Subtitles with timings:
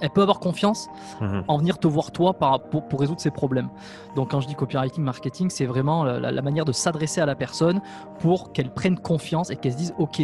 [0.00, 0.88] elle peut avoir confiance
[1.20, 1.44] Mhm.
[1.48, 3.68] en venir te voir toi par- pour, pour résoudre ses problèmes.
[4.14, 7.26] Donc quand je dis copywriting marketing, c'est vraiment la, la- la manière de s'adresser à
[7.26, 7.80] la personne
[8.20, 10.22] pour qu'elle prenne confiance et qu'elle se dise ok,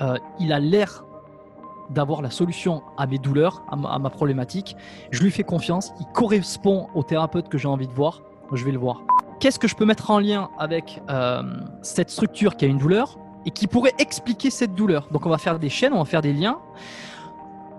[0.00, 1.04] euh, il a l'air
[1.90, 4.74] d'avoir la solution à mes douleurs, à ma, à ma problématique.
[5.10, 8.72] Je lui fais confiance, il correspond au thérapeute que j'ai envie de voir, je vais
[8.72, 9.02] le voir.
[9.38, 11.42] Qu'est-ce que je peux mettre en lien avec euh,
[11.82, 15.08] cette structure qui a une douleur et qui pourrait expliquer cette douleur?
[15.10, 16.58] Donc on va faire des chaînes, on va faire des liens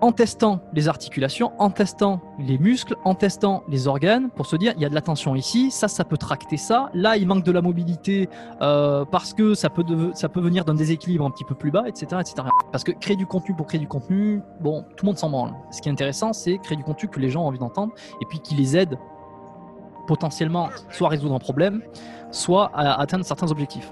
[0.05, 4.73] en testant les articulations, en testant les muscles, en testant les organes, pour se dire
[4.75, 6.91] il y a de la tension ici, ça, ça peut tracter ça.
[6.93, 8.29] Là, il manque de la mobilité
[8.61, 9.83] euh, parce que ça peut,
[10.13, 12.47] ça peut venir d'un déséquilibre un petit peu plus bas, etc., etc.
[12.71, 15.55] Parce que créer du contenu pour créer du contenu, bon, tout le monde s'en branle.
[15.71, 18.25] Ce qui est intéressant, c'est créer du contenu que les gens ont envie d'entendre et
[18.29, 18.99] puis qui les aide
[20.05, 21.81] potentiellement soit à résoudre un problème,
[22.29, 23.91] soit à atteindre certains objectifs.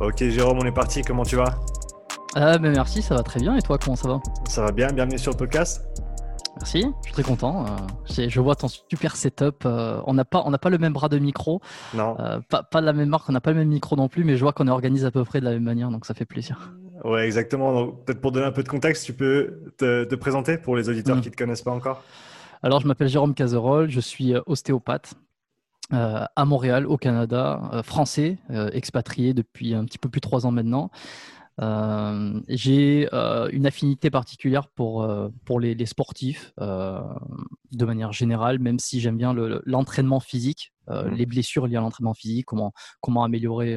[0.00, 1.02] Ok, Jérôme, on est parti.
[1.02, 1.56] Comment tu vas?
[2.36, 3.56] Euh, ben merci, ça va très bien.
[3.56, 4.20] Et toi, comment ça va?
[4.48, 5.84] Ça va bien Bienvenue sur le podcast.
[6.56, 7.64] Merci, je suis très content.
[7.66, 9.64] Euh, je vois ton super setup.
[9.64, 11.60] Euh, on n'a pas, on n'a pas le même bras de micro,
[11.94, 14.08] Non euh, pas, pas de la même marque, on n'a pas le même micro non
[14.08, 16.04] plus, mais je vois qu'on est organisé à peu près de la même manière, donc
[16.04, 16.72] ça fait plaisir.
[17.04, 17.72] Ouais, exactement.
[17.72, 20.88] Donc, Peut-être pour donner un peu de contexte, tu peux te, te présenter pour les
[20.88, 21.22] auditeurs Mhm.
[21.22, 22.02] qui ne te connaissent pas encore?
[22.62, 25.14] Alors, je m'appelle Jérôme Cazerolle, je suis ostéopathe
[25.92, 30.22] euh, à Montréal, au Canada, euh, français, euh, expatrié depuis un petit peu plus de
[30.22, 30.90] trois ans maintenant.
[32.48, 33.08] J'ai
[33.52, 35.10] une affinité particulière pour,
[35.44, 41.14] pour les, les sportifs de manière générale, même si j'aime bien le- l'entraînement physique, Mhm.
[41.14, 43.76] les blessures liées à l'entraînement physique, comment, comment améliorer,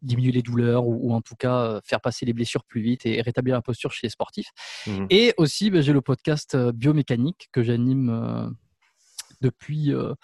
[0.00, 3.20] diminuer les douleurs ou, ou en tout cas faire passer les blessures plus vite et,
[3.20, 4.52] rétablir la posture chez les sportifs.
[4.86, 5.06] Mhm.
[5.10, 8.54] Et aussi, ben, j'ai le podcast Biomécanique que j'anime
[9.40, 10.14] depuis euh,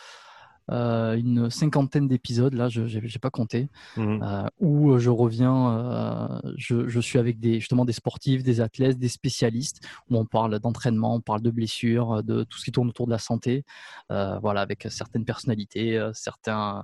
[0.70, 2.54] euh, une cinquantaine d'épisodes.
[2.54, 3.68] Là, je n'ai pas compté.
[3.96, 4.22] Mhm.
[4.22, 9.08] euh, où je reviens, je, je suis avec des, justement des sportifs, des athlètes, des
[9.08, 13.06] spécialistes, où on parle d'entraînement, on parle de blessures, de tout ce qui tourne autour
[13.06, 13.64] de la santé,
[14.08, 16.82] voilà, avec certaines personnalités, certains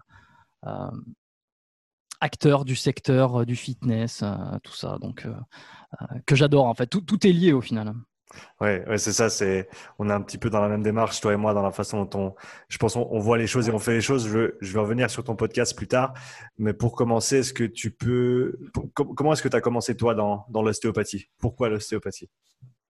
[2.23, 5.35] acteurs du secteur euh, du fitness, euh, tout ça, donc euh,
[6.25, 6.87] que j'adore en fait.
[6.87, 7.93] Tout, tout est lié au final.
[8.61, 9.31] Ouais, ouais, c'est ça.
[9.31, 11.73] C'est, on est un petit peu dans la même démarche, toi et moi, dans la
[11.73, 12.35] façon dont on,
[12.69, 14.29] je pense, on, voit les choses et on fait les choses.
[14.29, 16.15] Je, je vais revenir sur ton podcast plus tard.
[16.59, 18.59] Mais pour commencer, est-ce que tu peux,
[18.95, 21.27] comment est-ce que tu as commencé toi dans, dans l'ostéopathie?
[21.39, 22.29] Pourquoi l'ostéopathie?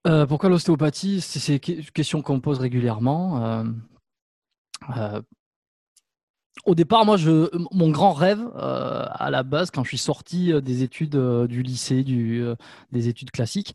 [0.06, 1.20] Euh, pourquoi l'ostéopathie?
[1.20, 3.44] C'est c'est une question qu'on me pose régulièrement.
[3.44, 3.64] Euh,
[4.96, 5.22] euh,
[6.66, 10.52] au départ, moi, je, mon grand rêve euh, à la base, quand je suis sorti
[10.52, 12.54] euh, des études euh, du lycée, du, euh,
[12.92, 13.74] des études classiques,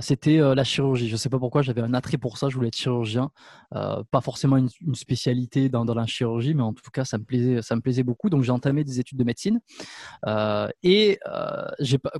[0.00, 1.08] c'était la chirurgie.
[1.08, 2.48] Je ne sais pas pourquoi, j'avais un attrait pour ça.
[2.48, 3.30] Je voulais être chirurgien,
[3.70, 7.24] pas forcément une, une spécialité dans, dans la chirurgie, mais en tout cas, ça me
[7.24, 8.30] plaisait, ça me plaisait beaucoup.
[8.30, 9.60] Donc, j'ai entamé des études de médecine.
[10.82, 11.18] Et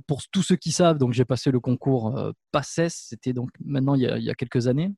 [0.07, 2.89] pour tous ceux qui savent, donc j'ai passé le concours PACES.
[2.89, 4.91] C'était donc maintenant il y a, il y a quelques années.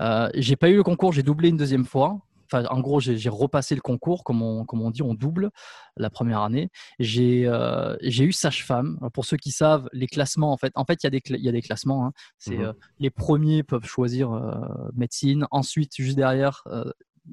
[0.00, 2.20] Euh, j'ai pas eu le concours, j'ai doublé une deuxième fois.
[2.52, 5.50] Enfin, en gros, j'ai repassé le concours, comme on, comme on dit, on double
[5.96, 6.70] la première année.
[6.98, 8.98] J'ai euh, eu sage-femme.
[9.14, 11.36] Pour ceux qui savent, les classements, en fait, en fait, il y a des, cla-
[11.38, 12.06] il y a des classements.
[12.06, 12.12] hein.
[12.38, 12.64] C'est Mhm.
[12.64, 14.54] euh, les premiers peuvent choisir euh,
[14.94, 15.46] médecine.
[15.52, 16.64] Ensuite, juste derrière,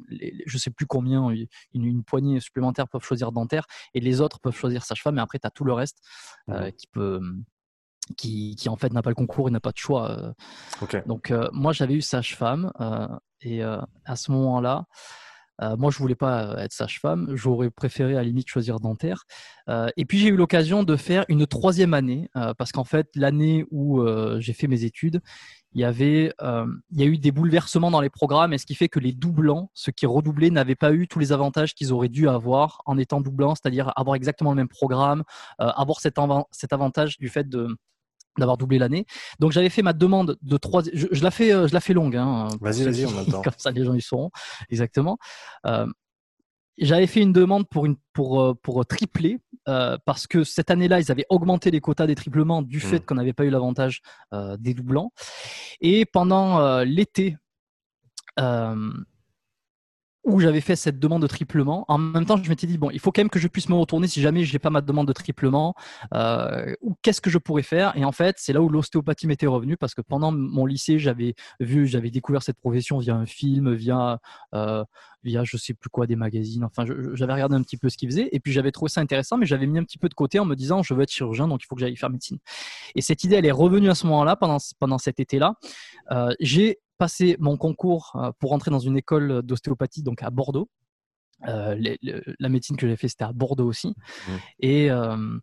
[0.09, 4.21] les- les- je sais plus combien, une, une poignée supplémentaire peuvent choisir dentaire, et les
[4.21, 5.17] autres peuvent choisir sage-femme.
[5.17, 5.97] Et après, tu as tout le reste
[6.47, 6.71] Mhm.
[6.73, 7.21] qui peut,
[8.15, 10.33] qui, qui en fait n'a pas le concours, il n'a pas de choix.
[11.07, 12.71] donc, euh, moi, j'avais eu sage-femme.
[12.79, 13.07] euh,
[13.41, 14.85] et euh, à ce moment-là,
[15.61, 17.31] euh, moi, je voulais pas euh, être sage-femme.
[17.33, 19.23] J'aurais préféré, à la limite, choisir dentaire.
[19.97, 22.29] Et puis, j'ai eu l'occasion de faire une troisième année.
[22.57, 24.01] parce qu'en fait, l'année où
[24.39, 25.19] j'ai fait mes études,
[25.73, 26.31] il y avait,
[26.91, 29.11] il y a eu des bouleversements dans les programmes, et ce qui fait que les
[29.11, 32.97] doublants, ceux qui redoublaient, n'avaient pas eu tous les avantages qu'ils auraient dû avoir en
[32.97, 35.23] étant doublants, c'est-à-dire avoir exactement le même programme,
[35.57, 36.17] avoir cet
[36.71, 37.67] avantage du fait de
[38.37, 39.05] d'avoir doublé l'année.
[39.39, 40.83] Donc j'avais fait ma demande de trois.
[40.93, 42.15] Je, je la fais, euh, je la fais longue.
[42.15, 43.41] Hein, Vas-y, vas-y, on a le temps.
[43.41, 44.31] Comme ça, les gens ils sauront
[44.69, 45.17] exactement.
[45.65, 45.87] Euh,
[46.79, 50.99] j'avais fait une demande pour une pour euh, pour tripler euh, parce que cette année-là,
[50.99, 53.05] ils avaient augmenté les quotas des triplements du fait Mm.
[53.05, 54.01] qu'on n'avait pas eu l'avantage
[54.33, 55.11] euh, des doublants.
[55.81, 57.35] Et pendant l'été.
[60.27, 61.85] Où j'avais fait cette demande de triplement.
[61.87, 63.75] En même temps, je m'étais dit, bon, il faut quand même que je puisse me
[63.75, 65.73] retourner si jamais je n'ai pas ma demande de triplement.
[66.13, 67.95] Euh, ou qu'est-ce que je pourrais faire?
[67.95, 71.33] Et en fait, c'est là où l'ostéopathie m'était revenue parce que pendant mon lycée, j'avais
[71.61, 74.19] vu, j'avais découvert cette profession via un film, via,
[74.53, 74.83] euh,
[75.23, 76.65] via je sais plus quoi, des magazines.
[76.65, 76.83] Enfin,
[77.13, 79.45] j'avais regardé un petit peu ce qu'ils faisaient et puis j'avais trouvé ça intéressant, mais
[79.45, 81.63] j'avais mis un petit peu de côté en me disant, je veux être chirurgien, donc
[81.63, 82.37] il faut que j'aille faire médecine.
[82.95, 85.53] Et cette idée, elle est revenue à ce moment-là, pendant, pendant cet été-là.
[86.11, 90.69] Euh, j'ai passé mon concours euh, pour entrer dans une école d'ostéopathie, donc à Bordeaux.
[91.47, 91.99] Euh, les-
[92.39, 93.89] la médecine que j'ai fait, c'était à Bordeaux aussi.
[94.27, 94.39] Mhm.
[94.59, 95.37] Et, euh,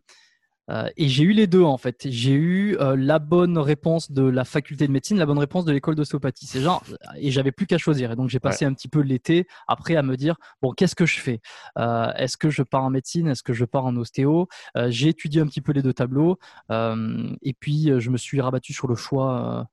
[0.71, 2.07] Euh, et j'ai eu les deux en fait.
[2.09, 5.93] J'ai eu la bonne réponse de la faculté de médecine, la bonne réponse de l'école
[5.93, 6.47] d'ostéopathie.
[6.47, 6.83] C'est genre,
[7.17, 8.11] et j'avais plus qu'à choisir.
[8.11, 11.05] Et donc j'ai passé un petit peu l'été après à me dire bon, qu'est-ce que
[11.05, 11.39] je fais?
[11.77, 13.27] Est-ce que je pars en médecine?
[13.27, 14.47] Est-ce que je pars en ostéo?
[14.87, 16.39] J'ai étudié un petit peu les deux tableaux
[16.71, 19.67] et puis je me suis rabattu sur le choix,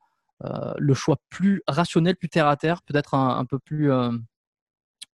[0.76, 3.90] le choix plus rationnel, plus terre à terre, peut-être un, peu plus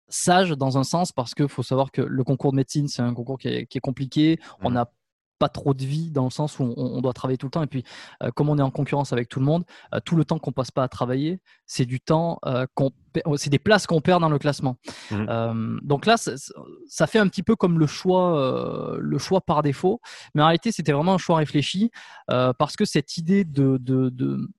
[0.07, 3.13] sage dans un sens parce qu'il faut savoir que le concours de médecine c'est un
[3.13, 4.39] concours qui est, compliqué.
[4.62, 4.77] On mmh.
[4.77, 4.92] a
[5.38, 7.63] pas trop de vie dans le sens où on, doit travailler tout le temps.
[7.63, 7.83] Et puis,
[8.24, 10.54] euh, comme on est en concurrence avec tout le monde, euh, tout le temps qu'on
[10.54, 12.92] passe pas à travailler, c'est du temps euh, qu'on,
[13.36, 14.78] c'est des places qu'on perd dans le classement.
[15.12, 15.80] Mmh.
[15.83, 20.00] donc là, ça, fait un petit peu comme le choix, le choix par défaut.
[20.33, 21.92] Mais en réalité, c'était vraiment un choix réfléchi
[22.28, 24.50] parce que cette idée de, de, de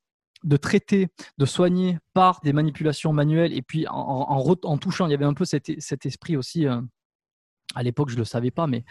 [0.56, 5.34] traiter, de soigner par des manipulations manuelles et puis en, touchant, il y avait un
[5.34, 6.66] peu cet, esprit aussi.
[6.66, 8.84] à l'époque, je ne le savais pas, mais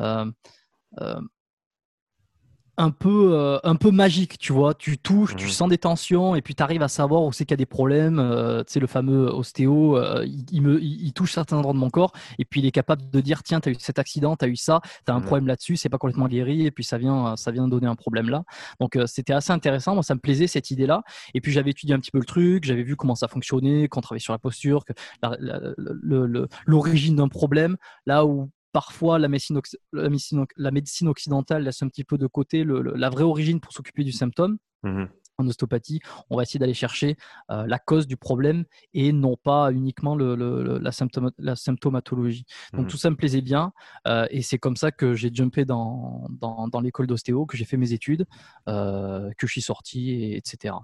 [0.00, 0.30] euh,
[2.76, 4.74] un peu, euh, un peu magique, tu vois.
[4.74, 5.50] Tu touches, tu mmh.
[5.50, 7.66] sens des tensions et puis tu arrives à savoir où c'est qu'il y a des
[7.66, 8.18] problèmes.
[8.18, 9.98] Euh, tu sais, le fameux ostéo,
[10.52, 13.20] il, me, il, touche certains endroits de mon corps et puis il est capable de
[13.20, 15.24] dire tiens, tu as eu cet accident, tu as eu ça, tu as un mmh.
[15.24, 18.28] problème là-dessus, c'est pas complètement guéri et puis ça vient, ça vient donner un problème
[18.28, 18.44] là.
[18.80, 19.94] Donc c'était assez intéressant.
[19.94, 21.02] Moi, ça me plaisait cette idée-là.
[21.34, 24.00] Et puis j'avais étudié un petit peu le truc, j'avais vu comment ça fonctionnait, qu'on
[24.00, 24.92] travaillait sur la posture, que
[26.66, 29.60] l'origine d'un problème, là où parfois la médecine,
[29.92, 34.12] la, médecine, occidentale laisse un petit peu de côté la vraie origine pour s'occuper du
[34.12, 34.58] symptôme.
[34.82, 35.04] Mmh
[35.36, 35.98] en ostéopathie,
[36.30, 37.16] on va essayer d'aller chercher
[37.50, 42.44] euh, la cause du problème et non pas uniquement la, symptomatologie.
[42.72, 43.72] Donc mmh tout ça me plaisait bien
[44.06, 46.28] euh, et c'est comme ça que j'ai jumpé dans,
[46.80, 48.26] l'école d'ostéo, que j'ai fait mes études,
[48.68, 50.76] euh, que je suis sorti, etc.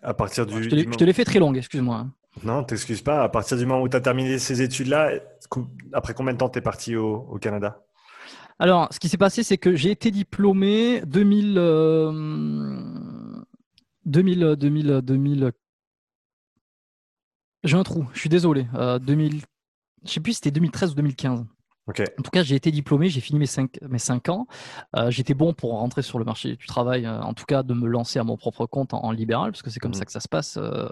[0.00, 2.06] À partir du, je te l'ai fait très longue, excuse-moi.
[2.44, 3.22] Non, t'excuses pas.
[3.22, 5.12] À partir du moment où tu as terminé ces études-là,
[5.92, 7.82] après combien de temps tu es parti au, Canada?
[8.58, 11.54] Alors, ce qui s'est passé, c'est que j'ai été diplômé 2000,
[14.04, 15.52] 2000, 2000, 2000.
[17.64, 18.66] J'ai un trou, je suis désolé.
[19.02, 19.38] 2000, euh,
[20.04, 21.44] je sais plus si c'était 2013 ou 2015.
[21.88, 22.00] Ok.
[22.18, 24.46] En tout cas, j'ai été diplômé, j'ai fini mes 5 mes cinq ans.
[24.96, 27.74] Euh, j'étais bon pour rentrer sur le marché du travail, euh, en tout cas de
[27.74, 29.94] me lancer à mon propre compte en, libéral, parce que c'est comme mmh.
[29.94, 30.56] ça que ça se passe.
[30.58, 30.88] Euh,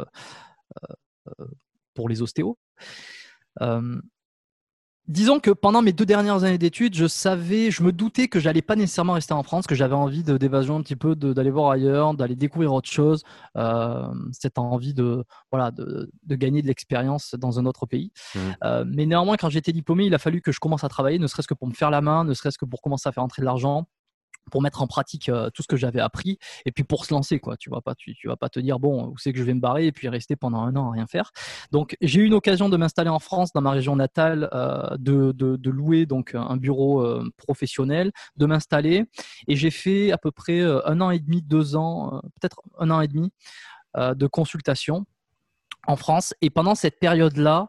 [1.94, 2.58] pour les ostéos.
[3.60, 4.00] Euh,
[5.08, 8.62] disons que pendant mes deux dernières années d'études, je savais, je me doutais que j'allais
[8.62, 12.14] pas nécessairement rester en France, que j'avais envie d'évasion un petit peu, d'aller voir ailleurs,
[12.14, 13.24] d'aller découvrir autre chose,
[13.56, 18.12] euh, cette envie de voilà de, gagner de l'expérience dans un autre pays.
[18.34, 18.84] Mmh.
[18.86, 21.48] mais néanmoins, quand j'étais diplômé, il a fallu que je commence à travailler, ne serait-ce
[21.48, 23.46] que pour me faire la main, ne serait-ce que pour commencer à faire entrer de
[23.46, 23.88] l'argent,
[24.50, 27.38] pour mettre en pratique euh, tout ce que j'avais appris et puis pour se lancer
[27.38, 27.56] quoi.
[27.56, 29.60] Tu vas pas tu, vas pas te dire bon où c'est que je vais me
[29.60, 31.32] barrer et puis rester pendant un an à rien faire.
[31.70, 35.70] Donc j'ai eu une occasion de m'installer en France dans ma région natale euh, de,
[35.70, 39.04] louer donc un bureau euh, professionnel de m'installer.
[39.46, 43.00] Et j'ai fait à peu près un an et demi deux ans peut-être un an
[43.00, 43.32] et demi
[43.96, 45.06] de consultation
[45.86, 46.34] en France.
[46.42, 47.68] Et pendant cette période là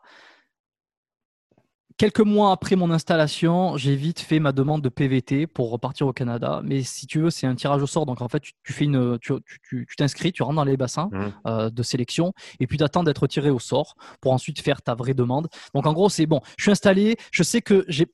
[2.02, 6.14] Quelques mois après mon installation, j'ai vite fait ma demande de PVT pour repartir au
[6.14, 6.60] Canada.
[6.64, 8.08] Mais si tu veux, c'est un tirage au sort.
[8.08, 11.26] Donc en fait, tu, fais une, tu, t'inscris, tu rentres dans les bassins mmh.
[11.46, 14.96] euh, de sélection et puis tu attends d'être tiré au sort pour ensuite faire ta
[14.96, 15.48] vraie demande.
[15.76, 16.42] Donc en gros, c'est bon.
[16.58, 17.18] Je suis installé.
[17.32, 18.08] Je sais que j'ai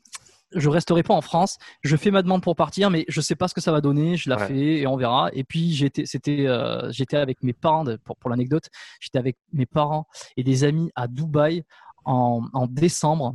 [0.54, 1.57] je resterai pas en France.
[1.81, 4.18] Je fais ma demande pour partir, mais je sais pas ce que ça va donner.
[4.18, 5.29] Je la fais et on verra.
[5.32, 8.65] Et puis j'étais, c'était, euh, j'étais avec mes parents pour, pour l'anecdote.
[9.00, 11.63] J'étais avec mes parents et des amis à Dubaï
[12.03, 13.34] en, en décembre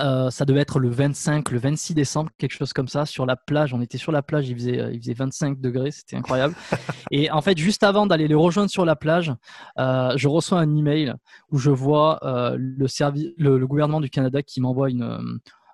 [0.00, 3.36] euh, ça devait être le 25, le 26 décembre, quelque chose comme ça, sur la
[3.36, 3.74] plage.
[3.74, 6.54] On était sur la plage, il faisait, il faisait 25 degrés, c'était incroyable.
[7.10, 9.32] et en fait, juste avant d'aller les rejoindre sur la plage,
[9.78, 11.14] euh, je reçois un email
[11.50, 12.86] où je vois euh, le,
[13.58, 14.88] le, gouvernement du Canada qui m'envoie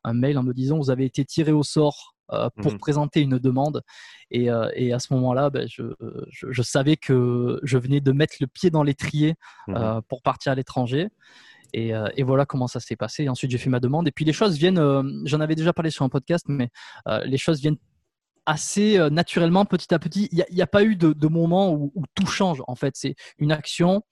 [0.04, 2.14] un mail en me disant Vous avez été tiré au sort
[2.62, 3.82] pour mmh présenter une demande.
[4.30, 5.82] Et, et à ce moment-là, ben, je,
[6.30, 9.34] je, savais que je venais de mettre le pied dans l'étrier
[9.66, 11.08] mmh pour partir à l'étranger.
[11.76, 13.28] Euh, et, voilà comment ça s'est passé.
[13.28, 14.08] ensuite, j'ai fait ma demande.
[14.08, 16.70] Et puis les choses viennent, euh, j'en avais déjà parlé sur un podcast, mais
[17.08, 17.78] euh, les choses viennent
[18.46, 20.28] assez naturellement, petit à petit.
[20.32, 22.94] Il n'y a, pas eu de, moment où, tout change, en fait.
[22.96, 24.02] C'est une action,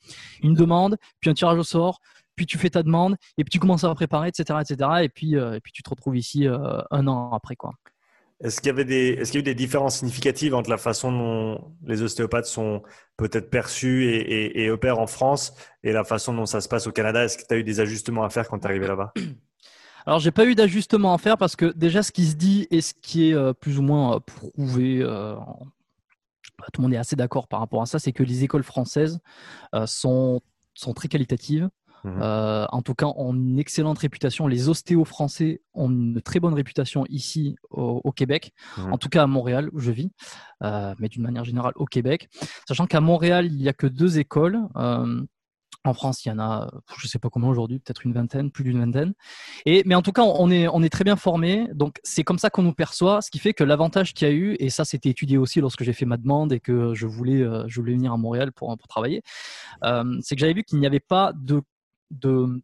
[0.43, 1.99] une demande, puis un tirage au sort,
[2.37, 4.61] puis tu fais ta demande, et puis tu commences à préparer, etc.
[4.61, 4.91] etc.
[5.03, 7.57] et, puis, et puis tu te retrouves ici un an après.
[7.57, 7.73] quoi.
[8.41, 10.77] Est-ce qu'il y avait des, est-ce qu'il y a eu des différences significatives entre la
[10.77, 12.83] façon dont les ostéopathes sont
[13.17, 17.25] peut-être perçus et, opèrent en France et la façon dont ça se passe au Canada?
[17.25, 19.13] Est-ce que tu as eu des ajustements à faire quand tu es arrivé là-bas?
[20.07, 22.81] Alors, j'ai pas eu d'ajustements à faire parce que déjà, ce qui se dit et
[22.81, 25.35] ce qui est euh, plus ou moins euh, prouvé, euh,
[26.73, 29.19] tout le monde est assez d'accord par rapport à ça, c'est que les écoles françaises
[29.87, 30.41] sont,
[30.75, 31.69] sont très qualitatives.
[32.05, 32.19] Mhm.
[32.23, 34.47] Euh, en tout cas, ont une excellente réputation.
[34.47, 38.93] Les ostéos français ont une très bonne réputation ici au, Québec, mhm.
[38.93, 40.11] en tout cas à Montréal où je vis,
[40.63, 42.29] euh, mais d'une manière générale au Québec.
[42.67, 44.59] Sachant qu'à Montréal, il n'y a que deux écoles.
[44.77, 45.23] Euh,
[45.85, 48.51] en France, il y en a, je ne sais pas comment aujourd'hui, peut-être une vingtaine,
[48.51, 49.15] plus d'une vingtaine.
[49.65, 51.69] Et, mais en tout cas, on est, on est très bien formés.
[51.73, 53.23] Donc, c'est comme ça qu'on nous perçoit.
[53.23, 55.85] Ce qui fait que l'avantage qu'il y a eu, et ça, c'était étudié aussi lorsque
[55.85, 58.89] j'ai fait ma demande et que je voulais, je voulais venir à Montréal pour, pour
[58.89, 59.23] travailler,
[59.83, 61.63] c'est que j'avais vu qu'il n'y avait pas de
[62.11, 62.63] de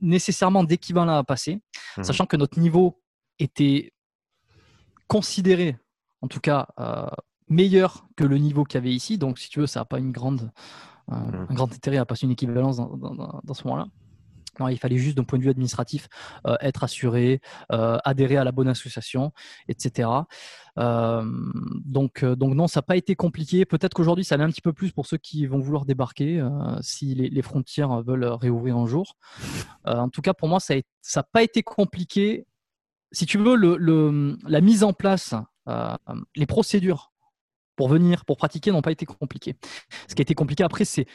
[0.00, 1.62] nécessairement d'équivalent à passer,
[1.96, 2.04] mhm.
[2.04, 3.00] sachant que notre niveau
[3.38, 3.92] était
[5.08, 5.76] considéré,
[6.20, 7.06] en tout cas, euh,
[7.48, 9.18] meilleur que le niveau qu'il y avait ici.
[9.18, 10.50] Donc, si tu veux, ça n'a pas une grande,
[11.12, 11.46] euh, mhm.
[11.50, 13.86] un grand intérêt à passer une équivalence dans ce moment-là
[14.70, 16.08] il fallait juste d'un point de vue administratif
[16.46, 17.40] euh, être assuré,
[17.72, 19.32] euh, adhérer à la bonne association,
[19.68, 20.08] etc.
[20.78, 21.24] Euh,
[21.84, 23.64] donc, donc non, ça n'a pas été compliqué.
[23.64, 26.46] Peut-être qu'aujourd'hui, ça l'est un petit peu plus pour ceux qui vont vouloir débarquer
[26.80, 29.16] si les, frontières veulent réouvrir un jour.
[29.84, 32.46] en tout cas, pour moi, ça n'a pas été compliqué.
[33.12, 35.34] Si tu veux, la mise en place,
[36.34, 37.12] les procédures
[37.76, 39.56] pour venir, pour pratiquer, n'ont pas été compliquées.
[40.08, 41.06] Ce qui a été compliqué après, c'est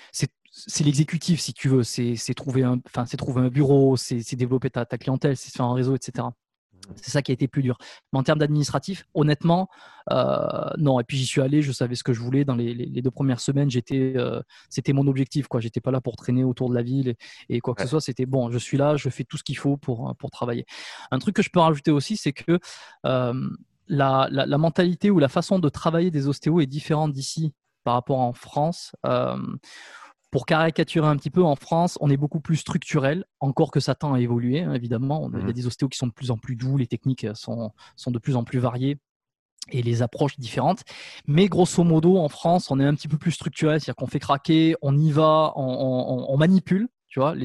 [0.51, 1.83] c'est l'exécutif, si tu veux.
[1.83, 2.77] C'est trouver, un,
[3.17, 6.27] trouver un bureau, c'est développer ta, clientèle, c'est faire un réseau, etc.
[6.95, 7.77] C'est ça qui a été plus dur.
[8.11, 9.69] Mais en termes d'administratif, honnêtement,
[10.11, 10.99] euh, non.
[10.99, 12.43] Et puis j'y suis allé, je savais ce que je voulais.
[12.43, 15.47] Dans les, deux premières semaines, j'étais, euh, c'était mon objectif.
[15.47, 15.61] Quoi.
[15.61, 17.15] J'étais pas là pour traîner autour de la ville
[17.47, 18.01] et, quoi que ce soit.
[18.01, 20.65] C'était bon, je suis là, je fais tout ce qu'il faut pour, pour travailler.
[21.11, 22.59] Un truc que je peux rajouter aussi, c'est que
[23.05, 23.49] euh,
[23.87, 27.53] la, la, mentalité ou la façon de travailler des ostéos est différente d'ici
[27.83, 28.95] par rapport en France
[30.31, 33.95] pour caricaturer un petit peu, en France, on est beaucoup plus structurel, encore que ça
[33.95, 35.29] tend à évoluer, hein, évidemment.
[35.33, 37.27] Il y a mmh des ostéos qui sont de plus en plus doux, les techniques
[37.33, 38.97] sont, sont de plus en plus variées
[39.69, 40.83] et les approches différentes.
[41.27, 44.19] Mais grosso modo, en France, on est un petit peu plus structurel, c'est-à-dire qu'on fait
[44.19, 46.87] craquer, on y va, on, manipule.
[47.07, 47.35] Tu vois,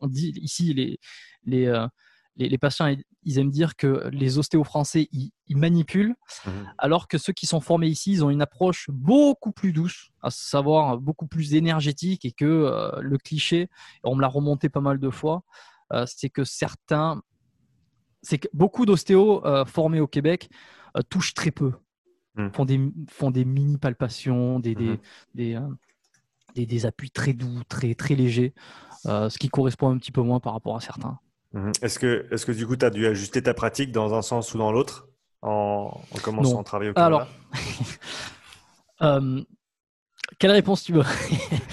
[0.00, 0.98] on dit ici les,
[1.44, 1.86] les,
[2.36, 6.14] les, patients, ils aiment dire que les ostéos français, ils, manipulent,
[6.46, 10.10] mmh alors que ceux qui sont formés ici, ils ont une approche beaucoup plus douce,
[10.22, 13.68] à savoir beaucoup plus énergétique, et que euh, le cliché,
[14.02, 15.42] on me l'a remonté pas mal de fois,
[15.92, 17.22] euh, c'est que certains,
[18.22, 20.48] c'est que beaucoup d'ostéos euh, formés au Québec
[21.10, 21.72] touchent très peu,
[22.36, 22.48] mmh.
[22.50, 24.98] font, des, font des mini palpations, des, mmh
[25.34, 25.58] des,
[26.54, 28.54] des, des, appuis très doux, très, très légers,
[29.04, 31.18] ce qui correspond un petit peu moins par rapport à certains.
[31.52, 31.72] Mhm.
[31.82, 34.54] Est-ce que, est que du coup, tu as dû ajuster ta pratique dans un sens
[34.54, 35.08] ou dans l'autre
[35.42, 37.28] en, commençant à travailler au Canada Alors,
[39.02, 39.42] euh,
[40.38, 41.04] quelle réponse tu veux?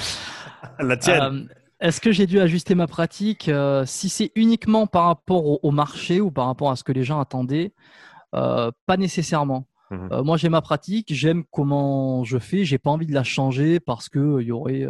[0.79, 1.21] La tienne.
[1.21, 5.71] Euh, est-ce que j'ai dû ajuster ma pratique euh, Si c'est uniquement par rapport au,
[5.71, 7.73] marché ou par rapport à ce que les gens attendaient,
[8.31, 9.65] pas nécessairement.
[9.91, 10.21] Mhm.
[10.23, 14.07] moi, j'ai ma pratique, j'aime comment je fais, j'ai pas envie de la changer parce
[14.07, 14.85] que il y aurait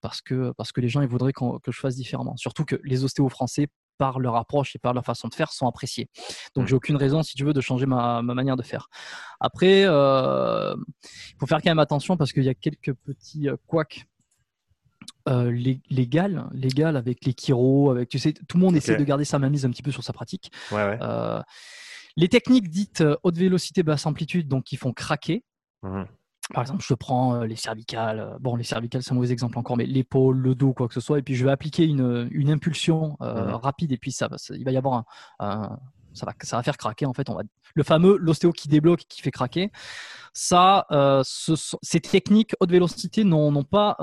[0.00, 2.36] parce, que, parce que les gens ils voudraient que je fasse différemment.
[2.36, 3.68] Surtout que les ostéos français,
[3.98, 6.08] par leur approche et par leur façon de faire, sont appréciés.
[6.54, 6.68] Donc, mmh.
[6.68, 8.88] j'ai aucune raison, si tu veux, de changer ma, manière de faire.
[9.40, 13.56] Après, euh, il faut faire quand même attention parce qu'il y a quelques petits euh,
[13.66, 14.06] couacs
[15.28, 15.50] euh,
[15.90, 19.38] légal, légal avec les chiro, avec tu sais, tout le monde essaie de garder sa
[19.38, 20.50] mainmise un petit peu sur sa pratique.
[22.16, 25.44] les techniques dites haute vélocité, basse amplitude, donc qui font craquer.
[25.82, 26.04] Mmh
[26.52, 29.58] par exemple, je prends euh, les cervicales, euh, bon, les cervicales, c'est un mauvais exemple
[29.58, 32.28] encore, mais l'épaule, le dos, quoi que ce soit, et puis je vais appliquer une,
[32.30, 35.04] une impulsion euh, mmh rapide, et puis ça, il va y avoir
[35.38, 35.78] un,
[36.12, 37.30] ça, va, ça va faire craquer, en fait.
[37.30, 37.42] On va,
[37.74, 39.70] le fameux, l'ostéo qui débloque, qui fait craquer.
[40.32, 40.86] Ça,
[41.24, 43.96] ces techniques haute vélocité n'ont pas,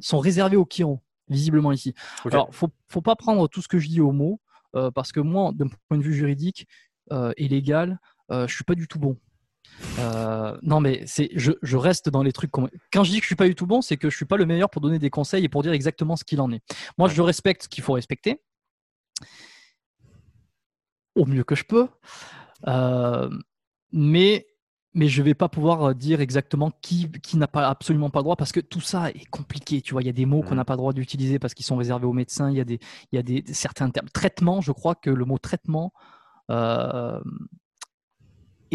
[0.00, 1.94] sont réservées aux chiro, visiblement ici.
[2.30, 4.40] Alors, faut, faut pas prendre tout ce que je dis au mot,
[4.94, 6.66] parce que moi, d'un point de vue juridique
[7.10, 7.98] et légal,
[8.30, 9.16] je suis pas du tout bon.
[9.98, 12.50] Euh, non, mais c'est, je, reste dans les trucs.
[12.50, 14.36] Quand je dis que je suis pas du tout bon, c'est que je suis pas
[14.36, 16.62] le meilleur pour donner des conseils et pour dire exactement ce qu'il en est.
[16.98, 18.40] Moi, je respecte ce qu'il faut respecter
[21.14, 21.88] au mieux que je peux,
[22.68, 23.30] euh,
[23.90, 24.46] mais
[24.92, 28.36] mais je vais pas pouvoir dire exactement qui, qui n'a pas absolument pas le droit
[28.36, 29.82] parce que tout ça est compliqué.
[29.82, 31.66] Tu vois, il y a des mots qu'on n'a pas le droit d'utiliser parce qu'ils
[31.66, 32.50] sont réservés aux médecins.
[32.50, 32.78] Il y a des,
[33.12, 34.08] il y a des certains termes.
[34.08, 35.92] Traitement, je crois que le mot traitement
[36.50, 37.20] euh,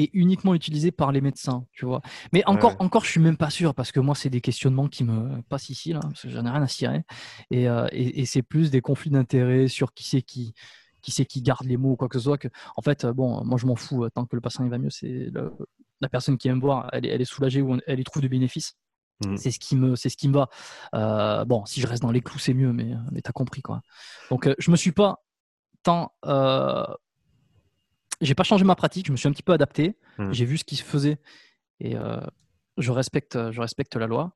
[0.01, 2.01] est uniquement utilisé par les médecins, tu vois.
[2.33, 5.03] Mais encore, encore, je suis même pas sûr parce que moi, c'est des questionnements qui
[5.03, 7.03] me passent ici là, parce que j'en ai rien à cirer.
[7.49, 10.53] Et, euh, et, c'est plus des conflits d'intérêts sur qui c'est qui,
[11.01, 12.37] qui c'est qui garde les mots ou quoi que ce soit.
[12.37, 14.07] Que, en fait, bon, moi, je m'en fous.
[14.09, 15.29] Tant que le patient il va mieux, c'est
[16.01, 18.29] la personne qui aime voir, elle est, elle est soulagée ou elle y trouve du
[18.29, 18.75] bénéfice.
[19.23, 19.37] Mmh.
[19.37, 20.49] C'est ce qui me, c'est ce qui me va.
[20.95, 23.81] Euh, bon, si je reste dans les clous, c'est mieux, mais, mais t'as compris quoi.
[24.29, 25.23] Donc, euh, je me suis pas
[25.83, 26.11] tant
[28.21, 29.97] j'ai pas changé ma pratique, je me suis un petit peu adapté.
[30.17, 30.31] Hmm.
[30.31, 31.17] J'ai vu ce qui se faisait
[31.79, 32.19] et, euh,
[32.77, 34.33] je respecte, je respecte la loi.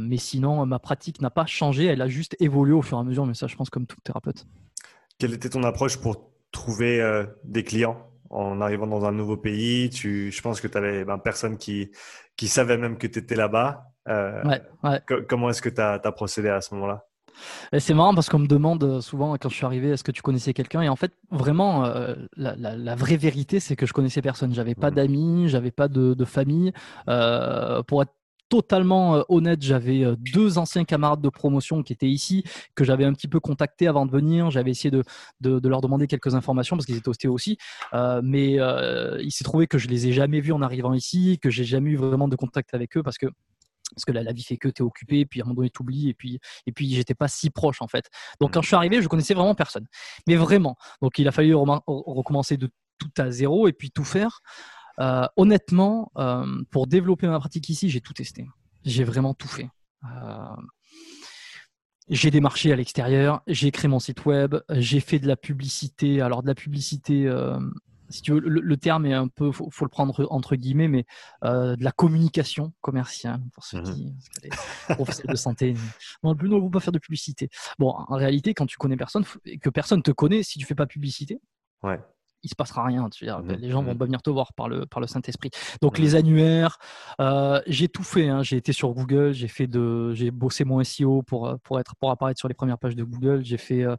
[0.00, 1.84] mais sinon, ma pratique n'a pas changé.
[1.84, 3.26] Elle a juste évolué au fur et à mesure.
[3.26, 4.46] Mais ça, je pense, comme tout thérapeute.
[5.18, 9.90] Quelle était ton approche pour trouver des clients en arrivant dans un nouveau pays?
[9.90, 11.90] Tu, Je pense que tu avais ben, personne qui,
[12.36, 13.84] qui savait même que tu étais là-bas.
[14.08, 15.00] Ouais, ouais.
[15.28, 17.06] Comment est-ce que tu as, as, procédé à ce moment-là?
[17.78, 20.22] C'est marrant parce qu'on me demande euh, souvent quand je suis arrivé est-ce que tu
[20.22, 20.82] connaissais quelqu'un?
[20.82, 24.54] Et en fait vraiment euh, la, vraie vérité c'est que je connaissais personne.
[24.54, 24.94] J'avais pas mmh.
[24.94, 26.72] d'amis, j'avais pas de, famille.
[27.08, 28.12] Euh, pour être
[28.48, 32.44] totalement honnête, j'avais deux anciens camarades de promotion qui étaient ici,
[32.74, 34.50] que j'avais un petit peu contacté avant de venir.
[34.50, 35.02] J'avais essayé de,
[35.40, 37.56] de, leur demander quelques informations parce qu'ils étaient ostéo aussi.
[38.22, 38.58] mais
[39.20, 41.90] il s'est trouvé que je les ai jamais vus en arrivant ici, que j'ai jamais
[41.90, 43.26] eu vraiment de contact avec eux parce que
[43.94, 45.70] parce que la, la vie fait que tu es occupé, puis à un moment donné,
[45.70, 48.08] tu oublies, et puis, et puis j'étais pas si proche en fait.
[48.40, 48.52] Donc mmh.
[48.52, 49.86] quand je suis arrivé, je connaissais vraiment personne.
[50.26, 50.76] Mais vraiment.
[51.00, 54.40] Donc il a fallu recommencer de tout à zéro et puis tout faire.
[55.00, 58.46] Euh, honnêtement, euh, pour développer ma pratique ici, j'ai tout testé.
[58.84, 59.68] J'ai vraiment tout fait.
[60.04, 60.56] Euh,
[62.08, 66.20] j'ai démarché à l'extérieur, j'ai créé mon site web, j'ai fait de la publicité.
[66.20, 67.28] Alors de la publicité
[68.12, 71.06] si tu veux, le, terme est un peu, faut, faut le prendre entre guillemets, mais
[71.44, 74.14] euh, de la communication commerciale pour ceux mmh qui,
[74.94, 75.74] professeurs de santé.
[76.22, 77.48] Non, plus, non, ne pas faire de publicité.
[77.78, 80.74] Bon, en réalité, quand tu connais personne et que personne te connaît, si tu fais
[80.74, 81.40] pas publicité,
[81.82, 82.00] ouais
[82.42, 83.08] il se passera rien.
[83.10, 85.06] Tu veux mmh les gens vont mmh pas venir te voir par le, par le
[85.06, 85.50] Saint-Esprit.
[85.80, 86.78] Donc les annuaires,
[87.20, 88.28] euh, j'ai tout fait.
[88.28, 88.42] Hein.
[88.42, 91.94] J'ai été sur Google, j'ai fait de, j'ai bossé mon SEO pour, euh, pour, être,
[91.96, 93.44] pour apparaître sur les premières pages de Google.
[93.44, 93.96] J'ai fait, euh,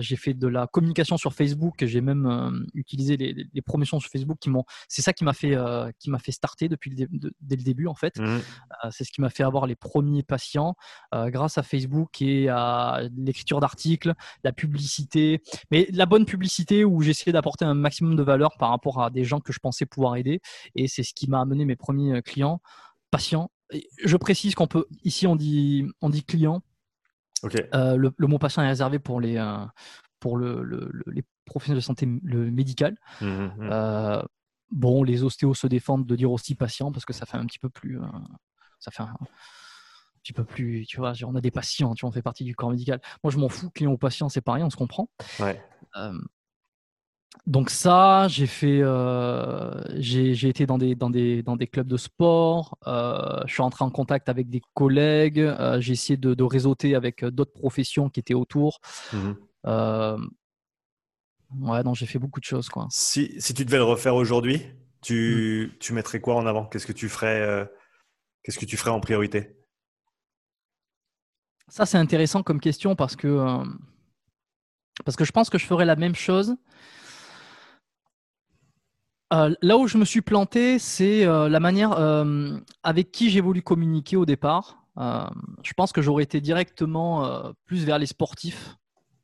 [0.00, 1.74] j'ai fait de la communication sur Facebook.
[1.82, 4.64] J'ai même utilisé les, les, promotions sur Facebook qui m'ont.
[4.88, 5.56] C'est ça qui m'a fait,
[5.98, 8.18] qui m'a fait starter depuis le dès le début en fait.
[8.18, 8.40] Mmh
[8.90, 10.74] c'est ce qui m'a fait avoir les premiers patients
[11.12, 17.32] grâce à Facebook et à l'écriture d'articles, la publicité, mais la bonne publicité où j'essayais
[17.32, 20.40] d'apporter un maximum de valeur par rapport à des gens que je pensais pouvoir aider.
[20.74, 22.60] Et c'est ce qui m'a amené mes premiers euh, clients,
[23.10, 23.50] patients.
[24.04, 26.62] je précise qu'on peut, ici on dit, on dit client.
[27.74, 29.64] Euh, le, mot patient est réservé pour les, euh,
[30.20, 32.96] pour le, les professionnels de santé le médical.
[33.20, 34.22] Mmh, mmh, mmh.
[34.70, 37.58] bon, les ostéos se défendent de dire aussi patient parce que ça fait un petit
[37.58, 37.98] peu plus.
[38.78, 39.12] ça fait un,
[40.22, 42.54] petit peu plus, tu vois, on a des patients, tu vois, on fait partie du
[42.54, 43.00] corps médical.
[43.24, 45.10] Moi, je m'en fous, client ou patient, c'est pareil, on se comprend.
[45.40, 45.60] Ouais
[47.46, 51.96] donc ça, j'ai fait, euh, j'ai été dans des, dans, des, dans des clubs de
[51.96, 56.44] sport, euh, je suis entré en contact avec des collègues, euh, j'ai essayé de, de,
[56.44, 58.80] réseauter avec d'autres professions qui étaient autour.
[59.12, 59.32] Mmh
[61.60, 62.70] ouais, donc j'ai fait beaucoup de choses.
[62.70, 62.86] Quoi.
[62.90, 64.62] Si, si tu devais le refaire aujourd'hui,
[65.02, 65.78] tu, mmh.
[65.80, 66.64] tu, mettrais quoi en avant?
[66.64, 67.68] Qu'est-ce que tu ferais
[68.42, 69.58] Qu'est-ce que tu ferais en priorité?
[71.68, 73.62] Ça, c'est intéressant comme question parce que,
[75.04, 76.56] parce que je pense que je ferais la même chose
[79.32, 83.40] euh, là où je me suis planté, c'est euh, la manière euh, avec qui j'ai
[83.40, 84.84] voulu communiquer au départ.
[84.96, 88.76] je pense que j'aurais été directement plus vers les sportifs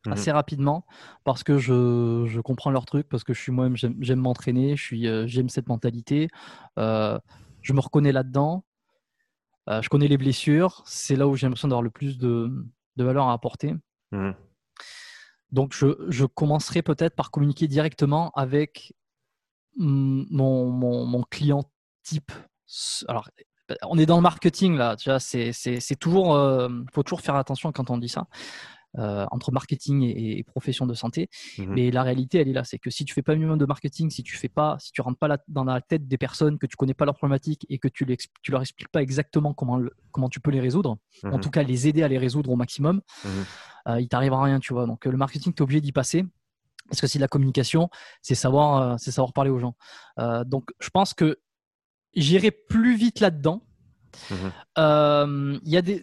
[0.07, 0.13] mhm.
[0.15, 0.87] assez rapidement
[1.25, 5.69] parce que je, comprends leur truc, parce que je suis moi-même, j'aime m'entraîner, j'aime cette
[5.69, 6.29] mentalité.
[6.77, 8.65] je me reconnais là-dedans.
[9.69, 10.83] je connais les blessures.
[10.87, 12.51] C'est là où j'ai l'impression d'avoir le plus de,
[12.97, 13.75] valeur à apporter.
[14.13, 14.35] Mhm.
[15.51, 18.95] Donc, je, je commencerai peut-être par communiquer directement avec
[19.79, 20.71] mon,
[21.07, 21.65] mon, client
[22.03, 22.33] type.
[23.07, 23.29] Alors,
[23.85, 25.53] on est dans le marketing là, tu vois, c'est,
[25.99, 28.27] toujours, euh, faut toujours faire attention quand on dit ça.
[28.97, 31.29] Euh, entre marketing et, profession de santé.
[31.59, 33.67] Mmh Mais la réalité, elle est là, c'est que si tu fais pas minimum de
[33.67, 36.67] marketing, si tu fais pas, si tu rentres pas dans la tête des personnes, que
[36.67, 38.07] tu connais pas leurs problématiques et que tu,
[38.43, 39.79] tu leur expliques pas exactement comment,
[40.11, 42.57] comment tu peux les résoudre, en mmh tout cas les aider à les résoudre au
[42.57, 43.29] maximum, mmh
[43.89, 44.87] euh, il t'arrivera rien, tu vois.
[44.87, 46.25] Donc le marketing, tu es obligé d'y passer.
[46.89, 47.91] Parce que c'est la communication,
[48.23, 49.75] c'est savoir, euh, c'est savoir parler aux gens.
[50.19, 51.39] Euh, donc, je pense que
[52.15, 53.63] j'irai plus vite là-dedans.
[54.31, 54.35] Mmh
[54.79, 56.03] euh, il y a des,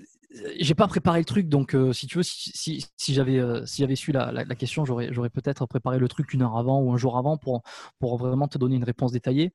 [0.59, 3.95] j'ai pas préparé le truc, donc si tu veux, si, si, si j'avais si j'avais
[3.95, 6.97] su la, la, question, j'aurais j'aurais peut-être préparé le truc une heure avant ou un
[6.97, 7.63] jour avant pour
[7.99, 9.53] pour vraiment te donner une réponse détaillée.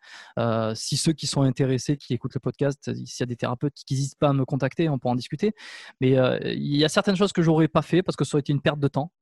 [0.74, 3.94] si ceux qui sont intéressés, qui écoutent le podcast, s'il y a des thérapeutes qui
[3.94, 5.52] n'hésitent pas à me contacter, on peut en discuter.
[6.00, 8.52] Mais il y a certaines choses que j'aurais pas fait parce que ça aurait été
[8.52, 9.12] une perte de temps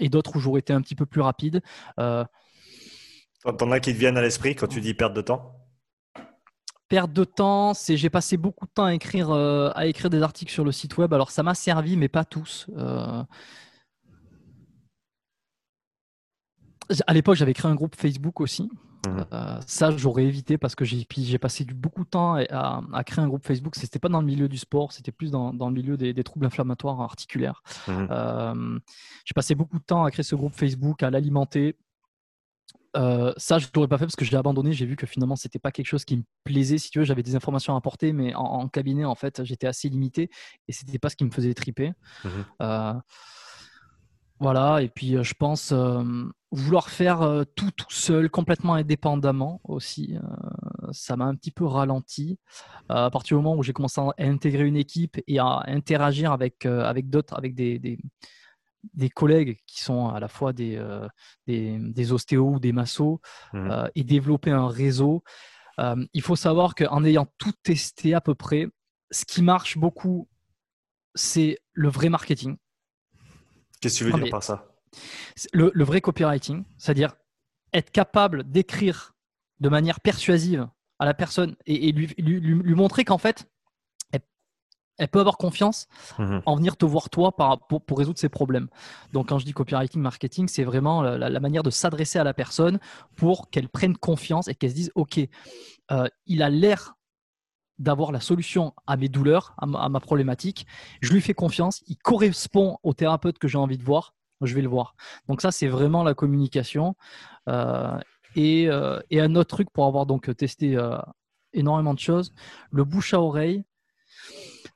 [0.00, 1.62] et d'autres où j'aurais été un petit peu plus rapide.
[1.98, 2.24] Euh,
[3.44, 5.54] T'en as qui te viennent à l'esprit quand tu dis perte de temps?
[6.88, 10.22] Perte de temps, c'est j'ai passé beaucoup de temps à écrire, euh, à écrire des
[10.22, 11.12] articles sur le site web.
[11.12, 12.66] Alors ça m'a servi, mais pas tous.
[12.76, 13.22] Euh,
[17.06, 18.70] à l'époque, j'avais créé un groupe Facebook aussi.
[19.06, 19.24] Mmh.
[19.32, 23.44] Euh, ça, j'aurais évité parce que j'ai passé beaucoup de temps à, créer un groupe
[23.44, 23.76] Facebook.
[23.76, 27.00] C'était pas dans le milieu du sport, c'était plus dans, le milieu des, troubles inflammatoires
[27.00, 27.62] articulaires.
[27.86, 28.06] Mmh.
[28.10, 28.78] Euh,
[29.24, 31.76] j'ai passé beaucoup de temps à créer ce groupe Facebook, à l'alimenter.
[32.96, 34.72] Euh, ça, je ne l'aurais pas fait parce que je l'ai abandonné.
[34.72, 36.78] J'ai vu que finalement, c'était pas quelque chose qui me plaisait.
[36.78, 39.88] Si tu veux, j'avais des informations à apporter, mais en, cabinet, en fait, j'étais assez
[39.88, 40.30] limité
[40.66, 41.92] et c'était pas ce qui me faisait triper.
[42.24, 42.28] Mmh
[42.62, 42.94] euh,
[44.40, 44.82] voilà.
[44.82, 45.72] Et puis, je pense
[46.50, 50.16] vouloir faire tout tout seul, complètement indépendamment aussi.
[50.92, 52.38] ça m'a un petit peu ralenti.
[52.88, 56.64] à partir du moment où j'ai commencé à intégrer une équipe et à interagir avec
[56.64, 57.98] avec d'autres, avec des, des
[58.94, 61.08] des collègues qui sont à la fois des, euh,
[61.46, 63.20] des, ostéos ou des massos
[63.52, 63.70] mmh.
[63.70, 65.22] euh, et développer un réseau.
[65.78, 68.68] Euh, il faut savoir qu'en ayant tout testé à peu près,
[69.10, 70.28] ce qui marche beaucoup,
[71.14, 72.56] c'est le vrai marketing.
[73.80, 74.66] Qu'est-ce que tu veux dire par ça?
[75.52, 77.14] Le, vrai copywriting, c'est-à-dire
[77.72, 79.14] être capable d'écrire
[79.60, 83.48] de manière persuasive à la personne et, lui, lui, montrer qu'en fait,
[84.98, 85.86] elle peut avoir confiance
[86.18, 86.42] mhm.
[86.44, 87.34] en venir te voir toi
[87.68, 88.68] pour, résoudre ses problèmes.
[89.12, 92.78] Donc quand je dis copywriting, marketing, c'est vraiment la, manière de s'adresser à la personne
[93.16, 95.20] pour qu'elle prenne confiance et qu'elle se dise, OK,
[95.90, 96.94] euh, il a l'air
[97.78, 100.66] d'avoir la solution à mes douleurs, à ma, problématique.
[101.00, 104.62] Je lui fais confiance, il correspond au thérapeute que j'ai envie de voir, je vais
[104.62, 104.94] le voir.
[105.28, 106.96] Donc ça, c'est vraiment la communication.
[107.48, 107.98] Euh,
[108.36, 110.78] et, euh, et, un autre truc pour avoir donc testé
[111.52, 112.32] énormément de choses,
[112.70, 113.64] le bouche à oreille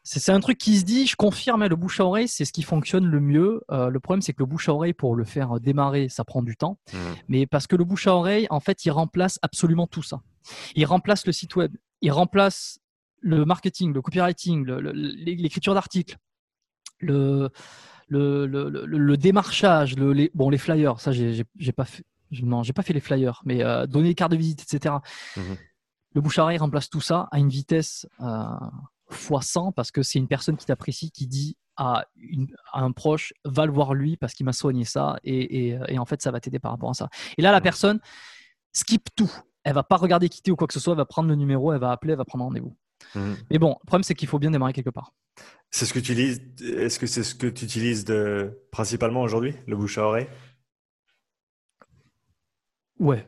[0.05, 2.53] c'est un truc qui se dit, je confirme, hein, le bouche à oreille, c'est ce
[2.53, 3.63] qui fonctionne le mieux.
[3.71, 6.43] Euh, le problème, c'est que le bouche à oreille, pour le faire démarrer, ça prend
[6.43, 6.79] du temps.
[6.93, 6.99] Mmh.
[7.29, 10.21] Mais parce que le bouche à oreille, en fait, il remplace absolument tout ça.
[10.75, 12.81] Il remplace le site web, il remplace
[13.21, 16.17] le marketing, le copywriting, l'écriture d'articles,
[16.99, 17.51] le,
[18.13, 21.45] le, démarchage, les, bon, les flyers, ça, j'ai
[21.75, 22.05] pas fait.
[22.43, 24.95] Non, j'ai pas fait les flyers, mais euh, donner les cartes de visite, etc.
[25.37, 25.41] Mmh.
[26.15, 28.45] Le bouche à oreille remplace tout ça à une vitesse euh,
[29.11, 32.05] fois 100 parce que c'est une personne qui t'apprécie qui dit à,
[32.75, 36.31] un proche va le voir lui parce qu'il m'a soigné ça et, en fait ça
[36.31, 37.09] va t'aider par rapport à ça.
[37.39, 37.99] Et là la personne
[38.73, 39.33] skip tout.
[39.65, 41.73] Elle va pas regarder quitter ou quoi que ce soit, elle va prendre le numéro,
[41.73, 42.77] elle va appeler, elle va prendre rendez-vous.
[43.15, 43.33] Mmh.
[43.51, 45.13] Mais bon, le problème c'est qu'il faut bien démarrer quelque part.
[45.71, 46.43] C'est ce que tu utilises.
[46.61, 50.27] Est-ce que c'est ce que tu utilises de, principalement aujourd'hui, le bouche à oreille?
[52.99, 53.27] Ouais,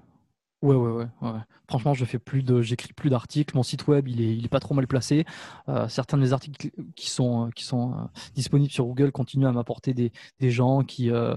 [0.64, 1.30] Ouais, ouais, ouais,
[1.68, 3.54] Franchement, je fais plus de, j'écris plus d'articles.
[3.54, 5.26] Mon site web, il est, il est pas trop mal placé.
[5.68, 7.96] Euh, certains des articles qui sont, qui sont euh,
[8.34, 11.36] disponibles sur Google continuent à m'apporter des, des, gens qui, euh,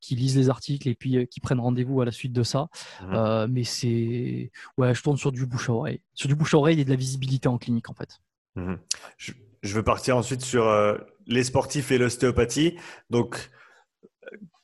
[0.00, 2.68] qui lisent les articles et puis qui prennent rendez-vous à la suite de ça.
[3.02, 3.46] Mmh.
[3.50, 6.78] mais c'est, ouais, je tourne sur du bouche à oreille, sur du bouche à oreille
[6.78, 8.20] et de la visibilité en clinique en fait.
[8.54, 8.74] Mmh.
[9.16, 9.32] Je,
[9.64, 10.72] je, veux partir ensuite sur
[11.26, 12.76] les sportifs et l'ostéopathie.
[13.10, 13.50] Donc,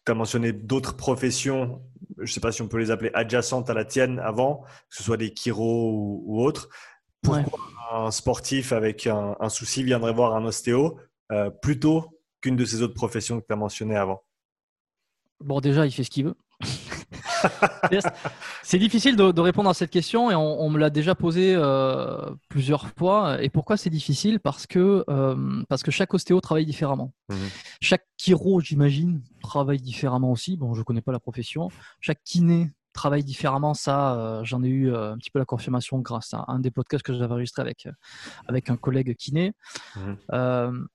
[0.04, 1.82] tu as mentionné d'autres professions
[2.18, 4.96] je ne sais pas si on peut les appeler adjacentes à la tienne avant, que
[4.96, 6.68] ce soit des chiro ou, autres.
[7.22, 7.60] Pourquoi
[7.92, 10.98] un sportif avec un, souci viendrait voir un ostéo
[11.32, 14.22] euh, plutôt qu'une de ces autres professions que tu as mentionnées avant?
[15.40, 16.36] Bon, déjà, il fait ce qu'il veut.
[18.62, 22.88] C'est difficile de, répondre à cette question et on, me l'a déjà posé euh, plusieurs
[22.88, 23.42] fois.
[23.42, 24.40] Et pourquoi c'est difficile?
[24.40, 27.12] Parce que, euh, parce que chaque ostéo travaille différemment.
[27.28, 27.48] Mhm.
[27.80, 30.56] Chaque chiro, j'imagine, travaille différemment aussi.
[30.56, 31.68] Bon, je ne connais pas la profession.
[32.00, 33.74] Chaque kiné travaille différemment.
[33.74, 37.04] Ça, euh, j'en ai eu un petit peu la confirmation grâce à un des podcasts
[37.04, 37.88] que j'avais enregistré avec,
[38.48, 39.52] avec un collègue kiné.
[39.96, 40.86] Mhm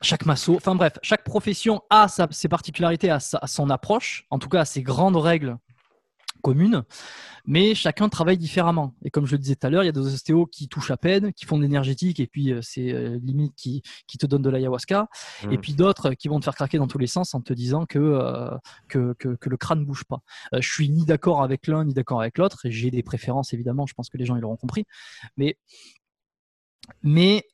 [0.00, 4.60] chaque masso, enfin bref, chaque profession a ses particularités, a, son approche, en tout cas
[4.60, 5.56] a ses grandes règles
[6.42, 6.82] communes,
[7.46, 8.94] mais chacun travaille différemment.
[9.04, 10.90] Et comme je le disais tout à l'heure, il y a des ostéos qui touchent
[10.90, 14.26] à peine, qui font de l'énergétique, et puis euh, c'est euh, limite qui, qui, te
[14.26, 15.08] donnent de l'ayahuasca,
[15.44, 15.60] et mmh.
[15.60, 17.98] puis d'autres qui vont te faire craquer dans tous les sens en te disant que,
[17.98, 18.50] euh,
[18.88, 20.20] que, que, que, le crâne ne bouge pas.
[20.52, 23.94] je suis ni d'accord avec l'un, ni d'accord avec l'autre, j'ai des préférences évidemment, je
[23.94, 24.84] pense que les gens ils l'auront compris,
[25.36, 25.56] mais,
[27.02, 27.44] mais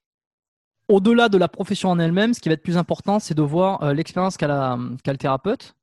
[0.88, 3.82] au-delà de la profession en elle-même, ce qui va être plus important, c'est de voir
[3.82, 5.74] euh, l'expérience qu'a le thérapeute,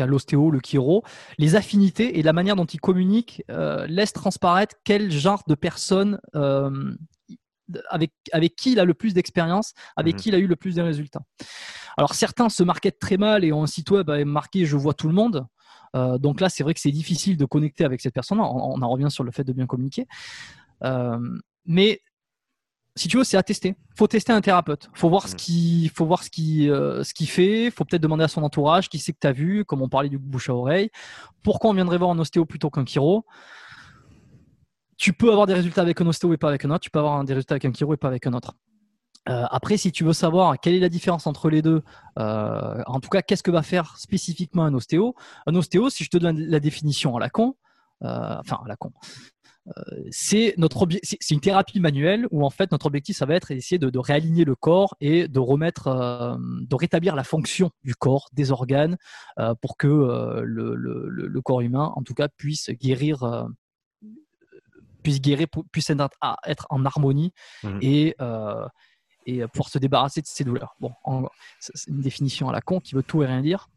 [0.00, 1.04] qu'a l'ostéo, le chiro,
[1.36, 6.18] les affinités et la manière dont il communique euh, laisse transparaître quel genre de personne
[6.34, 6.94] euh,
[7.90, 10.20] avec, avec qui il a le plus d'expérience, avec mhm.
[10.20, 11.20] qui il a eu le plus de résultats.
[11.98, 15.08] Alors certains se marquent très mal et ont un site web marqué je vois tout
[15.08, 15.46] le monde.
[15.94, 18.40] donc là, c'est vrai que c'est difficile de connecter avec cette personne.
[18.40, 20.06] On, on, en revient sur le fait de bien communiquer.
[21.66, 22.00] mais
[22.96, 23.76] si tu veux, c'est à tester.
[23.96, 24.90] Faut tester un thérapeute.
[24.94, 25.36] Faut voir ce mm.
[25.36, 27.70] qui, faut voir ce qui, euh, ce qu'il fait.
[27.70, 30.08] Faut peut-être demander à son entourage qui sait que tu as vu, comme on parlait
[30.08, 30.90] du bouche à oreille.
[31.42, 33.24] Pourquoi on viendrait voir un ostéo plutôt qu'un chiro?
[34.96, 36.80] Tu peux avoir des résultats avec un ostéo et pas avec un autre.
[36.80, 38.54] Tu peux avoir des résultats avec un chiro et pas avec un autre.
[39.28, 41.82] Euh, après, si tu veux savoir quelle est la différence entre les deux,
[42.18, 45.14] euh, en tout cas, qu'est-ce que va faire spécifiquement un ostéo?
[45.46, 47.54] Un ostéo, si je te donne la définition à la con,
[48.02, 48.92] enfin à la con,
[50.10, 53.78] c'est notre c'est une thérapie manuelle où en fait notre objectif ça va être d'essayer
[53.78, 58.96] de, réaligner le corps et de remettre, de rétablir la fonction du corps, des organes,
[59.60, 59.86] pour que
[60.44, 63.48] le, le, le, corps humain, en tout cas, puisse guérir
[65.02, 67.78] puisse guérir, puisse être en harmonie mmh.
[67.80, 68.66] et, euh,
[69.26, 70.76] et pouvoir se débarrasser de ses douleurs.
[70.80, 70.92] Bon,
[71.58, 73.68] c'est une définition à la con qui veut tout et rien dire.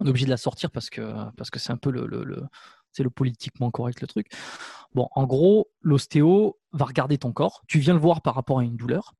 [0.00, 2.44] On est obligé de la sortir parce que parce que c'est un peu le, le,
[2.96, 4.28] c'est le politiquement correct le truc.
[4.94, 7.62] Bon, en gros, l'ostéo va regarder ton corps.
[7.68, 9.14] Tu viens le voir par rapport à une douleur.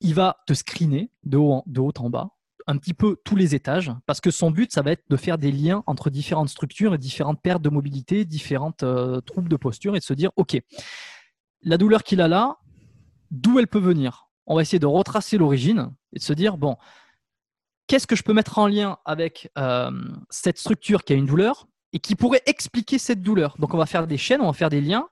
[0.00, 4.20] Il va te screener de haut en bas un petit peu tous les étages, parce
[4.20, 7.40] que son but, ça va être de faire des liens entre différentes structures et différentes
[7.40, 10.60] pertes de mobilité, différentes euh, troubles de posture, et de se dire, OK,
[11.62, 12.56] la douleur qu'il a là,
[13.30, 14.28] d'où elle peut venir?
[14.46, 16.76] On va essayer de retracer l'origine et de se dire, bon,
[17.86, 19.90] qu'est-ce que je peux mettre en lien avec euh,
[20.30, 21.68] cette structure qui a une douleur?
[21.92, 24.70] Et qui pourrait expliquer cette douleur Donc, on va faire des chaînes, on va faire
[24.70, 25.08] des liens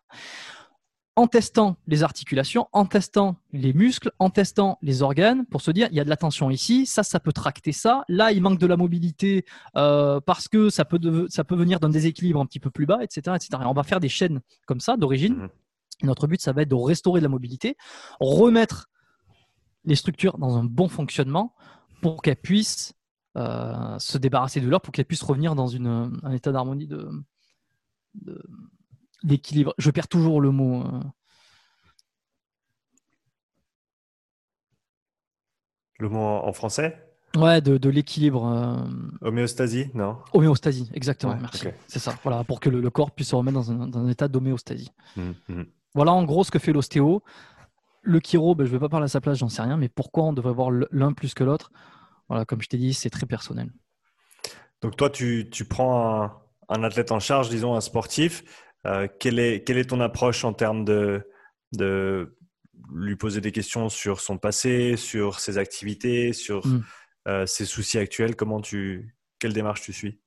[1.17, 5.87] en testant les articulations, en testant les muscles, en testant les organes pour se dire
[5.91, 8.05] il y a de la tension ici, ça, ça peut tracter ça.
[8.09, 9.45] Là, il manque de la mobilité
[9.77, 12.99] euh, parce que ça peut, ça peut venir d'un déséquilibre un petit peu plus bas,
[13.03, 13.63] etc., etc.
[13.65, 15.35] on va faire des chaînes comme ça d'origine.
[15.35, 15.49] Mhm.
[16.03, 17.77] Notre but, ça va être de restaurer de la mobilité,
[18.19, 18.91] remettre
[19.85, 21.55] les structures dans un bon fonctionnement
[22.03, 22.95] pour qu'elles puissent
[23.37, 27.11] euh, se débarrasser de l'or, pour qu'elles puissent revenir dans une, un état d'harmonie de,
[29.23, 29.75] d'équilibre.
[29.79, 30.83] Je perds toujours le mot.
[30.83, 31.01] Euh.
[35.99, 37.01] Le mot en français?
[37.37, 38.47] Ouais, de, l'équilibre.
[38.47, 39.27] Euh.
[39.27, 40.18] Homéostasie, non?
[40.33, 41.66] Homéostasie, exactement, merci.
[41.88, 44.92] C'est ça, voilà, pour que le, corps puisse se remettre dans un, état d'homéostasie.
[45.16, 45.62] Mmh, mmh.
[45.94, 47.23] Voilà en gros ce que fait l'ostéo.
[48.03, 49.88] Le chiro, ben, je ne vais pas parler à sa place, j'en sais rien, mais
[49.88, 51.73] pourquoi on devrait voir l'un plus que l'autre?
[52.29, 53.71] Voilà, comme je t'ai dit, c'est très personnel.
[54.81, 56.31] Donc toi, tu, prends
[56.69, 58.45] un, athlète en charge, disons un sportif,
[58.87, 61.27] euh, quelle, est, quelle est ton approche en termes de,
[61.73, 62.37] de
[62.93, 66.85] lui poser des questions sur son passé, sur ses activités, sur mm.
[67.29, 68.37] euh, ses soucis actuels?
[68.37, 70.21] Comment tu, quelle démarche tu suis?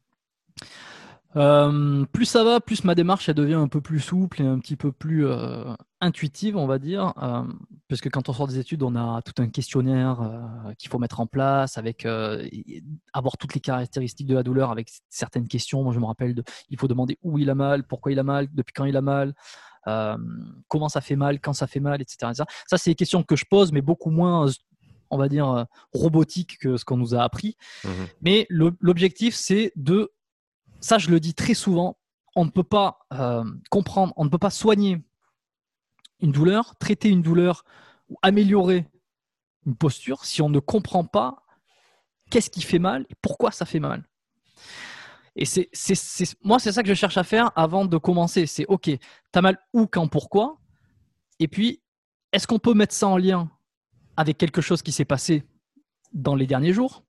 [1.35, 4.59] Euh, plus ça va, plus ma démarche elle devient un peu plus souple et un
[4.59, 7.13] petit peu plus euh, intuitive, on va dire.
[7.21, 7.43] Euh,
[7.87, 10.19] parce que quand on sort des études, on a tout un questionnaire
[10.77, 12.05] qu'il faut mettre en place, avec
[13.13, 15.83] avoir toutes les caractéristiques de la douleur, avec certaines questions.
[15.83, 18.23] Moi, je me rappelle, de, il faut demander où il a mal, pourquoi il a
[18.23, 19.33] mal, depuis quand il a mal.
[20.67, 22.33] comment ça fait mal, quand ça fait mal, etc.
[22.67, 24.47] Ça, c'est des questions que je pose, mais beaucoup moins
[25.09, 27.55] on va dire, robotique que ce qu'on nous a appris.
[27.83, 27.89] Mmh
[28.21, 30.11] mais l'objectif, c'est de
[30.79, 31.97] ça je le dis très souvent,
[32.35, 35.03] on ne peut pas euh, comprendre, on ne peut pas soigner
[36.21, 37.63] une douleur, traiter une douleur
[38.09, 38.85] ou améliorer
[39.65, 41.43] une posture si on ne comprend pas
[42.29, 44.03] qu'est-ce qui fait mal et pourquoi ça fait mal.
[45.35, 45.69] Et c'est,
[46.43, 48.47] moi, c'est ça que je cherche à faire avant de commencer.
[48.47, 48.99] C'est OK, tu
[49.33, 50.57] as mal où, quand, pourquoi?
[51.39, 51.81] Et puis,
[52.33, 53.49] est-ce qu'on peut mettre ça en lien
[54.15, 55.43] avec quelque chose qui s'est passé
[56.11, 57.03] dans les derniers jours?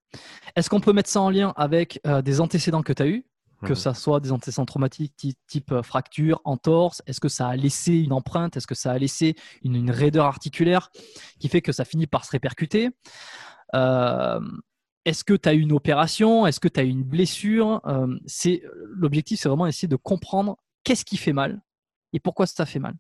[0.57, 3.25] Est-ce qu'on peut mettre ça en lien avec euh, des antécédents que tu as eus?
[3.65, 5.15] Que ça soit des antécédents traumatiques
[5.47, 8.99] type, euh, fracture, entorse Est-ce que ça a laissé une empreinte Est-ce que ça a
[8.99, 10.91] laissé une, raideur articulaire
[11.39, 12.91] qui fait que ça finit par se répercuter
[13.75, 14.41] euh,
[15.05, 18.17] Est-ce que tu as eu une opération Est-ce que tu as eu une blessure euh,
[18.27, 21.61] C'est L'objectif, c'est vraiment essayer de comprendre qu'est-ce qui fait mal
[22.13, 22.95] et pourquoi ça fait mal.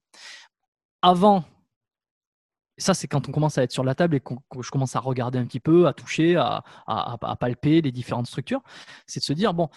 [1.02, 1.44] Avant,
[2.76, 5.00] ça c'est quand on commence à être sur la table et que je commence à
[5.00, 8.62] regarder un petit peu, à toucher, à, à palper les différentes structures,
[9.06, 9.68] c'est de se dire, bon,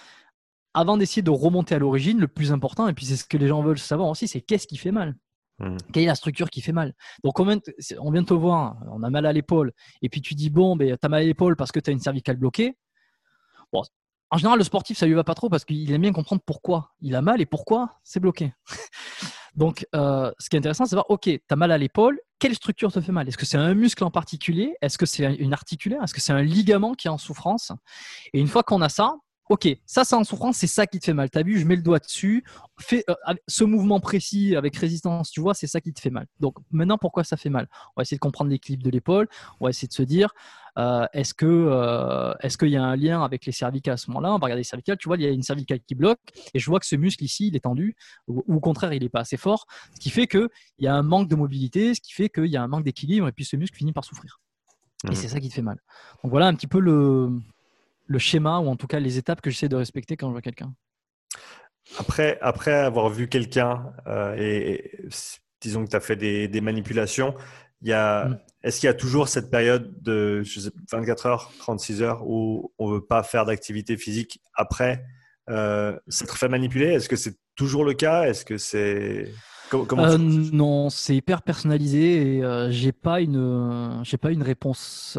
[0.74, 3.48] avant d'essayer de remonter à l'origine, le plus important, et puis c'est ce que les
[3.48, 5.16] gens veulent savoir aussi, c'est qu'est-ce qui fait mal
[5.60, 5.78] mmh.
[5.94, 7.60] Quelle est la structure qui fait mal Donc, on vient,
[8.00, 10.76] on vient de te voir, on a mal à l'épaule, et puis tu dis, bon,
[10.76, 12.78] ben, tu as mal à l'épaule parce que tu as une cervicale bloquée.
[13.74, 13.84] Bon,
[14.32, 16.94] en général, le sportif, ça lui va pas trop parce qu'il aime bien comprendre pourquoi
[17.02, 18.54] il a mal et pourquoi c'est bloqué.
[19.56, 22.18] Donc, euh, ce qui est intéressant, c'est de voir, OK, tu as mal à l'épaule,
[22.40, 23.28] quelle structure te fait mal?
[23.28, 24.74] Est-ce que c'est un muscle en particulier?
[24.82, 26.02] Est-ce que c'est une articulaire?
[26.02, 27.74] Est-ce que c'est un ligament qui est en souffrance?
[28.34, 29.18] Et une fois qu'on a ça,
[29.52, 31.30] Ok, ça, c'est en souffrance, c'est ça qui te fait mal.
[31.30, 32.46] T'as vu, je mets le doigt dessus.
[32.80, 36.26] Fais, euh, ce mouvement précis avec résistance, tu vois, c'est ça qui te fait mal.
[36.40, 37.68] Donc maintenant, pourquoi ça fait mal?
[37.74, 39.28] On va essayer de comprendre l'équilibre de l'épaule.
[39.60, 40.34] On va essayer de se dire,
[40.78, 44.10] euh, est-ce que euh, est-ce qu'il y a un lien avec les cervicales à ce
[44.12, 44.30] moment-là?
[44.30, 44.96] On va regarder les cervicales.
[44.96, 46.22] Tu vois, il y a une cervicale qui bloque,
[46.54, 47.98] et je vois que ce muscle ici, il est tendu,
[48.30, 50.48] ou, au contraire, il n'est pas assez fort, ce qui fait qu'il
[50.80, 53.28] y a un manque de mobilité, ce qui fait qu'il y a un manque d'équilibre,
[53.28, 54.40] et puis ce muscle finit par souffrir.
[55.04, 55.16] Et mmh.
[55.16, 55.82] c'est ça qui te fait mal.
[56.24, 57.32] Donc voilà un petit peu le
[58.06, 60.42] le schéma ou en tout cas les étapes que j'essaie de respecter quand je vois
[60.42, 60.74] quelqu'un.
[61.98, 64.92] Après, après avoir vu quelqu'un euh, et,
[65.62, 67.36] disons que tu as fait des, manipulations,
[67.82, 68.36] mm.
[68.64, 70.44] est-ce qu'il y a toujours cette période de
[70.92, 75.04] 24 heures, 36 heures où on ne veut pas faire d'activité physique après
[75.50, 76.88] euh, s'être fait manipuler?
[76.88, 78.24] Est-ce que c'est toujours le cas?
[78.24, 79.32] Est-ce que c'est
[79.74, 85.18] euh, non, c'est hyper personnalisé et euh, j'ai pas une, j'ai pas une réponse.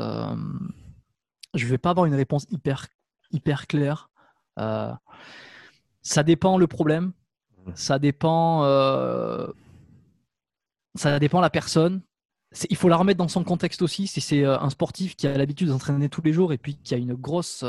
[1.55, 2.87] Euh, je vais pas avoir une réponse hyper,
[3.31, 4.11] hyper claire.
[4.57, 7.13] ça dépend le problème,
[7.75, 8.63] ça dépend,
[10.95, 12.03] ça dépend la personne.
[12.69, 14.07] Il faut la remettre dans son contexte aussi.
[14.07, 16.99] Si c'est un sportif qui a l'habitude d'entraîner tous les jours et puis qui a
[16.99, 17.65] une grosse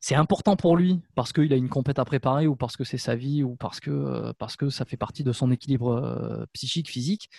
[0.00, 2.98] c'est important pour lui parce qu'il a une compète à préparer ou parce que c'est
[2.98, 6.46] sa vie ou parce que, euh, parce que ça fait partie de son équilibre euh,
[6.52, 7.30] psychique, physique,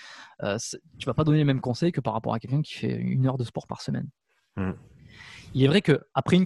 [0.44, 0.58] euh,
[0.98, 3.28] tu vas pas donner les mêmes conseils que par rapport à quelqu'un qui fait une
[3.28, 4.10] heure de sport par semaine.
[4.58, 4.72] Mmh.
[5.54, 6.46] Il est vrai que après une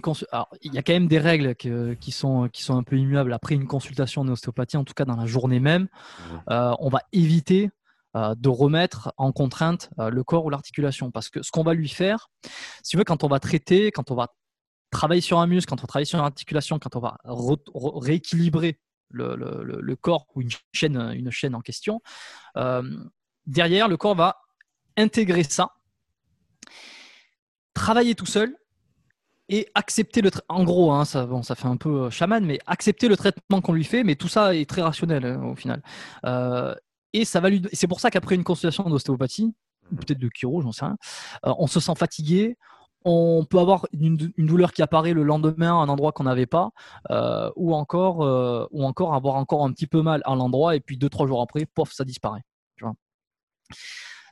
[0.62, 3.32] il y a quand même des règles qui, sont, qui sont un peu immuables.
[3.32, 6.50] Après une consultation en ostéopathie, en tout cas dans la journée même, mmh.
[6.78, 7.70] on va éviter
[8.14, 11.10] de remettre en contrainte le corps ou l'articulation.
[11.10, 12.30] Parce que ce qu'on va lui faire,
[12.82, 14.28] si tu veux, quand on va traiter, quand on va
[14.94, 18.78] travailler sur un muscle, quand on travaille sur une articulation, quand on va rééquilibrer
[19.10, 22.00] le, corps ou une chaîne, une chaîne en question,
[22.56, 22.82] euh,
[23.46, 24.40] derrière, le corps va
[24.96, 25.72] intégrer ça,
[27.74, 28.56] travailler tout seul
[29.48, 33.08] et accepter le en gros hein, ça, ça fait un peu euh, chaman mais accepter
[33.08, 35.82] le traitement qu'on lui fait mais tout ça est très rationnel hein, au final
[36.24, 36.74] euh,
[37.12, 39.54] et ça va lui c'est pour ça qu'après une consultation d'ostéopathie
[39.90, 40.62] peut-être de chiro
[41.42, 42.56] on se sent fatigué
[43.04, 46.70] on peut avoir une, douleur qui apparaît le lendemain à un endroit qu'on n'avait pas,
[47.10, 50.80] euh, ou encore, euh, ou encore avoir encore un petit peu mal à l'endroit et
[50.80, 52.42] puis deux trois jours après, pof, ça disparaît.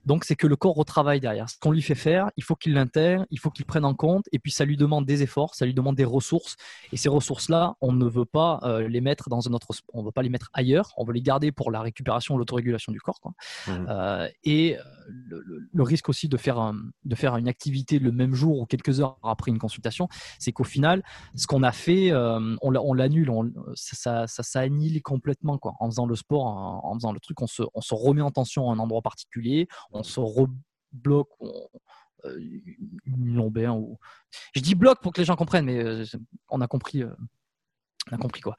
[0.05, 1.49] Donc, c'est que le corps retravaille derrière.
[1.49, 4.27] Ce qu'on lui fait faire, il faut qu'il l'intègre, il faut qu'il prenne en compte,
[4.33, 6.57] et puis ça lui demande des efforts, ça lui demande des ressources.
[6.93, 10.13] Et ces ressources-là, on ne veut pas euh, les mettre dans un autre, on veut
[10.13, 10.93] pas les mettre ailleurs.
[10.97, 13.21] On veut les garder pour la récupération, l'autorégulation du corps.
[13.21, 13.33] Quoi.
[13.67, 13.87] Mmh.
[13.89, 16.73] Euh, et euh, le, risque aussi de faire,
[17.05, 20.65] de faire une activité le même jour ou quelques heures après une consultation, c'est qu'au
[20.65, 21.03] final,
[21.35, 23.33] ce qu'on a fait, on l'annule,
[23.75, 24.43] ça, ça,
[25.03, 25.75] complètement quoi.
[25.81, 28.71] En faisant le sport, en, faisant le truc, on se, on se remet en tension
[28.71, 31.31] à un endroit particulier on se rebloque
[32.25, 32.39] euh,
[33.07, 33.99] lombaire ou
[34.55, 36.05] je dis bloc pour que les gens comprennent mais euh,
[36.49, 37.15] on a compris euh,
[38.11, 38.57] on a compris quoi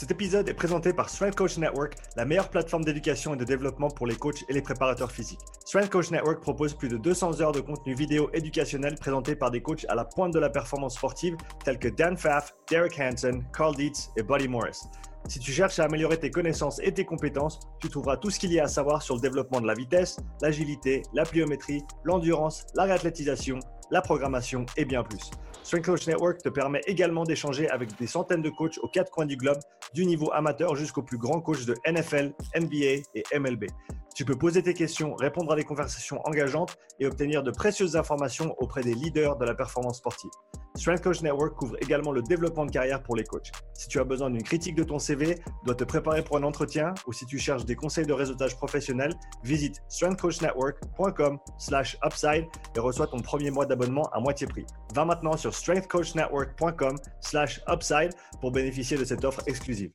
[0.00, 3.88] cet épisode est présenté par Strength Coach Network, la meilleure plateforme d'éducation et de développement
[3.88, 5.40] pour les coachs et les préparateurs physiques.
[5.66, 9.60] Strength Coach Network propose plus de 200 heures de contenu vidéo éducationnel présenté par des
[9.60, 13.76] coachs à la pointe de la performance sportive tels que Dan Pfaff, Derek Hansen, Carl
[13.76, 14.78] Dietz et Buddy Morris.
[15.28, 18.52] Si tu cherches à améliorer tes connaissances et tes compétences, tu trouveras tout ce qu'il
[18.52, 22.84] y a à savoir sur le développement de la vitesse, l'agilité, la pliométrie, l'endurance, la
[22.84, 25.30] réathlétisation, la programmation et bien plus.
[25.62, 29.26] Strength Coach Network te permet également d'échanger avec des centaines de coachs aux quatre coins
[29.26, 29.58] du globe,
[29.94, 33.66] du niveau amateur jusqu'au plus grand coach de NFL, NBA et MLB.
[34.14, 38.54] Tu peux poser tes questions, répondre à des conversations engageantes et obtenir de précieuses informations
[38.58, 40.30] auprès des leaders de la performance sportive.
[40.76, 43.50] Strength Coach Network couvre également le développement de carrière pour les coachs.
[43.74, 46.92] Si tu as besoin d'une critique de ton CV, dois te préparer pour un entretien
[47.06, 52.46] ou si tu cherches des conseils de réseautage professionnel, visite strengthcoachnetwork.com/upside
[52.76, 54.64] et reçois ton premier mois d'abonnement à moitié prix.
[54.94, 59.90] Va maintenant sur strengthcoachnetwork.com/upside pour bénéficier de cette offre exclusive.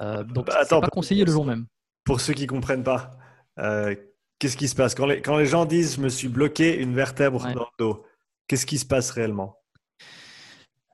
[0.00, 1.66] Euh, donc, bah, pas conseillé le jour même.
[2.04, 3.10] Pour ceux qui comprennent pas,
[3.58, 3.94] euh,
[4.38, 4.94] qu'est-ce qui se passe?
[4.94, 8.04] Quand les, quand les gens disent je me suis bloqué une vertèbre dans le dos
[8.48, 9.56] Qu'est-ce qui se passe réellement?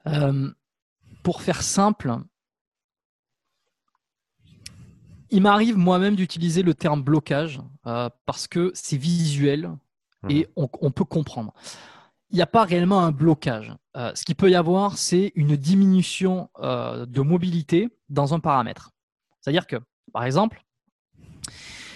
[0.06, 0.50] Euh,
[1.22, 2.14] Pour faire simple,
[5.30, 9.70] il m'arrive moi-même d'utiliser le terme blocage parce que c'est visuel
[10.28, 10.66] et mmh.
[10.80, 11.54] on, peut comprendre.
[12.30, 13.72] Il n'y a pas réellement un blocage.
[13.94, 18.90] ce qu'il peut y avoir, c'est une diminution de mobilité dans un paramètre.
[19.40, 19.76] C'est-à-dire que,
[20.12, 20.62] par exemple,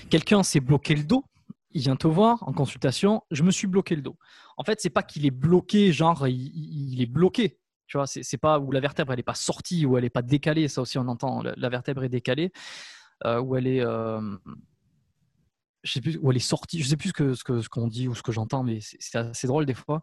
[0.09, 1.25] quelqu'un s'est bloqué le dos,
[1.71, 4.17] il vient te voir en consultation, je me suis bloqué le dos.
[4.57, 7.59] En fait, c'est pas qu'il est bloqué, genre il, est bloqué.
[7.87, 10.23] Tu vois, c'est pas où la vertèbre elle est pas sortie ou elle est pas
[10.23, 10.69] décalée.
[10.69, 12.53] Ça aussi, on entend la, vertèbre est décalée
[13.25, 14.21] euh, ou elle est, euh,
[15.83, 16.83] je sais plus où elle est sortie.
[16.83, 19.47] Je sais plus ce que ce qu'on dit ou ce que j'entends, mais c'est assez
[19.47, 20.03] drôle des fois.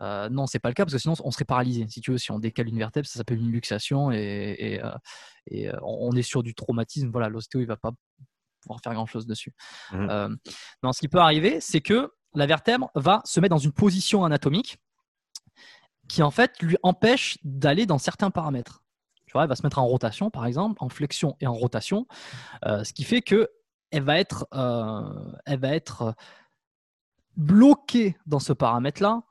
[0.00, 1.86] Euh, non, c'est pas le cas parce que sinon on serait paralysé.
[1.88, 4.90] Si tu veux, si on décale une vertèbre, ça s'appelle une luxation et, euh,
[5.52, 7.10] euh, on est sur du traumatisme.
[7.10, 7.92] Voilà, l'ostéo il va pas
[8.62, 9.52] pouvoir faire grand chose dessus.
[9.92, 10.36] Mmh.
[10.82, 14.24] non, ce qui peut arriver, c'est que la vertèbre va se mettre dans une position
[14.24, 14.78] anatomique
[16.08, 18.82] qui en fait lui empêche d'aller dans certains paramètres.
[19.26, 22.06] Tu vois, elle va se mettre en rotation, par exemple, en flexion et en rotation,
[22.64, 23.48] ce qui fait que
[23.90, 24.46] elle va être,
[25.46, 26.14] elle va être
[27.36, 29.22] bloquée dans ce paramètre-là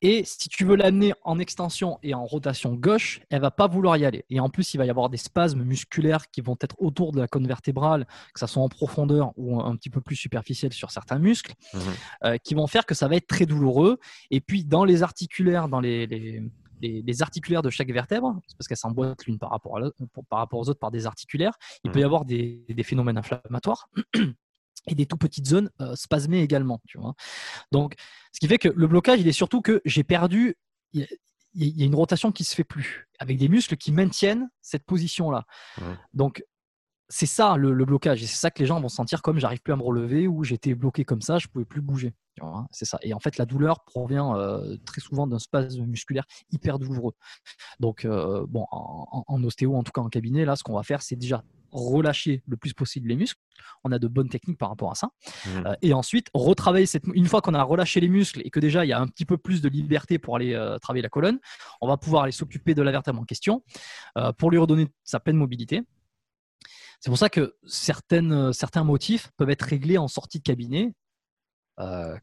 [0.00, 3.96] et si tu veux l'amener en extension et en rotation gauche, elle va pas vouloir
[3.96, 4.24] y aller.
[4.30, 7.20] Et en plus, il va y avoir des spasmes musculaires qui vont être autour de
[7.20, 10.92] la cône vertébrale, que ce soit en profondeur ou un petit peu plus superficiel sur
[10.92, 11.78] certains muscles, mmh
[12.24, 13.98] euh, qui vont faire que ça va être très douloureux.
[14.30, 16.42] Et puis, dans les articulaires, dans les, les,
[17.20, 19.78] articulaires de chaque vertèbre, parce qu'elles s'emboîtent l'une par rapport,
[20.28, 21.54] par rapport aux autres par des articulaires,
[21.84, 22.06] il peut y mmh.
[22.06, 23.88] avoir des, phénomènes inflammatoires.
[24.86, 26.80] et des tout petites zones euh, spasmées également.
[26.86, 27.14] Tu vois.
[27.72, 27.94] Donc,
[28.32, 30.56] ce qui fait que le blocage, il est surtout que j'ai perdu,
[30.92, 31.06] il
[31.54, 35.44] y, a une rotation qui se fait plus, avec des muscles qui maintiennent cette position-là.
[36.14, 36.42] Donc,
[37.08, 39.72] c'est ça le, blocage, et c'est ça que les gens vont sentir comme j'arrive plus
[39.72, 42.14] à me relever ou j'étais bloqué comme ça, je pouvais plus bouger.
[42.70, 42.98] C'est ça.
[43.02, 47.14] Et en fait, la douleur provient euh, très souvent d'un spasme musculaire hyper douloureux.
[47.80, 50.84] Donc, euh, bon, en, en, ostéo, en tout cas en cabinet, là, ce qu'on va
[50.84, 51.42] faire, c'est déjà
[51.72, 53.40] relâcher le plus possible les muscles.
[53.82, 55.08] On a de bonnes techniques par rapport à ça.
[55.46, 55.48] Mmh.
[55.66, 57.04] Euh, et ensuite, retravailler cette.
[57.12, 59.24] Une fois qu'on a relâché les muscles et que déjà il y a un petit
[59.24, 61.40] peu plus de liberté pour aller travailler la colonne,
[61.80, 63.64] on va pouvoir aller s'occuper de la vertèbre en question
[64.38, 65.82] pour lui redonner sa pleine mobilité.
[67.00, 70.94] C'est pour ça que certaines, certains motifs peuvent être réglés en sortie de cabinet.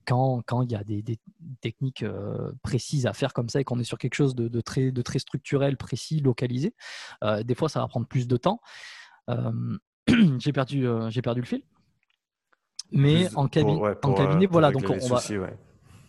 [0.05, 1.03] quand, quand il y a des,
[1.61, 2.03] techniques
[2.61, 5.01] précises à faire comme ça et qu'on est sur quelque chose de, de, très, de
[5.01, 6.73] très structurel, précis, localisé,
[7.43, 8.59] des fois ça va prendre plus de temps.
[9.29, 9.77] Euh,
[10.39, 11.63] j'ai perdu, euh, j'ai perdu le fil.
[12.91, 15.57] Mais en, cabinet, en cabinet, voilà, donc on, va, Ouais,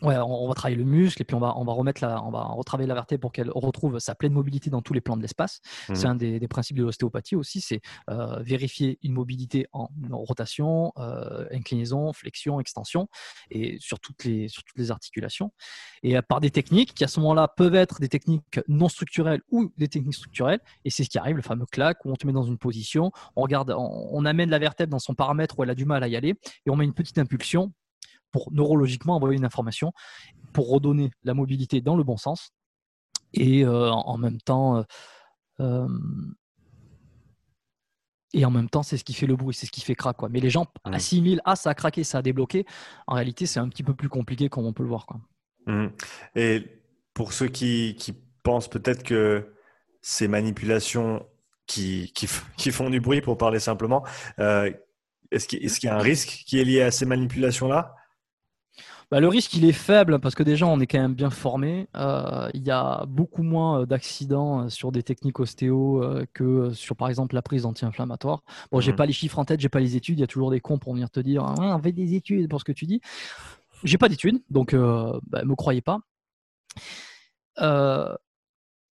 [0.03, 2.42] on, va travailler le muscle et puis on va, on va remettre la, on va
[2.44, 5.61] retravailler la vertèbre pour qu'elle retrouve sa pleine mobilité dans tous les plans de l'espace.
[5.86, 6.07] C'est mmh.
[6.07, 7.80] un des, principes de l'ostéopathie aussi, c'est
[8.11, 13.09] euh, vérifier une mobilité en, rotation, euh, inclinaison, flexion, extension
[13.51, 15.53] et sur toutes les, sur toutes les articulations.
[16.03, 19.72] Et par des techniques qui à ce moment-là peuvent être des techniques non structurelles ou
[19.76, 20.61] des techniques structurelles.
[20.84, 23.11] Et c'est ce qui arrive, le fameux claque où on te met dans une position,
[23.34, 26.09] on regarde, on amène la vertèbre dans son paramètre où elle a du mal à
[26.09, 26.34] y aller
[26.66, 27.72] et on met une petite impulsion
[28.37, 29.95] pour neurologiquement envoyer une information
[30.53, 32.53] pour redonner la mobilité dans le bon sens
[33.32, 34.82] et euh, en même temps euh,
[35.61, 35.89] euh,
[38.34, 40.18] et en même temps c'est ce qui fait le bruit c'est ce qui fait crack
[40.18, 40.93] quoi mais les gens mmh.
[40.93, 42.66] assimilent ah ça a craqué ça a débloqué
[43.07, 45.18] en réalité c'est un petit peu plus compliqué comme on peut le voir quoi
[45.64, 45.87] mmh.
[46.34, 46.82] et
[47.14, 48.12] pour ceux qui, qui
[48.43, 49.51] pensent peut-être que
[50.03, 51.26] ces manipulations
[51.66, 52.28] qui, qui,
[52.59, 54.05] qui, font du bruit pour parler simplement
[55.30, 57.95] est-ce qu'il y a un risque qui est lié à ces manipulations là
[59.11, 61.86] bah, le risque, il est faible parce que déjà, on est quand même bien formé.
[61.96, 66.02] Euh, il y a beaucoup moins euh, d'accidents euh, sur des techniques ostéo
[66.32, 68.42] que sur, par exemple, la prise anti-inflammatoire.
[68.72, 68.96] Bon, j'ai mmh.
[68.96, 70.18] pas les chiffres en tête, j'ai pas les études.
[70.18, 72.48] Il y a toujours des cons pour venir te dire ah, on fait des études
[72.48, 73.00] pour ce que tu dis.
[73.84, 76.00] J'ai pas d'études, donc bah, me croyez pas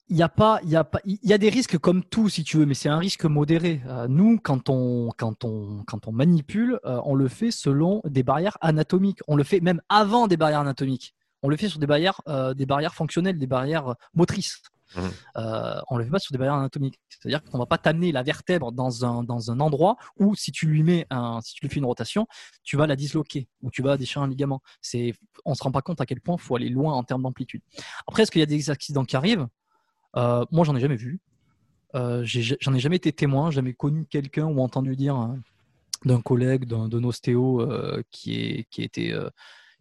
[0.07, 2.29] il y a pas, il y a pas, il y a des risques comme tout
[2.29, 3.81] si tu veux, mais c'est un risque modéré.
[3.87, 8.21] Euh, nous, quand on, quand on, quand on manipule, euh, on le fait selon des
[8.21, 9.19] barrières anatomiques.
[9.27, 11.15] On le fait même avant des barrières anatomiques.
[11.41, 14.61] On le fait sur des barrières, euh, des barrières fonctionnelles, des barrières motrices.
[14.95, 15.01] Mmh.
[15.89, 16.99] on le fait pas sur des barrières anatomiques.
[17.09, 20.67] C'est-à-dire qu'on va pas t'amener la vertèbre dans un, dans un endroit où si tu
[20.67, 22.27] lui mets un, si tu lui fais une rotation,
[22.63, 24.61] tu vas la disloquer ou tu vas déchirer un ligament.
[24.81, 27.23] C'est, on se rend pas compte à quel point il faut aller loin en termes
[27.23, 27.61] d'amplitude.
[28.07, 29.47] Après, est-ce qu'il y a des accidents qui arrivent?
[30.17, 31.19] Euh, moi, j'en ai jamais vu.
[31.95, 35.39] Euh, j'en ai, jamais été témoin, jamais connu quelqu'un ou entendu dire hein,
[36.03, 39.17] d'un collègue, d'un ostéo euh, qui, est, qui, été,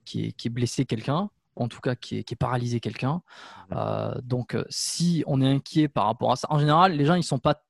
[0.04, 3.22] qui, est, qui est blessé quelqu'un, en tout cas qui est, qui est paralysé quelqu'un.
[4.22, 7.40] donc, si on est inquiet par rapport à ça, en général, les gens, ils sont
[7.40, 7.62] pas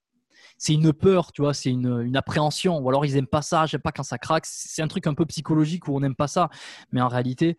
[0.57, 3.67] c'est une peur, tu vois, c'est une, une, appréhension, ou alors ils aiment pas ça,
[3.67, 4.47] j'aime pas quand ça craque.
[4.47, 6.49] C'est un truc un peu psychologique où on n'aime pas ça,
[6.93, 7.57] mais en réalité,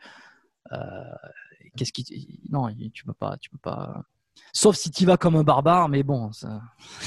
[1.76, 4.06] qu'est-ce qui, non, tu peux pas, tu peux pas,
[4.54, 6.62] Sauf si tu vas comme un barbare, mais bon, ça...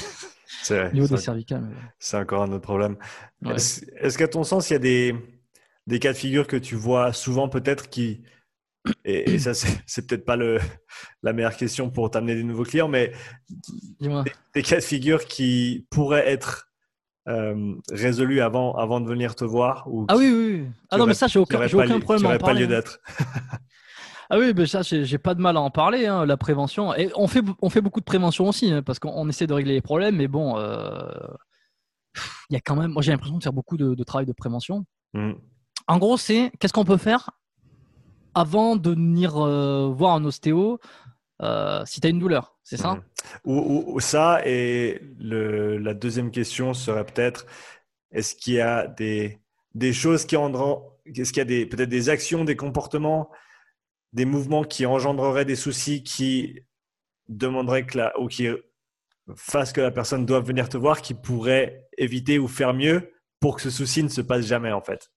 [0.63, 1.69] c'est niveau des cervicales.
[1.97, 2.97] C'est encore un autre problème.
[3.45, 5.15] Est-ce qu'à ton sens, il y a des,
[5.87, 8.21] des cas de figure que tu vois souvent peut-être qui
[9.05, 9.53] et, ça,
[9.85, 10.59] c'est peut-être pas le,
[11.23, 13.11] la meilleure question pour t'amener des nouveaux clients, mais
[13.99, 16.69] des, cas de figure qui pourraient être
[17.27, 21.13] euh, résolus avant, avant de venir te voir ou Ah oui, oui, Ah non, mais
[21.13, 22.37] ça, j'ai aucun, aucun problème.
[22.37, 22.67] Qui pas lieu hein.
[22.67, 22.99] d'être.
[24.29, 26.93] Ah oui, mais ça, j'ai pas de mal à en parler, hein, la prévention.
[26.93, 29.73] Et on fait, on fait beaucoup de prévention aussi, hein, parce qu'on essaie de régler
[29.73, 31.09] les problèmes, mais bon, euh,
[32.49, 34.85] il y a quand même, moi j'ai l'impression de faire beaucoup de, travail de prévention.
[35.13, 35.31] Mm.
[35.87, 37.31] En gros, c'est qu'est-ce qu'on peut faire
[38.35, 40.79] avant de venir euh, voir un ostéo
[41.41, 42.95] euh, si tu as une douleur, c'est ça?
[42.95, 43.01] Mm.
[43.45, 47.47] ou, ça, et la deuxième question serait peut-être
[48.11, 49.39] est-ce qu'il y a des,
[49.73, 53.31] des choses qui rendront, est-ce qu'il y a peut-être des actions, des comportements
[54.13, 56.59] des mouvements qui engendreraient des soucis qui
[57.27, 58.47] demanderaient que la, ou qui
[59.35, 63.55] fassent que la personne doive venir te voir, qui pourraient éviter ou faire mieux pour
[63.55, 65.11] que ce souci ne se passe jamais en fait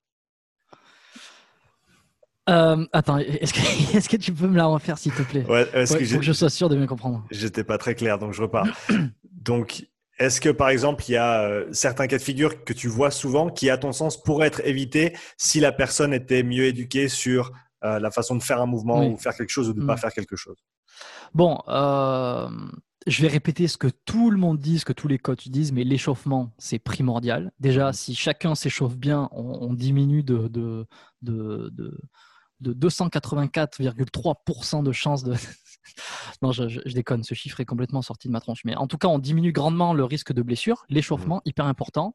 [2.50, 3.60] euh, attends, est-ce que,
[3.96, 5.44] est que, tu peux me la refaire s'il te plaît?
[5.48, 7.24] Ouais, que, que je sois sûr de bien comprendre.
[7.30, 8.66] J'étais pas très clair, donc je repars.
[9.24, 9.86] donc,
[10.18, 13.10] est-ce que par exemple, il y a euh, certains cas de figure que tu vois
[13.12, 17.52] souvent qui, à ton sens, pourraient être évités si la personne était mieux éduquée sur
[17.84, 19.94] euh, la façon de faire un mouvement ou faire quelque chose ou de ne pas
[19.94, 19.98] mm.
[19.98, 20.56] faire quelque chose.
[21.34, 22.48] Bon, euh,
[23.06, 25.72] je vais répéter ce que tout le monde dit, ce que tous les coachs disent,
[25.72, 27.52] mais l'échauffement, c'est primordial.
[27.58, 30.86] Déjà, si chacun s'échauffe bien, on, diminue de, de,
[31.22, 31.72] de,
[32.60, 35.34] de 284,3% de chances de...
[36.42, 38.60] non, je, déconne, ce chiffre est complètement sorti de ma tronche.
[38.64, 40.84] Mais en tout cas, on diminue grandement le risque de blessure.
[40.88, 41.48] L'échauffement, mmh.
[41.48, 42.14] hyper important.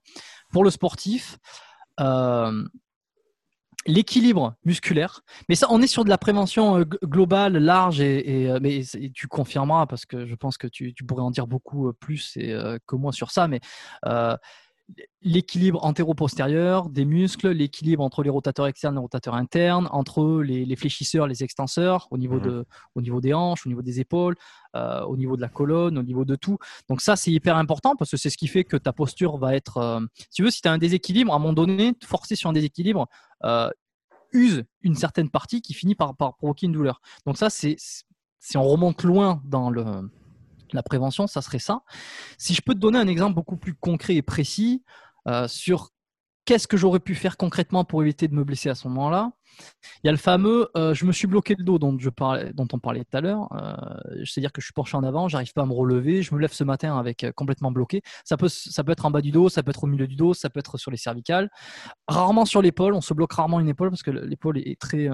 [0.51, 1.38] Pour le sportif,
[1.99, 2.63] euh,
[3.88, 5.22] l'équilibre musculaire.
[5.50, 8.82] Mais ça, on est sur de la prévention euh, globale, large, et, euh, mais
[9.14, 13.12] tu confirmeras parce que je pense que tu, pourrais en dire beaucoup plus que moi
[13.12, 13.48] sur ça.
[13.48, 13.60] Mais
[15.22, 20.76] l'équilibre antéro-postérieur des muscles, l'équilibre entre les rotateurs externes et les rotateurs internes, entre les,
[20.76, 22.66] fléchisseurs, les extenseurs, au niveau, mmh de,
[22.96, 24.36] au niveau des hanches, au niveau des épaules,
[24.76, 26.58] euh, au niveau de la colonne, au niveau de tout.
[26.90, 29.56] Donc ça, c'est hyper important parce que c'est ce qui fait que ta posture va
[29.56, 29.78] être...
[29.78, 32.50] Euh, si tu veux, si tu as un déséquilibre, à un moment donné, forcer sur
[32.50, 33.08] un déséquilibre
[33.44, 33.70] euh,
[34.32, 37.02] use une certaine partie qui finit par, par provoquer une douleur.
[37.26, 37.76] Donc ça, c'est
[38.40, 39.84] si on remonte loin dans le
[40.74, 41.82] la prévention, ça serait ça.
[42.38, 44.84] Si je peux te donner un exemple beaucoup plus concret et précis
[45.28, 45.89] euh, sur
[46.45, 49.32] qu'est-ce que j'aurais pu faire concrètement pour éviter de me blesser à ce moment-là,
[50.03, 52.53] il y a le fameux euh, je me suis bloqué le dos dont, je parlais,
[52.53, 53.49] dont on parlait tout à l'heure.
[53.53, 56.39] Euh, C'est-à-dire que je suis penché en avant, j'arrive pas à me relever, je me
[56.39, 58.01] lève ce matin avec complètement bloqué.
[58.24, 58.47] Ça peut,
[58.88, 60.78] être en bas du dos, ça peut être au milieu du dos, ça peut être
[60.78, 61.49] sur les cervicales.
[62.07, 65.09] Rarement sur l'épaule, on se bloque rarement une épaule parce que l'épaule est très,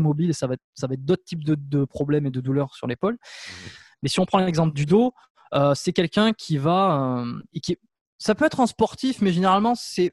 [0.00, 3.14] mobile et ça va être, d'autres types de, de, problèmes et de douleurs sur l'épaule.
[3.14, 3.84] Mmh.
[4.02, 5.14] Mais si on prend l'exemple du dos,
[5.54, 7.22] euh, c'est quelqu'un qui va.
[7.24, 7.78] Euh, qui,
[8.18, 10.12] ça peut être un sportif, mais généralement, c'est.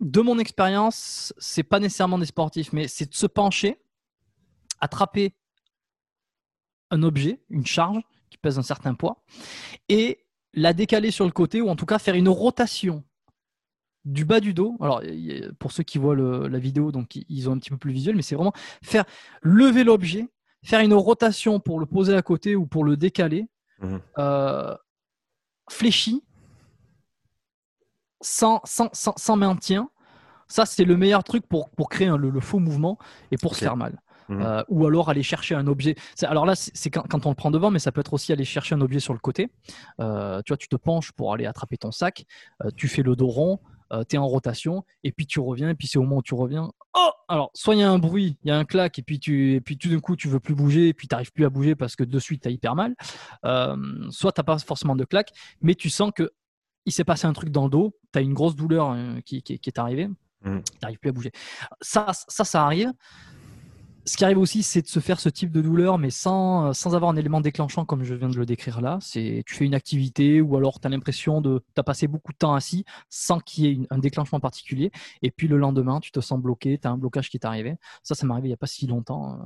[0.00, 3.80] De mon expérience, c'est pas nécessairement des sportifs, mais c'est de se pencher,
[4.80, 5.34] attraper
[6.90, 8.00] un objet, une charge
[8.30, 9.24] qui pèse un certain poids,
[9.88, 10.24] et
[10.54, 13.02] la décaler sur le côté, ou en tout cas faire une rotation
[14.04, 14.76] du bas du dos.
[14.80, 15.02] Alors,
[15.58, 18.22] pour ceux qui voient la vidéo, donc ils ont un petit peu plus visuel, mais
[18.22, 19.04] c'est vraiment faire
[19.42, 20.28] lever l'objet
[20.64, 23.48] faire une rotation pour le poser à côté ou pour le décaler,
[23.80, 24.00] mhm.
[24.18, 24.74] euh,
[25.70, 26.22] fléchi,
[28.20, 29.90] sans, sans, maintien.
[30.48, 32.98] Ça, c'est le meilleur truc pour, pour créer le, faux mouvement
[33.30, 34.00] et pour se faire mal.
[34.28, 34.42] Mhm.
[34.42, 35.94] Euh, ou alors aller chercher un objet.
[36.22, 38.74] Alors là, c'est quand, on le prend devant, mais ça peut être aussi aller chercher
[38.74, 39.50] un objet sur le côté.
[40.00, 42.24] Euh, tu vois, tu te penches pour aller attraper ton sac,
[42.76, 43.60] tu fais le dos rond,
[43.92, 46.22] euh, tu es en rotation, et puis tu reviens, et puis c'est au moment où
[46.22, 46.70] tu reviens.
[46.94, 49.18] Oh Alors, soit il y a un bruit, il y a un clac, et puis,
[49.18, 51.44] tu, et puis tout d'un coup, tu veux plus bouger, et puis tu n'arrives plus
[51.44, 52.94] à bouger parce que de suite, tu as hyper mal.
[53.44, 53.76] Euh,
[54.10, 55.30] soit tu n'as pas forcément de clac,
[55.60, 56.30] mais tu sens que
[56.86, 59.42] il s'est passé un truc dans le dos, tu as une grosse douleur euh, qui,
[59.42, 60.08] qui, est arrivée,
[60.42, 60.60] mmh.
[60.60, 61.32] tu n'arrives plus à bouger.
[61.82, 62.92] Ça, ça, ça arrive
[64.08, 66.96] ce qui arrive aussi, c'est de se faire ce type de douleur, mais sans, sans
[66.96, 68.98] avoir un élément déclenchant comme je viens de le décrire là.
[69.00, 72.32] C'est tu fais une activité ou alors tu as l'impression de tu as passé beaucoup
[72.32, 74.90] de temps assis sans qu'il y ait un déclenchement particulier.
[75.22, 77.76] Et puis le lendemain, tu te sens bloqué, tu as un blocage qui est arrivé.
[78.02, 79.36] Ça, ça m'est arrivé il n'y a pas si longtemps, euh,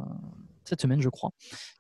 [0.65, 1.31] cette semaine, je crois.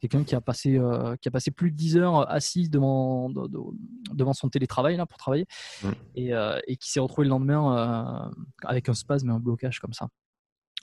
[0.00, 4.32] Quelqu'un qui, a passé, euh, qui a passé plus de 10 heures assis devant, devant
[4.32, 5.46] son télétravail là, pour travailler
[5.82, 5.88] mmh.
[6.16, 8.32] et, euh, et, qui s'est retrouvé le lendemain
[8.64, 10.08] avec un spasme et un blocage comme ça.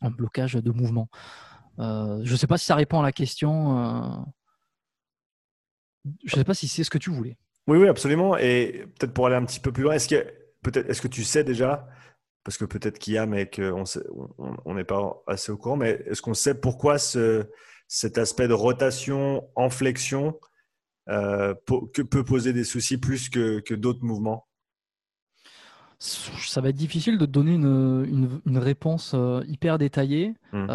[0.01, 1.09] Un blocage de mouvement.
[1.79, 3.79] Euh, je ne sais pas si ça répond à la question.
[3.79, 4.21] Euh.
[6.25, 7.37] Je ne sais pas si c'est ce que tu voulais.
[7.67, 8.37] Oui, oui, absolument.
[8.37, 10.25] Et peut-être pour aller un petit peu plus loin, est-ce que,
[10.63, 11.87] peut-être, est-ce que tu sais déjà,
[12.43, 13.83] parce que peut-être qu'il y a, mais qu'on
[14.65, 17.49] on n'est pas assez au courant, mais est-ce qu'on sait pourquoi ce,
[17.87, 20.39] cet aspect de rotation en flexion
[21.09, 21.53] euh,
[21.93, 24.47] que peut poser des soucis plus que, que d'autres mouvements?
[25.99, 29.13] Ça va être difficile de donner une, une, réponse
[29.47, 30.33] hyper détaillée.
[30.53, 30.67] Mmh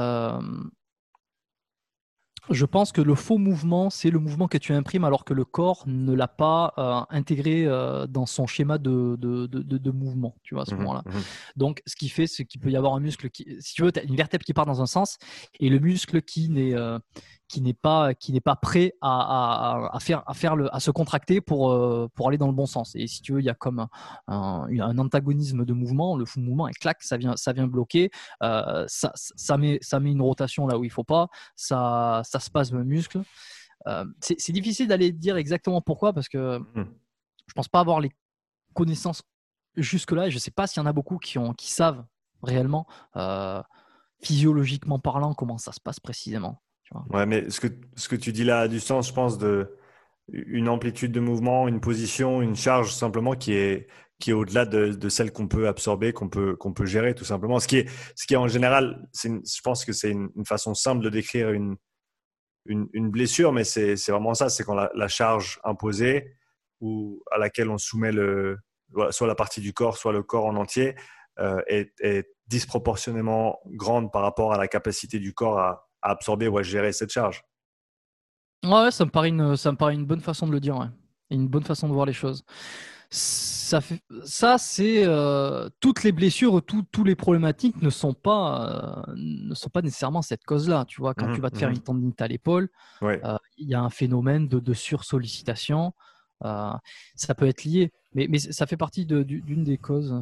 [2.50, 5.44] je pense que le faux mouvement, c'est le mouvement que tu imprimes alors que le
[5.44, 10.54] corps ne l'a pas euh, intégré euh, dans son schéma de, de, de, mouvement, tu
[10.54, 11.02] vois, à ce mmh moment-là.
[11.06, 11.18] Mmh
[11.56, 13.92] Donc, ce qui fait, c'est qu'il peut y avoir un muscle qui, si tu veux,
[13.96, 15.18] as une vertèbre qui part dans un sens
[15.58, 16.98] et le muscle qui n'est euh,
[17.48, 20.90] qui n'est pas qui n'est pas prêt à, à, faire à faire le à se
[20.90, 22.94] contracter pour euh, pour aller dans le bon sens.
[22.94, 23.86] Et si tu veux il y a comme
[24.26, 26.16] un, un, antagonisme de mouvement.
[26.16, 28.10] Le fou mouvement et clac ça vient ça vient bloquer.
[28.42, 31.28] Euh, ça, ça met ça met une rotation là où il faut pas.
[31.56, 33.22] Ça ça se passe le muscle.
[33.86, 36.86] Euh, c'est difficile d'aller dire exactement pourquoi parce que mmh.
[37.46, 38.10] je pense pas avoir les
[38.72, 39.22] connaissances
[39.76, 42.02] jusque là et je sais pas s'il y en a beaucoup qui ont qui savent
[42.42, 42.86] réellement
[44.22, 46.63] physiologiquement parlant comment ça se passe précisément
[47.10, 49.76] Ouais, mais ce que, ce que tu dis là a du sens, je pense, de
[50.32, 53.88] une amplitude de mouvement, une position, une charge simplement qui est,
[54.18, 57.24] qui est au-delà de, de, celle qu'on peut absorber, qu'on peut, qu'on peut gérer tout
[57.24, 57.60] simplement.
[57.60, 61.04] Ce qui est, ce qui est en général, je pense que c'est une, façon simple
[61.04, 61.76] de décrire une,
[62.66, 66.36] une, blessure, mais c'est vraiment ça, c'est quand la, charge imposée
[66.80, 68.58] ou à laquelle on soumet le,
[69.10, 70.94] soit la partie du corps, soit le corps en entier,
[71.38, 76.58] euh, est, est disproportionnellement grande par rapport à la capacité du corps à, absorber ou
[76.58, 77.42] à gérer cette charge.
[78.64, 80.86] Ouais, ça me paraît une, ça me paraît une bonne façon de le dire, ouais.
[81.30, 82.44] une bonne façon de voir les choses.
[83.10, 89.12] Ça, fait, ça c'est euh, toutes les blessures, tous les problématiques ne sont pas, euh,
[89.16, 90.84] ne sont pas nécessairement cette cause-là.
[90.86, 91.74] Tu vois, quand Mmh tu vas te faire mh.
[91.74, 92.70] une tendinite à l'épaule,
[93.02, 93.20] Ouais.
[93.24, 95.92] euh, il y a un phénomène de, de sursollicitation.
[96.42, 100.14] Ça peut être lié, mais, mais ça fait partie de- d'une des causes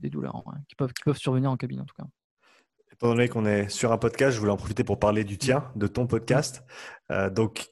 [0.00, 2.06] des douleurs ouais, qui, peuvent, qui peuvent survenir en cabine en tout cas.
[3.02, 5.64] Étant donné qu'on est sur un podcast, je voulais en profiter pour parler du tien,
[5.74, 6.62] de ton podcast.
[7.10, 7.68] Euh, donc,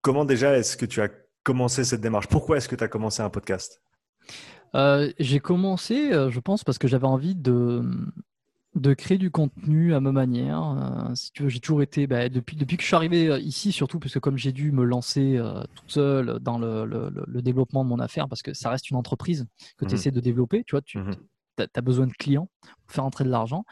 [0.00, 1.10] comment déjà est-ce que tu as
[1.42, 2.28] commencé cette démarche?
[2.28, 3.82] Pourquoi est-ce que tu as commencé un podcast?
[4.74, 7.82] Euh, j'ai commencé, euh, je pense, parce que j'avais envie de,
[8.74, 10.62] de créer du contenu à ma manière.
[11.10, 13.70] Euh, si tu veux, j'ai toujours été, bah, depuis, depuis que je suis arrivé ici,
[13.70, 17.24] surtout, parce que comme j'ai dû me lancer euh, toute seule dans le, le- le-
[17.28, 19.44] le développement de mon affaire, parce que ça reste une entreprise
[19.76, 20.00] que tu Mhm.
[20.00, 21.12] essaies de développer, tu vois, tu Mhm.
[21.58, 22.48] as, besoin de clients
[22.86, 23.66] pour faire entrer de l'argent.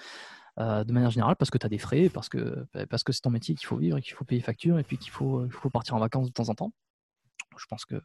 [0.59, 3.13] Euh, de manière générale, parce que tu as des frais, parce que bah, parce que
[3.13, 5.49] c'est ton métier qu'il faut vivre et qu'il faut payer facture et puis qu'il faut,
[5.51, 6.73] faut partir en vacances de temps en temps.
[7.57, 7.97] Je pense que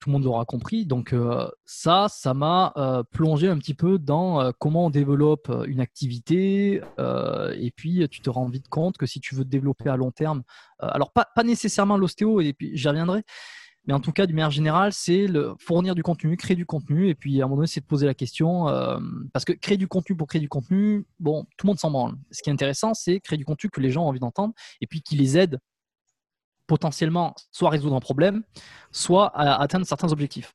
[0.00, 0.86] tout le monde l'aura compris.
[0.86, 5.80] Donc euh, ça, ça m'a euh, plongé un petit peu dans comment on développe une
[5.80, 6.82] activité.
[6.98, 10.10] et puis tu te rends vite compte que si tu veux te développer à long
[10.10, 10.42] terme,
[10.78, 13.24] alors pas, pas nécessairement l'ostéo, et puis j'y reviendrai,
[13.90, 15.26] mais en tout cas, d'une manière générale, c'est
[15.58, 18.06] fournir du contenu, créer du contenu, et puis à un moment donné, c'est de poser
[18.06, 19.00] la question, euh,
[19.32, 22.14] parce que créer du contenu pour créer du contenu, bon, tout le monde s'en branle.
[22.30, 24.86] Ce qui est intéressant, c'est créer du contenu que les gens ont envie d'entendre, et
[24.86, 25.58] puis qui les aide
[26.68, 28.44] potentiellement soit à résoudre un problème,
[28.92, 30.52] soit à atteindre certains objectifs.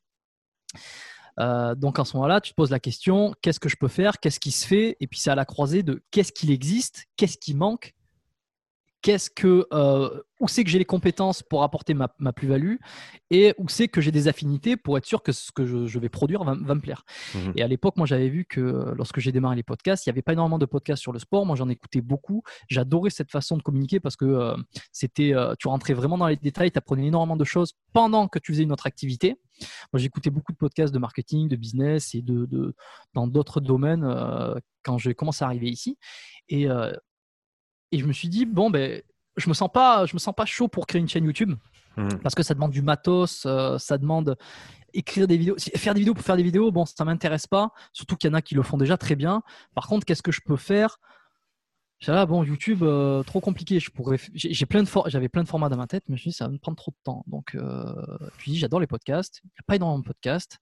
[1.41, 4.21] Euh, donc à ce moment-là, tu te poses la question qu'est-ce que je peux faire?
[4.21, 4.95] Qu'est-ce qui se fait?
[5.01, 7.03] Et puis c'est à la croisée de qu'est-ce qu'il existe?
[7.17, 7.95] Qu'est-ce qui manque?
[9.05, 12.77] Qu'est-ce que euh, où c'est que j'ai les compétences pour apporter ma, ma plus-value
[13.29, 15.99] et où c'est que j'ai des affinités pour être sûr que ce que je, je
[15.99, 17.03] vais produire va, va me plaire.
[17.35, 17.53] Mhm.
[17.55, 20.11] Et à l'époque, moi, j'avais vu que euh, lorsque j'ai démarré les podcasts, il n'y
[20.13, 21.45] avait pas énormément de podcasts sur le sport.
[21.45, 22.41] Moi, j'en écoutais beaucoup.
[22.67, 24.57] J'adorais cette façon de communiquer parce que euh,
[24.91, 28.39] c'était, euh, tu rentrais vraiment dans les détails, tu apprenais énormément de choses pendant que
[28.39, 29.35] tu faisais une autre activité.
[29.93, 32.73] Moi, j'écoutais beaucoup de podcasts de marketing, de business et de, de
[33.13, 35.99] dans d'autres domaines euh, quand j'ai commencé à arriver ici.
[36.49, 36.91] Et, euh,
[37.91, 39.01] et je me suis dit bon ben
[39.38, 41.53] je me sens pas je me sens pas chaud pour créer une chaîne YouTube
[41.97, 42.19] Mhm.
[42.21, 44.36] parce que ça demande du matos, euh, ça demande
[44.93, 46.69] écrire des vidéos, faire des vidéos pour faire des vidéos.
[46.69, 49.43] Bon, ça m'intéresse pas, surtout qu'il y en a qui le font déjà très bien.
[49.73, 50.97] Par contre, qu'est-ce que je peux faire?
[52.07, 53.79] Là, bon, YouTube, euh, trop compliqué.
[53.79, 56.17] Je pourrais, j'ai j'ai plein de for- j'avais plein de formats dans ma tête, mais
[56.17, 57.23] je me suis dit, ça va me prendre trop de temps.
[57.27, 57.95] Donc, euh,
[58.38, 59.39] puis j'adore les podcasts.
[59.43, 60.59] Il n'y a pas énormément de podcasts.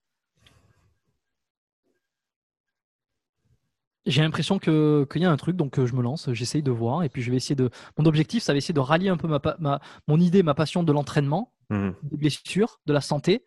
[4.06, 6.70] J'ai l'impression que qu'il y a un truc, donc euh, je me lance, j'essaye de
[6.70, 7.70] voir, et puis je vais essayer de.
[7.98, 10.82] Mon objectif, ça va essayer de rallier un peu ma, ma- mon idée, ma passion
[10.82, 11.94] de l'entraînement, Mhm.
[12.02, 13.42] des blessures, de la santé,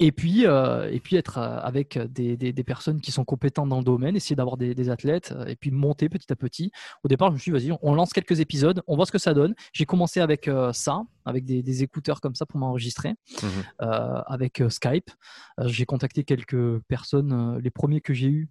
[0.00, 3.68] et puis, euh, et puis être euh, avec des, des- des personnes qui sont compétentes
[3.68, 6.72] dans le domaine, essayer d'avoir des, des athlètes, et puis monter petit à petit.
[7.04, 9.18] Au départ, je me suis dit, vas-y, on lance quelques épisodes, on voit ce que
[9.18, 9.54] ça donne.
[9.72, 13.14] J'ai commencé avec euh, ça, avec des, des écouteurs comme ça pour m'enregistrer,
[13.80, 15.10] euh, avec Skype.
[15.66, 18.48] J'ai contacté quelques personnes, les premiers que j'ai eus.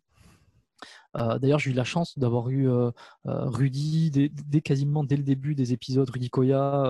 [1.17, 2.91] Euh, D'ailleurs, j'ai eu la chance d'avoir eu euh,
[3.27, 6.85] euh, Rudy dès, dès quasiment dès le début des épisodes, Rudy Koya,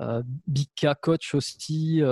[0.00, 0.22] euh,
[0.76, 2.02] K Coach aussi,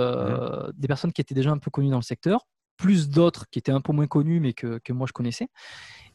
[0.73, 3.71] des personnes qui étaient déjà un peu connues dans le secteur, plus d'autres qui étaient
[3.71, 5.47] un peu moins connues mais que, que moi je connaissais.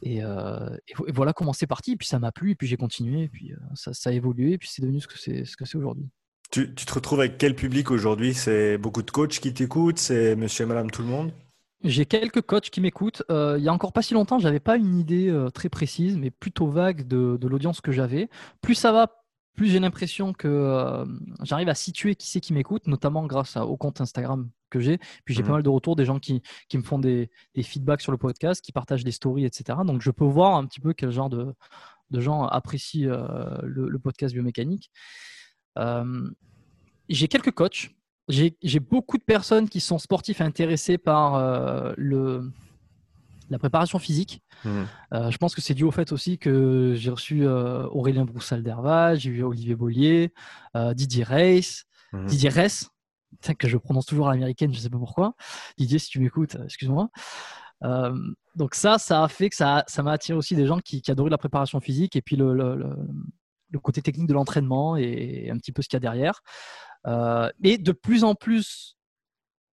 [0.01, 1.91] Et, et vo- et voilà comment c'est parti.
[1.91, 4.53] Et puis ça m'a plu, et puis j'ai continué, et puis ça, ça a évolué,
[4.53, 6.09] et puis c'est devenu ce que c'est ce que c'est aujourd'hui.
[6.51, 8.33] Tu, tu te retrouves avec quel public aujourd'hui?
[8.33, 9.99] C'est beaucoup de coachs qui t'écoutent?
[9.99, 11.31] C'est monsieur et madame tout le monde?
[11.83, 13.23] J'ai quelques coachs qui m'écoutent.
[13.31, 16.17] Euh, il y a encore pas si longtemps, j'avais pas une idée euh, très précise,
[16.17, 18.29] mais plutôt vague de, de l'audience que j'avais.
[18.61, 19.07] Plus ça va,
[19.55, 21.05] plus j'ai l'impression que euh,
[21.43, 24.97] j'arrive à situer qui c'est qui m'écoute, notamment grâce à- au compte Instagram que j'ai.
[25.23, 25.47] Puis j'ai Mhm.
[25.47, 28.17] pas mal de retours des gens qui, qui me font des, des feedbacks sur le
[28.17, 29.79] podcast, qui partagent des stories, etc.
[29.85, 31.53] Donc je peux voir un petit peu quel genre de,
[32.11, 33.07] de gens apprécient
[33.63, 34.91] le, le podcast biomécanique.
[37.07, 37.89] J'ai quelques coachs.
[38.29, 42.51] J'ai beaucoup de personnes qui sont sportifs intéressés par euh, le,
[43.49, 44.41] la préparation physique.
[44.63, 44.87] Mhm.
[45.13, 49.19] Euh, je pense que c'est dû au fait aussi que j'ai reçu euh, Aurélien Broussal-Derval,
[49.19, 50.33] j'ai eu Olivier Bollier,
[50.93, 52.25] Didier Reis, Mhm.
[52.25, 52.51] Didier
[53.31, 55.35] Putain, que je prononce toujours à l'américaine, je sais pas pourquoi.
[55.77, 57.09] Didier, si tu m'écoutes, excuse-moi.
[58.55, 61.11] Donc ça, ça a fait que ça ça m'a attiré aussi des gens qui, qui
[61.11, 62.97] adoraient la préparation physique et puis le, le, le-
[63.71, 66.41] le côté technique de l'entraînement et un petit peu ce qu'il y a derrière.
[67.07, 68.97] Euh, et de plus en plus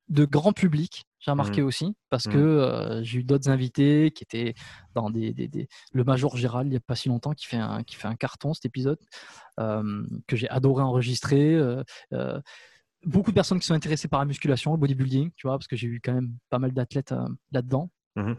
[0.10, 2.44] de grand public, j'ai remarqué aussi, parce que Mhm.
[2.44, 4.54] euh, j'ai eu d'autres invités qui étaient
[4.94, 7.58] dans des, des- des- le Major Gérald il n'y a pas si longtemps qui fait
[7.58, 9.00] un, qui fait un carton cet épisode
[9.60, 11.56] euh, que j'ai adoré enregistrer.
[11.56, 11.84] euh,
[13.06, 15.76] beaucoup de personnes qui sont intéressées par la musculation, le bodybuilding, tu vois, parce que
[15.76, 17.14] j'ai eu quand même pas mal d'athlètes
[17.52, 17.90] là-dedans.
[18.16, 18.36] Mhm.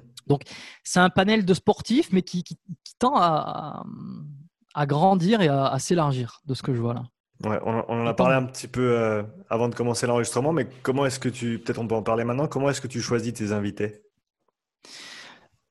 [0.83, 3.27] C'est un panel de sportifs, mais qui, qui- qui tend à,
[3.83, 3.85] à-
[4.75, 7.05] à grandir et à, à s'élargir de ce que je vois là.
[7.45, 11.05] Ouais, on, en a parlé un petit peu euh, avant de commencer l'enregistrement, mais comment
[11.05, 13.53] est-ce que tu, peut-être on peut en parler maintenant, comment est-ce que tu choisis tes
[13.53, 14.03] invités?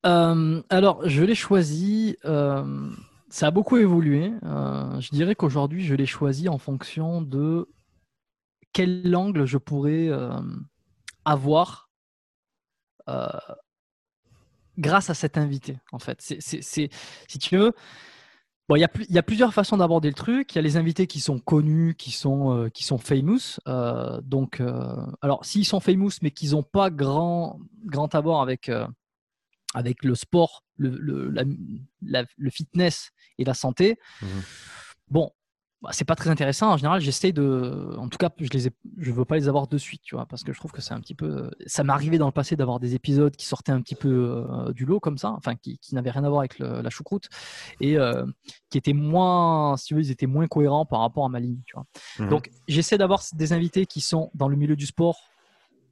[0.05, 2.91] Euh, Alors, je l'ai choisi, euh,
[3.29, 4.31] ça a beaucoup évolué.
[4.43, 7.67] je dirais qu'aujourd'hui, je l'ai choisi en fonction de
[8.71, 10.09] quel angle je pourrais
[11.25, 11.89] avoir
[14.77, 16.19] grâce à cet invité, en fait.
[16.21, 17.73] C'est, si tu veux,
[18.67, 20.53] Bon, il y, a plusieurs façons d'aborder le truc.
[20.53, 23.59] Il y a les invités qui sont connus, qui sont, euh, qui sont famous.
[23.67, 28.71] Euh, donc, euh, alors, s'ils sont famous, mais qu'ils n'ont pas grand, grand abord avec,
[29.75, 34.27] avec le sport, le, le, fitness et la santé, mmh
[35.09, 35.31] bon,
[35.85, 36.71] bah, c'est pas très intéressant.
[36.71, 39.77] En général, j'essaie de, en tout cas, je les je veux pas les avoir de
[39.77, 42.17] suite, tu vois, parce que je trouve que c'est un petit peu, ça m'est arrivé
[42.17, 44.09] dans le passé d'avoir des épisodes qui sortaient un petit peu
[44.49, 47.29] euh, du lot comme ça, enfin, qui, qui n'avaient rien à voir avec la choucroute
[47.81, 48.25] et euh,
[48.71, 51.59] qui étaient moins, si tu veux, ils étaient moins cohérents par rapport à ma ligne,
[51.67, 51.85] tu vois.
[52.17, 52.29] Mmh.
[52.29, 55.19] Donc, j'essaie d'avoir des invités qui sont dans le milieu du sport,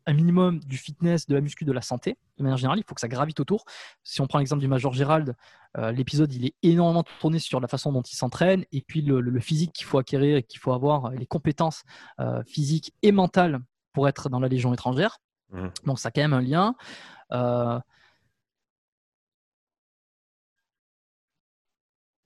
[0.05, 2.17] un minimum du fitness, de la muscu, de la santé.
[2.37, 3.65] De manière générale, il faut que ça gravite autour.
[4.03, 5.35] Si on prend l'exemple du Major Gérald,
[5.77, 9.39] euh, l'épisode il est énormément tourné sur la façon dont il s'entraîne et puis le,
[9.39, 11.83] physique qu'il faut acquérir et qu'il faut avoir, les compétences
[12.19, 13.59] euh, physiques et mentales
[13.91, 15.19] pour être dans la Légion étrangère.
[15.51, 15.67] Mmh.
[15.85, 16.75] Donc ça a quand même un lien.
[17.31, 17.79] Euh,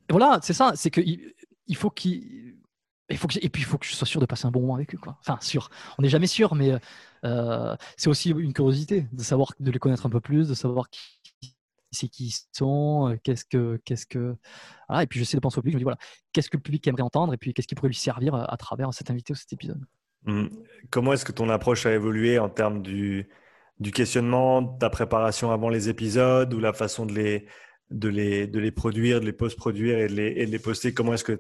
[0.09, 1.34] voilà, c'est ça, c'est qu'il
[1.67, 2.47] il faut qu'il
[3.10, 4.97] et puis il faut que je sois sûr de passer un bon moment avec eux.
[4.97, 5.18] Quoi.
[5.22, 5.70] Enfin, sûr.
[5.97, 6.74] On n'est jamais sûr, mais
[7.24, 10.89] euh, c'est aussi une curiosité de savoir, de les connaître un peu plus, de savoir
[10.89, 10.99] qui
[11.91, 14.36] c'est qui sont, euh, qu'est-ce que, qu'est-ce que,
[15.01, 15.74] et puis j'essaie de penser au public.
[15.74, 15.97] Je me dis voilà,
[16.34, 18.93] qu'est-ce que le public aimerait entendre, et puis qu'est-ce qui pourrait lui servir à, travers
[18.93, 19.82] cet invité ou cet épisode.
[20.26, 20.47] Mmh.
[20.89, 23.30] Comment est-ce que ton approche a évolué en termes du,
[23.80, 27.45] du questionnement, de ta préparation avant les épisodes ou la façon de les,
[27.89, 30.93] de les, de les produire, de les post-produire et, et de les poster?
[30.93, 31.39] Comment est-ce que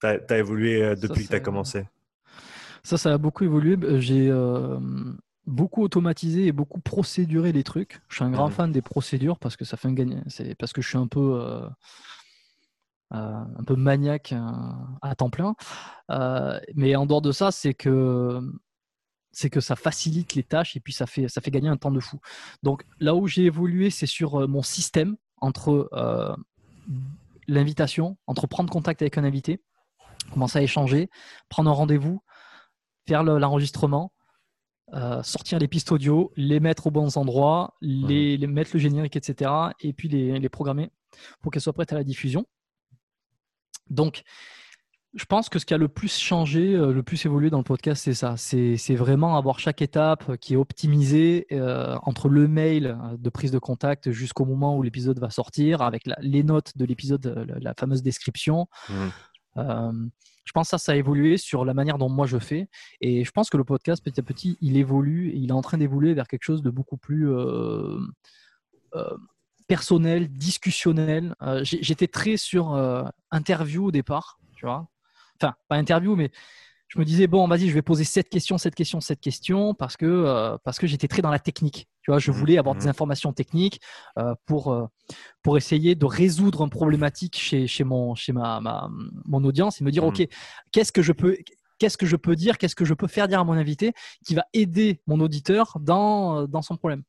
[0.00, 1.86] tu as, évolué euh, depuis que tu as commencé
[2.82, 3.76] Ça, ça a beaucoup évolué.
[3.76, 4.78] Bah, j'ai euh,
[5.46, 8.00] beaucoup automatisé et beaucoup procéduré les trucs.
[8.08, 8.52] Je suis un grand mmh.
[8.52, 10.22] fan des procédures parce que ça fait un.
[10.28, 11.40] C'est parce que je suis un peu.
[11.40, 11.68] Euh,
[13.10, 14.34] un peu maniaque
[15.00, 15.54] à temps plein.
[16.74, 18.38] mais en dehors de ça, c'est que
[19.32, 21.90] c'est que ça facilite les tâches et puis ça fait, ça fait gagner un temps
[21.90, 22.20] de fou.
[22.62, 25.88] Donc là où j'ai évolué, c'est sur mon système entre
[27.46, 29.62] l'invitation, entre prendre contact avec un invité
[30.30, 31.08] commencer à échanger,
[31.48, 32.22] prendre un rendez-vous,
[33.06, 34.12] faire l'enregistrement,
[34.94, 39.50] euh, sortir les pistes audio, les mettre aux bons endroits, les, mettre le générique, etc.
[39.80, 40.90] Et puis les, programmer
[41.42, 42.46] pour qu'elles soient prêtes à la diffusion.
[43.90, 44.22] Donc,
[45.14, 47.64] je pense que ce qui a le plus changé, euh, le plus évolué dans le
[47.64, 48.36] podcast, c'est ça.
[48.36, 53.58] C'est vraiment avoir chaque étape qui est optimisée euh, entre le mail de prise de
[53.58, 58.68] contact jusqu'au moment où l'épisode va sortir, avec les notes de l'épisode, la, fameuse description.
[58.88, 58.94] Mmh.
[59.58, 59.92] Euh,
[60.44, 62.68] je pense que ça, ça a évolué sur la manière dont moi je fais.
[63.00, 65.78] Et je pense que le podcast, petit à petit, il évolue il est en train
[65.78, 67.98] d'évoluer vers quelque chose de beaucoup plus euh,
[68.94, 69.16] euh,
[69.66, 71.34] personnel, discussionnel.
[71.62, 72.72] J'étais très sur
[73.30, 74.88] interview au départ, tu vois.
[75.40, 76.30] Enfin, pas interview, mais
[76.88, 79.96] je me disais, bon, vas-y, je vais poser cette question, cette question, cette question, parce
[79.96, 81.86] que, euh, parce que j'étais très dans la technique.
[82.00, 82.88] Tu vois, je mmh, voulais avoir des mmh.
[82.88, 83.80] informations techniques
[84.18, 84.86] euh, pour, euh,
[85.42, 88.88] pour essayer de résoudre une problématique chez, chez, mon, chez ma, ma
[89.26, 90.08] mon audience et me dire, mmh.
[90.08, 90.28] OK,
[90.72, 91.36] qu'est-ce que je peux.
[91.78, 93.92] Qu'est-ce que je peux dire, qu'est-ce que je peux faire dire à mon invité
[94.26, 97.04] qui va aider mon auditeur dans, dans son problème?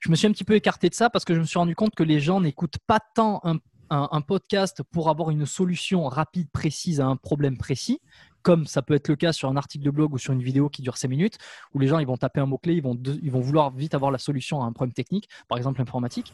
[0.00, 1.74] Je me suis un petit peu écarté de ça parce que je me suis rendu
[1.74, 3.56] compte que les gens n'écoutent pas tant un,
[3.90, 8.00] un, podcast pour avoir une solution rapide, précise à un problème précis,
[8.42, 10.68] comme ça peut être le cas sur un article de blog ou sur une vidéo
[10.68, 11.38] qui dure 5 minutes,
[11.74, 14.10] où les gens ils vont taper un mot-clé, ils vont, ils vont vouloir vite avoir
[14.10, 16.32] la solution à un problème technique, par exemple informatique.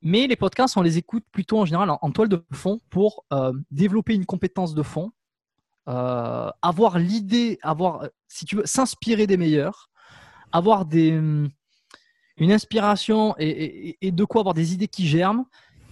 [0.00, 3.52] Mais les podcasts, on les écoute plutôt en général en, toile de fond pour euh,
[3.70, 5.12] développer une compétence de fond,
[5.88, 9.90] euh, avoir l'idée, avoir, si tu veux, s'inspirer des meilleurs,
[10.52, 11.50] avoir des, hum,
[12.38, 15.44] une inspiration et de quoi avoir des idées qui germent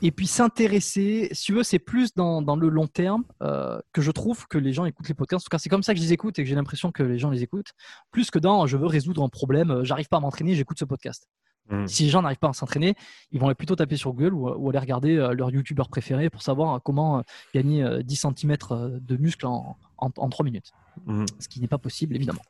[0.02, 4.00] et puis s'intéresser, si tu veux, c'est plus dans, dans, le long terme euh, que
[4.00, 5.44] je trouve que les gens écoutent les podcasts.
[5.44, 7.02] En tout cas, c'est comme ça que je les écoute et que j'ai l'impression que
[7.02, 7.72] les gens les écoutent,
[8.10, 10.84] plus que dans je veux résoudre un problème, euh, j'arrive pas à m'entraîner, j'écoute ce
[10.84, 11.28] podcast.
[11.70, 11.86] Hmm.
[11.86, 12.94] Si les gens n'arrivent pas à s'entraîner,
[13.30, 16.82] ils vont plutôt taper sur Google ou, aller regarder euh, leur youtubeur préféré pour savoir
[16.82, 17.22] comment
[17.54, 18.56] gagner 10 cm
[19.00, 20.72] de muscle en, en, 3 minutes.
[21.06, 21.26] Hmm.
[21.38, 22.42] Ce qui n'est pas possible, évidemment.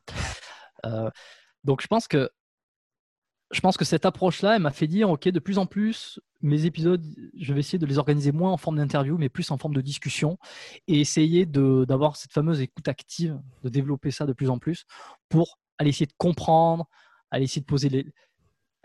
[1.64, 2.30] donc je pense que
[3.51, 6.66] je pense que cette approche-là, elle m'a fait dire, OK, de plus en plus, mes
[6.66, 7.05] épisodes,
[7.38, 9.80] je vais essayer de les organiser moins en forme d'interview, mais plus en forme de
[9.80, 10.38] discussion,
[10.86, 14.84] et essayer d'avoir cette fameuse écoute active, de développer ça de plus en plus,
[15.28, 16.88] pour aller essayer de comprendre,
[17.30, 18.07] aller essayer de poser les,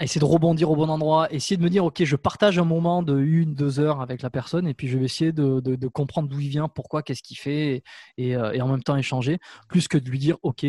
[0.04, 3.04] essayer de rebondir au bon endroit, essayer de me dire, ok, je partage un moment
[3.04, 6.39] de une, deux heures avec la personne, et puis je vais essayer de, comprendre d'où
[6.39, 7.84] il vient, pourquoi, qu'est-ce qu'il fait,
[8.18, 10.66] et, en même temps échanger, plus que de lui dire, ok,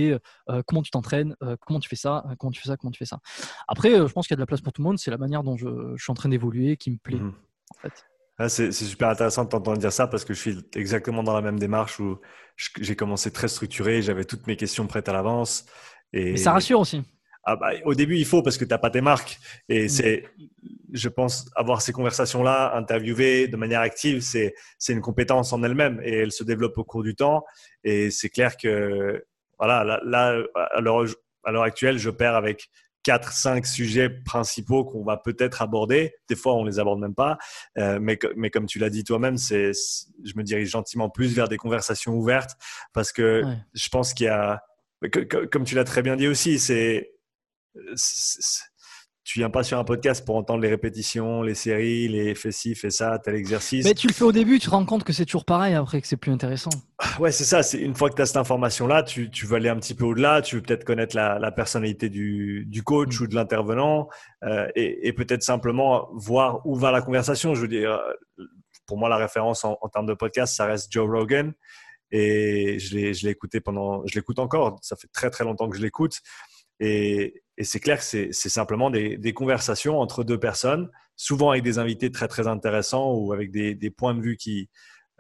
[0.67, 3.19] comment tu t'entraînes, comment tu fais ça, comment tu fais ça, comment tu fais ça.
[3.69, 5.19] Après, je pense qu'il y a de la place pour tout le monde, c'est la
[5.19, 7.35] manière dont je, suis en train d'évoluer qui me plaît, mmh.
[7.71, 8.05] en fait.
[8.37, 11.41] Ah, c'est super intéressant de t'entendre dire ça parce que je suis exactement dans la
[11.41, 12.19] même démarche où
[12.57, 15.67] j'ai commencé très structuré, j'avais toutes mes questions prêtes à l'avance.
[16.13, 16.37] Et...
[16.37, 17.03] ça rassure aussi.
[17.47, 19.39] Ah bah, au début, il faut parce que tu n'as pas tes marques.
[19.69, 19.89] Et mm.
[19.89, 20.25] c'est,
[20.93, 24.55] je pense, avoir ces conversations-là, interviewer de manière active, c'est
[24.89, 27.45] une compétence en elle-même et elle se développe au cours du temps.
[27.83, 29.25] Et c'est clair que,
[29.59, 32.71] voilà, là, à l'heure actuelle, je perds avec
[33.03, 36.15] quatre, cinq sujets principaux qu'on va peut-être aborder.
[36.29, 37.37] Des fois, on les aborde même pas.
[37.77, 41.49] Euh, mais, mais comme tu l'as dit toi-même, c'est, je me dirige gentiment plus vers
[41.49, 42.53] des conversations ouvertes
[42.95, 43.43] parce que
[43.75, 44.63] je pense qu'il y a,
[45.53, 47.14] comme tu l'as très bien dit aussi, c'est,
[49.25, 52.75] tu viens pas sur un podcast pour entendre les répétitions, les séries, les fais ci,
[52.75, 53.85] fais ça, tel exercice.
[53.85, 56.03] Mais tu le fais au début, tu te rends compte que c'est toujours pareil après,
[56.03, 56.71] que c'est plus intéressant.
[57.19, 57.63] Ouais, c'est ça.
[57.63, 60.05] C'est une fois que tu as cette information-là, tu, tu, veux aller un petit peu
[60.05, 60.43] au-delà.
[60.43, 63.23] Tu veux peut-être connaître la, la personnalité du, du, coach mm.
[63.23, 64.09] ou de l'intervenant
[64.43, 67.55] euh, et, et peut-être simplement voir où va la conversation.
[67.55, 67.99] Je veux dire,
[68.87, 71.55] pour moi, la référence en, en termes de podcast, ça reste Joe Rogan.
[72.11, 74.79] Et je l'ai écouté pendant, je l'écoute encore.
[74.83, 76.21] Ça fait très très longtemps que je l'écoute.
[76.81, 82.11] Et, c'est clair que c'est simplement des, conversations entre deux personnes, souvent avec des invités
[82.11, 84.69] très très intéressants ou avec des, points de vue qui,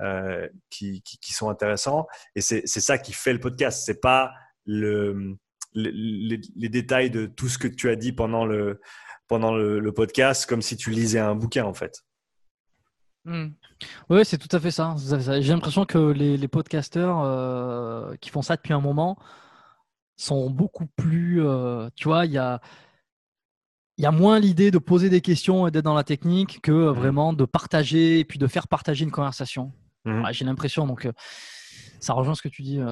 [0.01, 2.07] euh, qui, qui, sont intéressants.
[2.35, 3.85] Et c'est ça qui fait le podcast.
[3.87, 4.33] C'est pas
[4.67, 5.37] le,
[5.75, 8.81] les, les, détails de tout ce que tu as dit pendant le,
[9.29, 12.05] pendant le, podcast, comme si tu lisais un bouquin en fait.
[13.25, 13.49] Hmm.
[14.11, 14.95] Oui, c'est tout à fait ça.
[15.41, 19.19] J'ai l'impression que les, les podcasteurs euh, qui font ça depuis un moment,
[20.17, 21.45] sont beaucoup plus.
[21.45, 22.61] Euh, tu vois, il y a,
[23.99, 26.93] y a moins l'idée de poser des questions et d'être dans la technique que euh,
[26.93, 26.97] mmh.
[26.97, 29.73] vraiment de partager et puis de faire partager une conversation.
[30.05, 30.25] Mmh.
[30.33, 31.13] J'ai l'impression, donc euh,
[32.01, 32.83] ça rejoint ce que tu dis de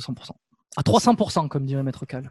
[0.00, 0.30] 100%.
[0.76, 2.30] À 300%, comme dirait Maître Cal.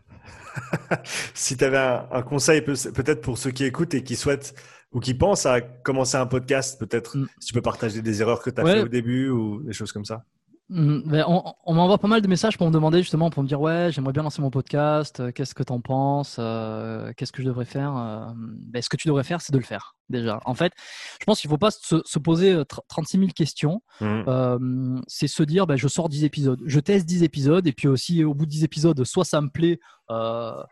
[1.34, 1.78] si tu avais
[2.12, 4.54] un, conseil peut-être pour ceux qui écoutent et qui souhaitent
[4.94, 7.28] ou qui pensent à commencer un podcast, peut-être mmh.
[7.40, 9.92] si tu peux partager des erreurs que tu as fait au début ou des choses
[9.92, 10.24] comme ça.
[10.70, 11.24] Mhm.
[11.66, 14.12] on, m'envoie pas mal de messages pour me demander justement, pour me dire ouais, j'aimerais
[14.12, 17.66] bien lancer mon podcast, euh, qu'est-ce que tu en penses, euh, qu'est-ce que je devrais
[17.66, 17.96] faire.
[17.96, 20.42] Euh, ben, ce que tu devrais faire, c'est de le faire déjà.
[20.46, 20.74] En fait,
[21.20, 23.82] je pense qu'il ne faut pas se, poser 36 000 questions.
[24.02, 25.02] Mhm.
[25.08, 28.24] c'est se dire, ben, je sors 10 épisodes, je teste 10 épisodes et puis aussi
[28.24, 30.64] au bout de 10 épisodes, soit ça me plaît euh,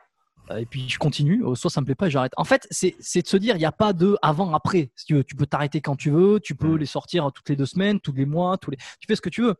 [0.57, 2.33] et puis je continue, euh, soit ça me plaît pas et j'arrête.
[2.37, 4.91] En fait, c'est de se dire, il n'y a pas de avant-après.
[5.05, 6.77] tu, tu peux t'arrêter quand tu veux, tu peux mm.
[6.77, 8.77] les sortir toutes les deux semaines, tous les mois, tous les...
[8.77, 9.55] tu fais ce que tu veux.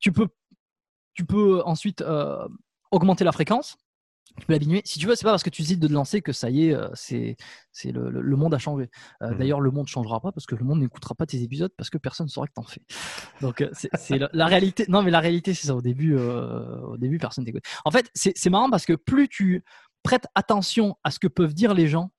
[0.00, 0.28] Tu peux,
[1.14, 2.46] tu peux ensuite euh,
[2.90, 3.76] augmenter la fréquence.
[4.40, 4.80] Tu peux l'abîmer.
[4.86, 6.68] Si tu veux, c'est pas parce que tu décides de te lancer que ça y
[6.68, 7.36] est, c'est
[7.70, 8.88] c'est le, le, monde a changé.
[9.20, 9.36] Mm.
[9.36, 11.98] D'ailleurs, le monde changera pas parce que le monde n'écoutera pas tes épisodes parce que
[11.98, 12.80] personne ne saura que t'en fais.
[13.42, 14.86] Donc c'est la, la, réalité.
[14.88, 15.76] Non, mais la réalité, c'est ça.
[15.76, 17.64] Au début, au début, personne t'écoute.
[17.84, 19.62] En fait, c'est marrant parce que plus tu
[20.02, 22.10] prête attention à ce que peuvent dire les gens,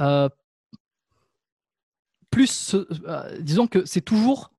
[0.00, 0.28] euh,
[2.30, 4.52] plus, euh, disons que c'est toujours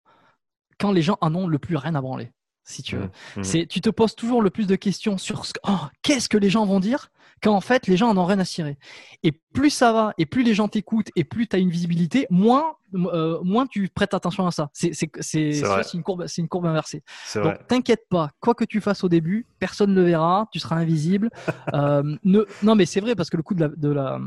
[0.80, 2.32] quand les gens en ont le plus rien à branler,
[2.64, 3.05] si tu veux.
[3.05, 3.43] Mmh, mmh.
[3.43, 6.49] C'est, tu te poses toujours le plus de questions sur ce, oh, qu'est-ce que les
[6.49, 7.09] gens vont dire?
[7.44, 8.78] Quand en fait les gens en ont rien à cirer.
[9.22, 12.26] Et plus ça va, et plus les gens t'écoutent, et plus tu as une visibilité,
[12.30, 14.70] moins, euh, moins tu prêtes attention à ça.
[14.74, 14.94] C'est,
[15.94, 17.04] une, courbe, c'est une courbe inversée.
[17.36, 20.78] Donc t'inquiète pas, quoi que tu fasses au début, personne ne le verra, tu seras
[20.78, 21.30] invisible.
[21.74, 24.20] euh, ne, non mais c'est vrai parce que le coup de la, de la,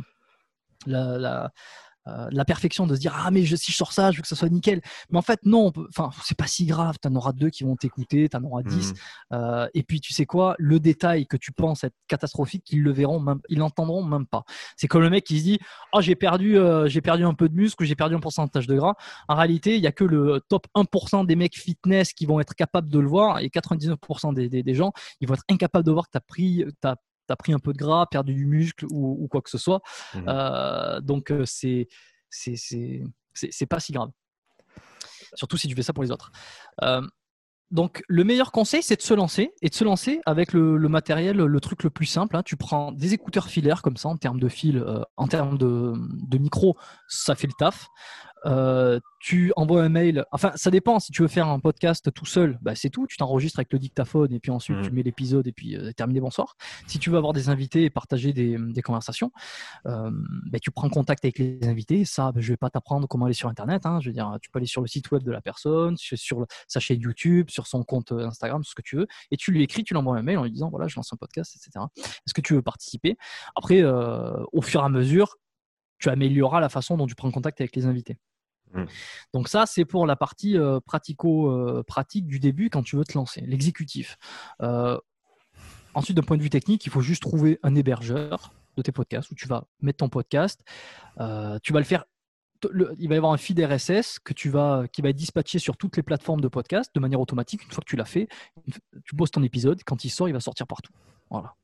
[0.86, 1.52] la, la
[2.08, 4.22] euh, la perfection de se dire ah mais je, si je sors ça je veux
[4.22, 4.80] que ça soit nickel.
[5.10, 6.96] Mais en fait non enfin c'est pas si grave.
[7.00, 8.92] Tu en auras deux qui vont t'écouter tu en auras dix.
[8.92, 9.34] Mmh.
[9.34, 10.54] euh, et puis tu sais quoi?
[10.58, 14.44] Le détail que tu penses être catastrophique ils le verront même ils l'entendront même pas.
[14.76, 15.58] C'est comme le mec qui se dit
[15.92, 18.76] oh j'ai perdu euh, j'ai perdu un peu de muscle j'ai perdu un pourcentage de
[18.76, 18.94] gras.
[19.28, 22.54] En réalité il y a que le top 1% des mecs fitness qui vont être
[22.54, 26.06] capables de le voir et 99% des, des, gens ils vont être incapables de voir
[26.06, 26.96] que tu as pris as
[27.26, 29.80] tu as pris un peu de gras, perdu du muscle ou, quoi que ce soit.
[30.14, 30.18] Mmh.
[30.28, 31.88] Euh, donc, euh, c'est
[32.30, 34.10] c'est pas si grave.
[35.34, 36.30] Surtout si tu fais ça pour les autres.
[36.82, 37.02] Euh,
[37.72, 41.36] donc, le meilleur conseil, c'est de se lancer et de se lancer avec le, matériel,
[41.36, 42.36] le truc le plus simple.
[42.36, 42.42] Hein.
[42.44, 44.84] Tu prends des écouteurs filaires comme ça, en termes de fil,
[45.16, 46.76] en termes de, de, micro,
[47.08, 47.88] ça fait le taf.
[48.44, 50.24] Euh, tu envoies un mail.
[50.30, 51.00] Enfin, ça dépend.
[51.00, 53.06] Si tu veux faire un podcast tout seul, bah, c'est tout.
[53.08, 54.94] Tu t'enregistres avec le dictaphone et puis ensuite tu Mhm.
[54.94, 56.54] mets l'épisode et puis euh, terminé, bonsoir.
[56.86, 59.32] Si tu veux avoir des invités et partager des, des conversations,
[59.86, 60.10] euh,
[60.50, 62.04] bah, tu prends contact avec les invités.
[62.04, 63.84] Ça, bah, je vais pas t'apprendre comment aller sur Internet.
[63.86, 63.98] hein.
[64.00, 66.46] Je veux dire, tu peux aller sur le site web de la personne, sur le-
[66.68, 69.50] sa chaîne YouTube, sur son compte euh, Instagram, tout ce que tu veux, et tu
[69.50, 71.84] lui écris, tu l'envoies un mail en lui disant voilà, je lance un podcast, etc.
[71.96, 73.16] Est-ce que tu veux participer?
[73.56, 75.36] Après, au fur et à mesure,
[75.98, 78.18] tu amélioreras la façon dont tu prends contact avec les invités.
[78.72, 78.84] Mm.
[79.32, 83.40] Donc ça, c'est pour la partie euh, pratico-pratique du début quand tu veux te lancer,
[83.42, 84.16] l'exécutif.
[84.62, 84.98] Euh,
[85.94, 89.30] ensuite, d'un point de vue technique, il faut juste trouver un hébergeur de tes podcasts
[89.30, 90.60] où tu vas mettre ton podcast.
[91.20, 92.04] Euh, tu vas le faire.
[92.70, 95.58] le- il va y avoir un feed RSS que tu vas, qui va être dispatché
[95.58, 97.64] sur toutes les plateformes de podcast de manière automatique.
[97.64, 98.28] Une fois que tu l'as fait,
[99.04, 99.82] tu poses ton épisode.
[99.84, 100.92] Quand il sort, il va sortir partout.
[101.30, 101.54] Voilà.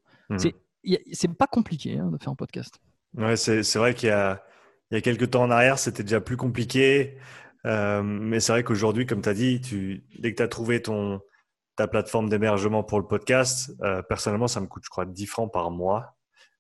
[0.87, 2.79] A- c'est pas compliqué hein, de faire un podcast.
[3.17, 4.43] Ouais, c'est vrai qu'il y a,
[4.91, 7.19] il y a quelques temps en arrière, c'était déjà plus compliqué.
[7.67, 10.83] Euh, mais c'est vrai qu'aujourd'hui, comme tu as dit, tu, dès que tu as trouvé
[10.83, 11.21] ton,
[11.77, 15.53] ta plateforme d'hébergement pour le podcast, euh, personnellement, ça me coûte, je crois, 10 francs
[15.53, 16.17] par mois.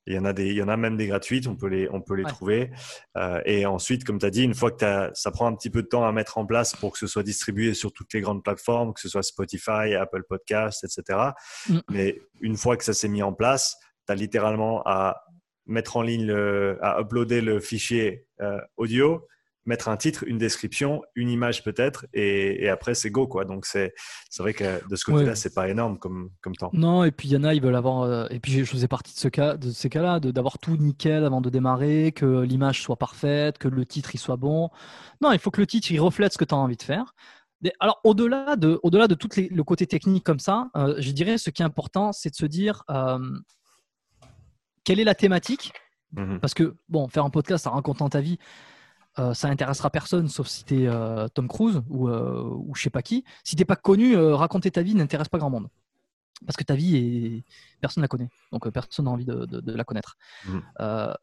[0.07, 1.88] Il y en a, des, il y en a même des gratuites, on peut les,
[1.92, 2.28] on peut les Ouais.
[2.30, 2.70] trouver.
[3.16, 5.70] Euh, et ensuite, comme tu as dit, une fois que t'as- ça prend un petit
[5.70, 8.20] peu de temps à mettre en place pour que ce soit distribué sur toutes les
[8.20, 11.18] grandes plateformes, que ce soit Spotify, Apple Podcasts, etc.
[11.68, 11.78] Mm.
[11.90, 13.76] Mais une fois que ça s'est mis en place,
[14.07, 15.22] tu as littéralement à
[15.66, 19.26] mettre en ligne, le, à uploader le fichier euh, audio,
[19.64, 23.44] mettre un titre, une description, une image peut-être, et, et après c'est go quoi.
[23.44, 23.94] Donc c'est
[24.28, 25.36] c'est vrai que de ce côté-là, Ouais.
[25.36, 26.70] c'est pas énorme comme, comme temps.
[26.72, 28.02] Non, et puis il y en a, ils veulent avoir.
[28.02, 31.24] euh, et puis je faisais partie de, ce cas, de ces cas-là, d'avoir tout nickel
[31.24, 34.68] avant de démarrer, que l'image soit parfaite, que le titre il soit bon.
[35.20, 37.14] Non, il faut que le titre il reflète ce que tu as envie de faire.
[37.78, 41.50] Alors, au-delà de, au-delà de tout le côté technique comme ça, euh, je dirais ce
[41.50, 43.20] qui est important, c'est de se dire euh,
[44.85, 45.72] quelle est la thématique
[46.14, 46.41] Mhm.
[46.41, 48.37] Parce que, bon, faire un podcast en racontant ta vie,
[49.18, 52.91] euh, ça intéressera personne, sauf si tu es Tom Cruise ou, euh, ou je sais
[52.91, 53.24] pas qui.
[53.45, 55.68] Si t'es pas connu, euh, raconter ta vie n'intéresse pas grand monde.
[56.45, 57.45] Parce que ta vie, est...
[57.80, 58.28] personne ne la connaît.
[58.53, 60.16] Donc, euh, personne n'a envie de, de- de la connaître.
[60.47, 60.62] Mhm.
[60.80, 61.14] Euh,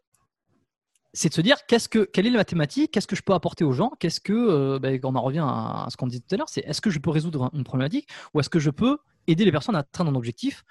[1.14, 3.64] c'est de se dire qu'est-ce que, quelle est la mathématique, qu'est-ce que je peux apporter
[3.64, 6.34] aux gens, qu'est-ce que, euh, ben, on en revient à, à ce qu'on disait tout
[6.34, 8.98] à l'heure, c'est est-ce que je peux résoudre une problématique ou est-ce que je peux
[9.28, 10.64] aider les personnes à atteindre un objectif?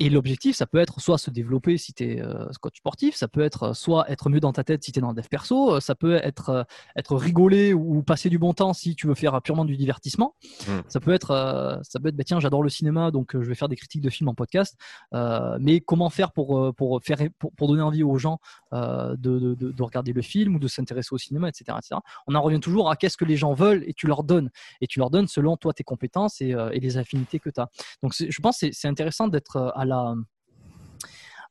[0.00, 2.22] Et l'objectif, ça peut être soit se développer si tu es
[2.60, 5.02] coach sportif, ça peut être euh, soit être mieux dans ta tête si tu es
[5.02, 6.62] dans le dev perso, euh, ça peut être, euh,
[6.96, 10.34] être rigoler ou passer du bon temps si tu veux faire euh, purement du divertissement.
[10.66, 10.70] Mm.
[10.88, 13.48] Ça peut être, euh, ça peut être bah, tiens, j'adore le cinéma, donc euh, je
[13.48, 14.76] vais faire des critiques de films en podcast.
[15.14, 18.38] Euh, mais comment faire pour, euh, pour, faire, pour, pour donner envie aux gens
[18.72, 21.96] euh, de, de, de- de regarder le film ou de s'intéresser au cinéma, etc., etc.
[22.26, 24.50] On en revient toujours à qu'est-ce que les gens veulent et tu leur donnes.
[24.80, 27.60] Et tu leur donnes selon toi tes compétences et, euh, et les affinités que tu
[27.60, 27.68] as.
[28.02, 30.14] Donc je pense que c'est- c'est intéressant d'être euh, à la,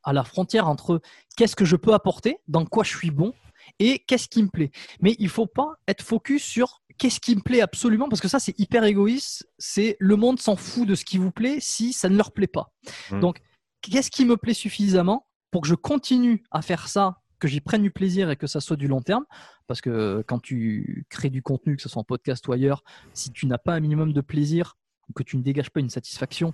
[0.04, 1.02] à la frontière entre
[1.38, 3.34] qu'est-ce que je peux apporter, dans quoi je suis bon
[3.78, 4.72] et qu'est-ce qui me plaît.
[5.02, 8.40] Mais il faut pas être focus sur qu'est-ce qui me plaît absolument parce que ça
[8.40, 9.48] c'est hyper égoïste.
[9.58, 12.48] C'est le monde s'en fout de ce qui vous plaît si ça ne leur plaît
[12.48, 12.74] pas.
[13.12, 13.20] Mm.
[13.20, 13.42] Donc
[13.82, 17.82] qu'est-ce qui me plaît suffisamment pour que je continue à faire ça que j'y prenne
[17.82, 19.26] du plaisir et que ça soit du long terme,
[19.66, 22.84] parce que quand tu crées du contenu, que ce soit en podcast ou ailleurs,
[23.14, 24.76] si tu n'as pas un minimum de plaisir
[25.08, 26.54] ou que tu ne dégages pas une satisfaction,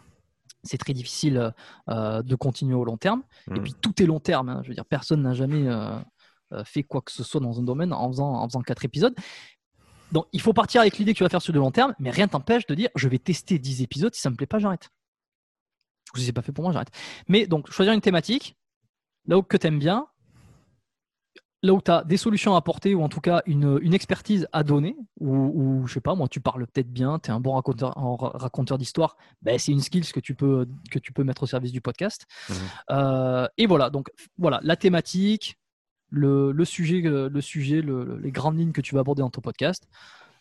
[0.65, 1.53] c'est très difficile
[1.89, 3.23] euh, de continuer au long terme.
[3.55, 3.63] Et Mm.
[3.63, 4.49] puis tout est long terme.
[4.49, 4.59] hein.
[4.63, 5.97] Je veux dire, personne n'a jamais euh,
[6.53, 9.15] euh, fait quoi que ce soit dans un domaine en faisant, en faisant quatre épisodes.
[10.11, 12.11] Donc il faut partir avec l'idée que tu vas faire sur du long terme, mais
[12.11, 14.89] rien t'empêche de dire je vais tester 10 épisodes, si ça me plaît pas, j'arrête.
[16.13, 16.91] Ou si c'est pas fait pour moi, j'arrête.
[17.27, 18.55] Mais donc choisir une thématique,
[19.27, 20.07] là où que tu aimes bien,
[21.65, 24.47] là où tu as des solutions à apporter ou en tout cas une, une expertise
[24.53, 27.39] à donner, ou, ou je sais pas, moi tu parles peut-être bien, tu es un
[27.39, 31.47] bon raconteur, d'histoire, ben, c'est une skills que tu, peux, que tu peux mettre au
[31.47, 32.25] service du podcast.
[32.49, 32.55] Mhm.
[32.91, 35.57] Euh, et voilà, donc voilà, la thématique,
[36.09, 39.21] le, le sujet, euh, le sujet le- le- les grandes lignes que tu vas aborder
[39.21, 39.87] dans ton podcast.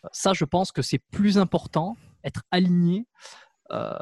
[0.05, 3.07] Euh, Ça, je pense que c'est plus important, être aligné.
[3.72, 3.97] euh,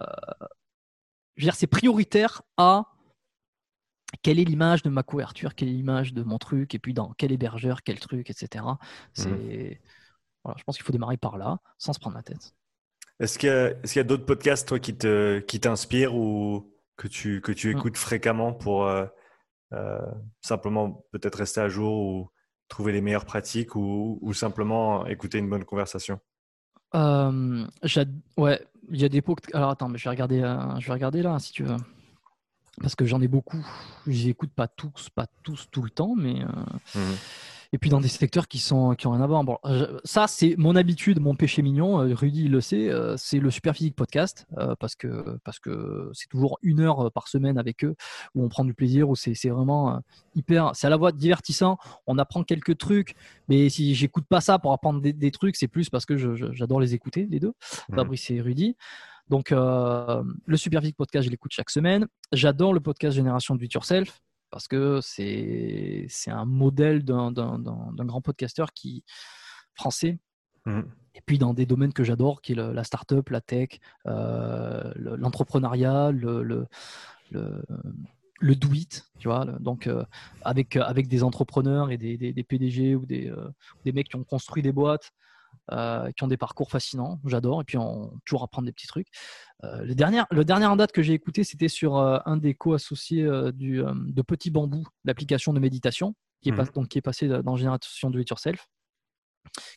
[1.37, 2.85] je veux dire, c'est prioritaire à
[4.23, 7.13] quelle est l'image de ma couverture, quelle est l'image de mon truc, et puis dans
[7.19, 8.79] quel hébergeur, quel truc, etc.
[9.15, 9.81] C'est
[10.45, 12.55] voilà, je pense qu'il faut démarrer par là, sans se prendre la tête.
[13.21, 16.15] Est-ce qu'il y a, est-ce qu'il y a d'autres podcasts toi qui te qui t'inspirent
[16.15, 17.79] ou que tu que tu Mm.
[17.79, 19.07] écoutes fréquemment pour euh,
[19.75, 20.01] euh,
[20.43, 22.31] simplement peut-être rester à jour ou
[22.69, 26.21] trouver les meilleures pratiques ou, ou simplement écouter une bonne conversation?
[26.95, 28.61] Euh, j'ad- ouais,
[28.91, 29.37] il y a des pots.
[29.55, 30.41] Alors attends, mais je vais regarder,
[30.79, 31.77] je vais regarder là si tu veux,
[32.81, 33.65] parce que j'en ai beaucoup.
[34.07, 36.47] Je les écoute pas tous, pas tous tout le temps, mais euh,
[36.95, 37.17] Mhm.
[37.75, 39.45] et puis dans des secteurs qui sont qui ont rien à voir.
[39.45, 39.59] Bon,
[40.05, 42.01] ça c'est mon habitude, mon péché mignon.
[42.01, 45.59] Euh, Rudy il le sait, euh, c'est le Super Physique Podcast euh, parce que parce
[45.59, 47.95] que c'est toujours une heure par semaine avec eux
[48.35, 50.01] où on prend du plaisir, où c'est vraiment
[50.35, 51.79] hyper, c'est à la fois divertissant.
[52.07, 53.15] On apprend quelques trucs,
[53.49, 56.17] mais si j'écoute pas ça pour apprendre des, trucs, c'est plus parce que
[56.53, 57.53] j'adore les écouter les deux,
[57.89, 57.95] mmh.
[57.95, 58.77] Fabrice et Rudy.
[59.33, 62.07] Donc le Super Physique Podcast, je l'écoute chaque semaine.
[62.33, 64.21] J'adore le podcast Génération Do It Yourself
[64.51, 69.05] parce que c'est un modèle d'un grand podcasteur qui
[69.73, 70.19] français.
[70.67, 70.83] Mmh.
[71.15, 76.11] Et puis dans des domaines que j'adore, qui est la startup, la tech, euh, l'entrepreneuriat,
[76.11, 76.67] le, le,
[77.31, 79.47] le, do it, tu vois.
[79.61, 80.05] Donc euh,
[80.43, 83.49] avec, avec des entrepreneurs et des, des, PDG ou des, euh,
[83.87, 85.11] des mecs qui ont construit des boîtes,
[85.71, 89.09] euh, qui ont des parcours fascinants, j'adore, et puis on toujours apprendre des petits trucs.
[89.65, 92.55] Euh, le, dernier, le dernier en date que j'ai écouté, c'était sur euh, un des
[92.55, 96.67] co-associés du, de Petit Bambou, l'application de méditation, qui est, mhm.
[96.75, 98.69] donc, qui est passé dans Génération Do It Yourself,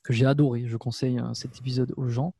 [0.04, 0.68] que j'ai adoré.
[0.68, 2.34] Je conseille cet épisode aux gens.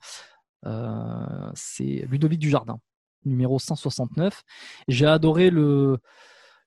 [1.54, 2.80] c'est Ludovic Dujardin,
[3.26, 4.44] numéro 169.
[4.88, 6.00] J'ai adoré le,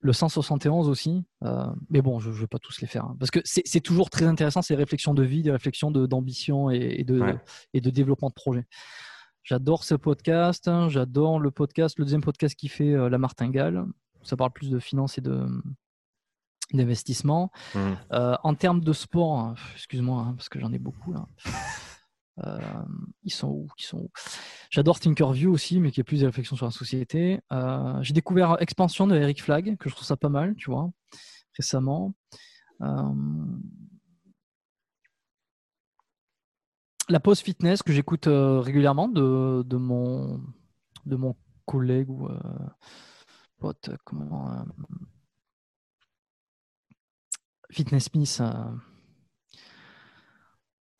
[0.00, 1.24] le 171 aussi.
[1.44, 3.04] Euh, mais bon, je ne vais pas tous les faire.
[3.04, 7.04] Hein, parce que c'est toujours très intéressant, ces réflexions de vie, des réflexions d'ambition et,
[7.04, 7.36] de,
[7.74, 8.64] et de développement de projet.
[9.42, 10.68] J'adore ce podcast.
[10.68, 13.86] Hein, j'adore le podcast, le deuxième podcast qui fait euh, La Martingale.
[14.22, 15.46] Ça parle plus de finance et de
[16.74, 17.50] d'investissement.
[17.74, 17.78] Mmh.
[18.12, 21.26] Euh, en termes de sport, hein, excuse-moi, parce que j'en ai beaucoup là.
[22.44, 22.58] Euh,
[23.24, 23.68] ils sont où,
[24.70, 27.40] J'adore Thinkerview aussi, mais qui est plus des réflexions sur la société.
[27.52, 30.90] Euh, j'ai découvert Expansion de Eric Flag, que je trouve ça pas mal, tu vois,
[31.56, 32.14] récemment.
[32.82, 33.12] Euh,
[37.08, 40.40] la pause fitness que j'écoute régulièrement de, de, mon,
[41.06, 41.34] de mon
[41.64, 42.28] collègue ou
[43.58, 44.64] pote, comment.
[47.70, 48.42] Fitness Smith.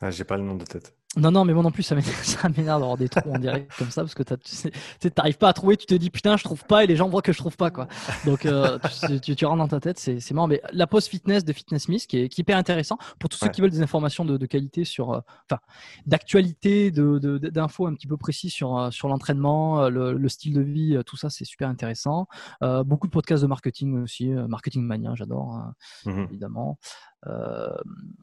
[0.00, 0.97] Ah, j'ai pas le nom de tête.
[1.18, 4.02] Non, non, mais moi non plus, ça m'énerve d'avoir des trous en direct comme ça
[4.02, 6.86] parce que tu n'arrives pas à trouver, tu te dis putain, je trouve pas et
[6.86, 7.70] les gens voient que je trouve pas.
[7.70, 7.88] quoi.
[8.24, 8.78] Donc euh,
[9.22, 10.48] tu, tu, rentres dans ta tête, c'est marrant.
[10.48, 13.38] Mais la pause fitness de Fitness Smith qui est, qui est hyper intéressant pour tous
[13.38, 15.60] ceux qui veulent des informations de, qualité sur, euh, enfin,
[16.06, 21.16] d'actualité, d'infos un petit peu précis sur, euh, sur l'entraînement, le, style de vie, tout
[21.16, 22.28] ça, c'est super intéressant.
[22.60, 26.78] beaucoup de podcasts de marketing aussi, Marketing Mania, j'adore, hein, mmh évidemment.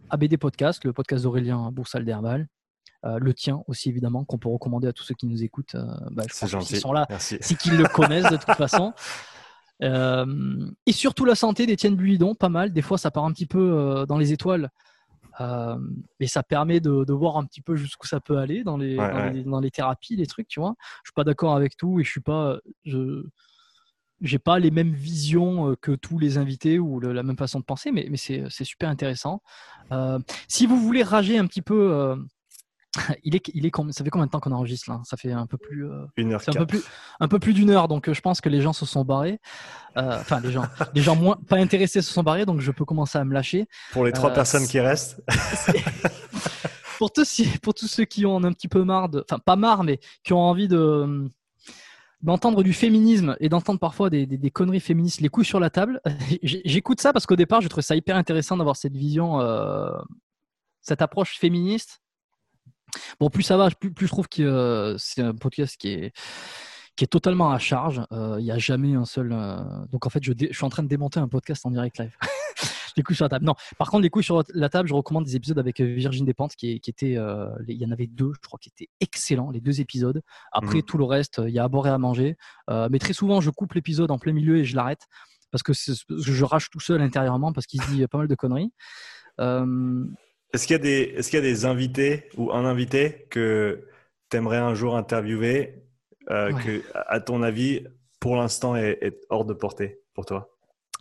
[0.10, 2.48] ABD Podcast, le podcast d'Aurélien Boursal d'Herbal.
[3.06, 5.76] Euh, le tien aussi évidemment, qu'on peut recommander à tous ceux qui nous écoutent.
[5.76, 6.78] Euh, bah, c'est gentil.
[6.78, 8.94] sont là, c'est qu'ils le connaissent de toute façon.
[9.84, 12.72] Euh, et surtout la santé d'Étienne Buidon, pas mal.
[12.72, 14.70] Des fois, ça part un petit peu dans les étoiles.
[16.18, 18.96] mais ça permet de, voir un petit peu jusqu'où ça peut aller dans les,
[19.44, 20.76] dans, les, thérapies, les trucs, tu vois.
[21.04, 23.26] Je suis pas d'accord avec tout et je suis pas, je,
[24.22, 27.92] j'ai pas les mêmes visions que tous les invités ou la même façon de penser,
[27.92, 29.42] mais, mais c'est, super intéressant.
[30.48, 32.16] si vous voulez rager un petit peu
[33.24, 35.02] il est, il est, ça fait combien de temps qu'on enregistre là?
[35.04, 36.84] Ça fait un peu plus, euh, une heure un peu plus,
[37.20, 37.88] un peu plus d'une heure.
[37.88, 39.40] Donc, euh, je pense que les gens se sont barrés.
[39.98, 42.46] Euh, enfin, les gens, les gens moins pas intéressés se sont barrés.
[42.46, 43.68] Donc, je peux commencer à me lâcher.
[43.92, 45.22] Pour les trois personnes qui restent.
[46.98, 49.84] pour tous, pour tous ceux qui ont un petit peu marre de, enfin, pas marre,
[49.84, 51.30] mais qui ont envie de
[52.22, 56.02] d'entendre du féminisme et d'entendre parfois des, des, conneries féministes, les couilles sur la table.
[56.42, 59.40] J'écoute ça parce qu'au départ, je trouve ça hyper intéressant d'avoir cette vision,
[60.82, 62.02] cette approche féministe
[63.20, 66.14] Bon, plus ça va, plus, je trouve que euh, c'est un podcast qui est,
[66.96, 68.02] qui est totalement à charge.
[68.12, 69.32] Euh, il n'y a jamais un seul.
[69.32, 69.58] Euh,
[69.92, 72.16] donc en fait, je, je, suis en train de démonter un podcast en direct live.
[72.98, 73.46] les couilles sur la table.
[73.46, 76.56] Non, par contre, les couilles sur la table, je recommande des épisodes avec Virginie Despentes
[76.56, 77.18] qui, qui étaient.
[77.68, 80.22] il y en avait deux, je crois, qui étaient excellents, les deux épisodes.
[80.54, 80.84] Après, mmh.
[80.84, 82.38] tout le reste, il y a à boire et à manger.
[82.70, 85.08] mais très souvent, je coupe l'épisode en plein milieu et je l'arrête
[85.52, 88.72] parce que, je rage tout seul intérieurement parce qu'il se dit pas mal de conneries.
[90.56, 93.90] Est-ce qu'il y, a des, est qu'il y a des invités ou un invité que
[94.30, 95.84] tu aimerais un jour interviewer
[96.32, 97.84] euh, que, à ton avis,
[98.22, 100.50] pour l'instant, est, hors de portée pour toi?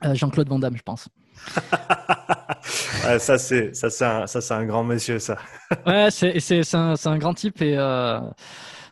[0.04, 1.08] Euh, Jean-Claude Van Damme, je pense.
[3.20, 5.38] ça, c'est, ça, c'est un, ça, un grand monsieur, ça.
[5.86, 7.76] ouais, c'est, un, un grand type et.
[7.78, 8.18] Euh,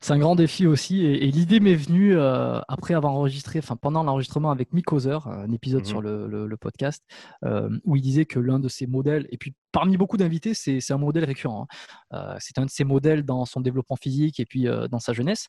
[0.03, 1.05] c'est un grand défi aussi.
[1.05, 5.51] Et, l'idée m'est venue euh, après avoir enregistré, enfin pendant l'enregistrement avec Mick Ozer, un
[5.53, 6.27] épisode sur mhm.
[6.27, 7.05] le, podcast,
[7.45, 10.91] euh, où il disait que l'un de ses modèles, et puis parmi beaucoup d'invités, c'est
[10.91, 11.69] un modèle récurrent.
[12.13, 12.17] Hein.
[12.19, 15.49] Euh, c'est un de ses modèles dans son développement physique et puis dans sa jeunesse.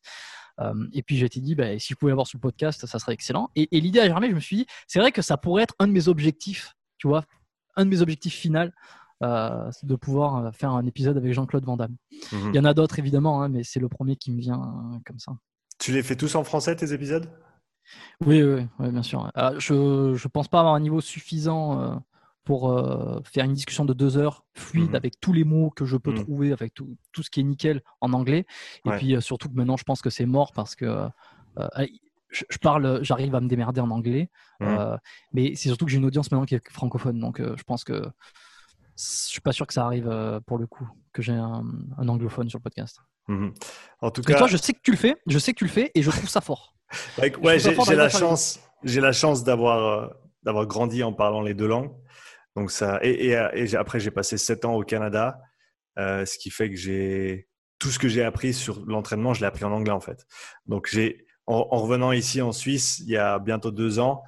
[0.93, 3.14] et puis j'ai été dit, bah, si je pouvais l'avoir sur le podcast, ça serait
[3.14, 3.49] excellent.
[3.56, 5.76] Et, et l'idée a germé, je me suis dit, c'est vrai que ça pourrait être
[5.80, 7.23] un de mes objectifs, tu vois,
[7.76, 8.69] un de mes objectifs finaux
[9.84, 11.95] de pouvoir euh, faire un épisode avec Jean-Claude Van Damme.
[12.32, 12.52] Mhm.
[12.54, 14.98] Il y en a d'autres évidemment, hein, mais c'est le premier qui me vient euh,
[15.06, 15.34] comme ça.
[15.80, 17.30] Tu les fais tous en français tes épisodes?
[18.26, 19.30] Oui, oui, bien sûr.
[19.58, 22.02] je ne pense pas avoir un niveau suffisant
[22.44, 24.95] pour euh, faire une discussion de deux heures fluide Mhm.
[24.95, 26.24] avec tous les mots que je peux Mhm.
[26.24, 28.45] trouver, avec tout, tout ce qui est nickel en anglais.
[28.86, 28.98] Et Ouais.
[28.98, 31.08] puis euh, surtout que maintenant, je pense que c'est mort parce que euh,
[31.60, 31.88] euh,
[32.30, 34.30] je, je parle, j'arrive à me démerder en anglais.
[34.62, 34.98] Euh,
[35.34, 37.20] mais c'est surtout que j'ai une audience maintenant qui est francophone.
[37.20, 38.04] Donc euh, je pense que
[38.98, 41.64] je suis pas sûr que ça arrive euh, pour le coup, que j'ai un,
[41.98, 42.99] un anglophone sur le podcast.
[43.28, 43.53] Mhm.
[44.02, 45.65] En tout Parce cas, toi, je sais que tu le fais, je sais que tu
[45.65, 46.76] le fais et je trouve ça fort.
[47.41, 50.07] Ouais, j'ai la chance, j'ai la chance d'avoir euh,
[50.44, 51.91] d'avoir grandi en parlant les deux langues.
[52.56, 55.40] Donc ça, et, et, euh, et après j'ai passé sept ans au Canada,
[55.98, 57.48] euh, ce qui fait que j'ai
[57.80, 60.26] tout ce que j'ai appris sur l'entraînement, je l'ai appris en anglais en fait.
[60.68, 64.22] Donc j'ai en, en revenant ici en Suisse il y a bientôt deux ans,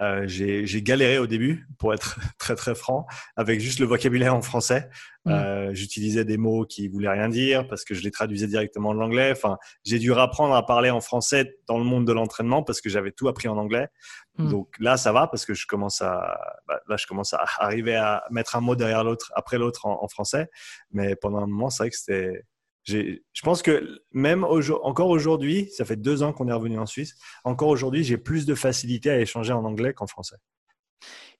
[0.00, 3.06] euh, j'ai galéré au début pour être très très franc
[3.36, 4.88] avec juste le vocabulaire en français.
[5.24, 5.30] Mm.
[5.30, 9.00] Euh, J'utilisais des mots qui voulaient rien dire parce que je les traduisais directement en
[9.00, 9.32] anglais.
[9.32, 12.88] Enfin, j'ai dû apprendre à parler en français dans le monde de l'entraînement parce que
[12.88, 13.88] j'avais tout appris en anglais.
[14.38, 14.48] Mm.
[14.48, 17.94] Donc là, ça va parce que je commence à, bah, là, je commence à arriver
[17.94, 20.48] à mettre un mot derrière l'autre, après l'autre en, en français.
[20.90, 22.44] Mais pendant un moment, c'est vrai que c'était,
[22.84, 27.16] je pense que même encore aujourd'hui, ça fait deux ans qu'on est revenu en Suisse.
[27.44, 30.36] Encore aujourd'hui, j'ai plus de facilité à échanger en anglais qu'en français.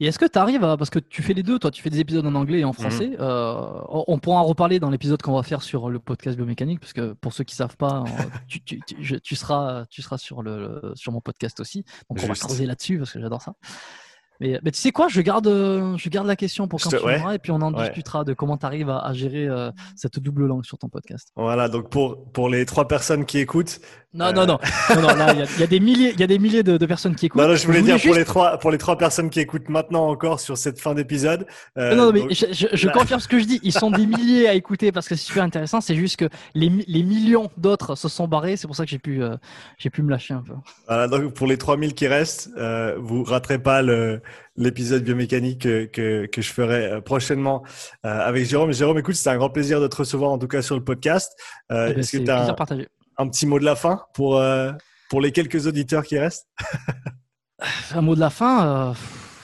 [0.01, 0.77] Et est-ce que tu arrives à.
[0.77, 2.73] Parce que tu fais les deux, toi, tu fais des épisodes en anglais et en
[2.73, 3.09] français.
[3.11, 3.17] Mhm.
[3.21, 6.93] euh, on pourra en reparler dans l'épisode qu'on va faire sur le podcast biomécanique, parce
[6.93, 8.03] que pour ceux qui savent pas,
[8.49, 11.85] tu, tu- tu- je- tu seras, tu seras sur, le, sur mon podcast aussi.
[12.11, 13.55] Donc on va creuser là-dessus, parce que j'adore ça.
[14.43, 16.97] Mais, mais tu sais quoi, je garde, euh, je garde la question pour quand te-
[16.97, 17.15] tu ouais.
[17.15, 17.85] viendras et puis on en Ouais.
[17.85, 21.29] discutera de comment tu arrives à, à gérer euh, cette double langue sur ton podcast.
[21.37, 21.69] Voilà.
[21.69, 23.81] Donc pour, pour les trois personnes qui écoutent,
[24.15, 24.33] Non, Euh.
[24.33, 24.59] non, non,
[24.95, 26.39] non, non, là, il y a- il y, a des milliers, il y a des
[26.39, 27.41] milliers de, de personnes qui écoutent.
[27.41, 30.07] non, non, je voulais dire pour les trois, pour les trois personnes qui écoutent maintenant
[30.09, 31.47] encore sur cette fin d'épisode.
[31.79, 33.59] euh, non, non, mais donc- je, je- je là- confirme ce que je dis.
[33.63, 35.81] Ils sont des milliers à écouter parce que c'est super intéressant.
[35.81, 38.57] C'est juste que les, les millions d'autres se sont barrés.
[38.59, 39.23] C'est pour ça que j'ai pu,
[39.79, 40.53] j'ai pu me lâcher un peu.
[40.89, 42.51] Voilà, donc pour les 3000 qui restent,
[42.99, 44.21] vous raterez pas le-
[44.57, 47.63] l'épisode biomécanique que, que, que je ferai euh, prochainement
[48.05, 48.73] euh, avec Jérôme.
[48.73, 51.33] Jérôme, écoute, c'était un grand plaisir de te recevoir en tout cas sur le podcast.
[51.71, 52.57] Euh, Eh ben, Est-ce que tu as
[53.19, 54.43] un, petit mot de la fin pour,
[55.11, 56.49] pour les quelques auditeurs qui restent?
[57.95, 58.95] Un mot de la fin.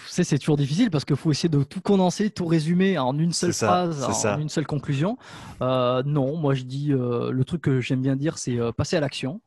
[0.07, 3.55] c'est toujours difficile parce qu'il faut essayer de tout condenser, tout résumer en une seule
[3.55, 4.37] ça, phrase, en, ça.
[4.39, 5.17] une seule conclusion.
[5.63, 8.97] Euh, non, moi je dis euh, le truc que j'aime bien dire, c'est euh, passer
[8.97, 9.41] à l'action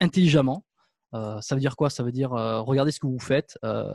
[0.00, 0.62] intelligemment.
[1.14, 1.90] Euh, ça veut dire quoi?
[1.90, 3.94] Ça veut dire euh, regardez ce que vous faites, euh,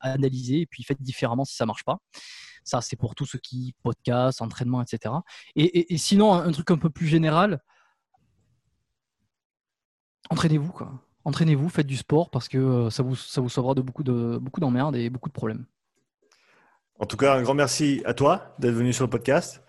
[0.00, 1.98] analysez et puis faites différemment si ça marche pas.
[2.64, 5.14] Ça, c'est pour tout ce qui podcast, entraînement, etc.
[5.56, 7.60] Et, sinon, un, truc un peu plus général,
[10.28, 10.72] entraînez-vous.
[11.24, 14.38] Entraînez-vous, faites du sport parce que euh, ça vous, ça vous sauvera de beaucoup de
[14.40, 15.66] beaucoup d'emmerdes et beaucoup de problèmes.
[16.98, 19.62] En tout cas, un grand merci à toi d'être venu sur le podcast.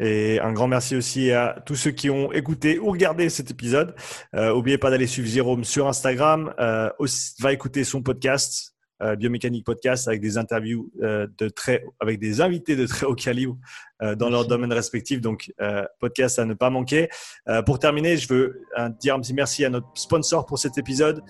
[0.00, 3.94] Et un grand merci aussi à tous ceux qui ont écouté ou regardé cet épisode.
[4.34, 6.54] Euh, N'oubliez pas d'aller suivre Jérôme sur Instagram.
[6.60, 11.84] Euh, aussi, va écouter son podcast, euh, Biomécanique Podcast, avec des interviews euh, de très,
[12.00, 13.56] avec des invités de très haut calibre
[14.02, 15.20] euh, dans leur domaine respectif.
[15.20, 17.08] Donc, euh, podcast à ne pas manquer.
[17.48, 18.62] Euh, pour terminer, je veux
[19.00, 21.22] dire un petit merci à notre sponsor pour cet épisode.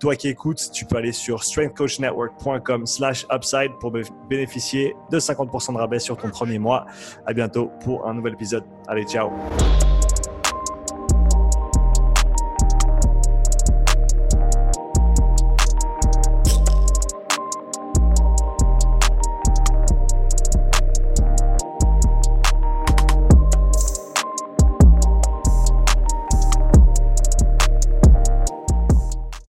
[0.00, 5.72] Toi qui écoutes, tu peux aller sur strengthcoachnetwork.com slash upside pour bé- bénéficier de 50%
[5.72, 6.86] de rabais sur ton premier mois.
[7.26, 8.64] À bientôt pour un nouvel épisode.
[8.88, 9.30] Allez, ciao.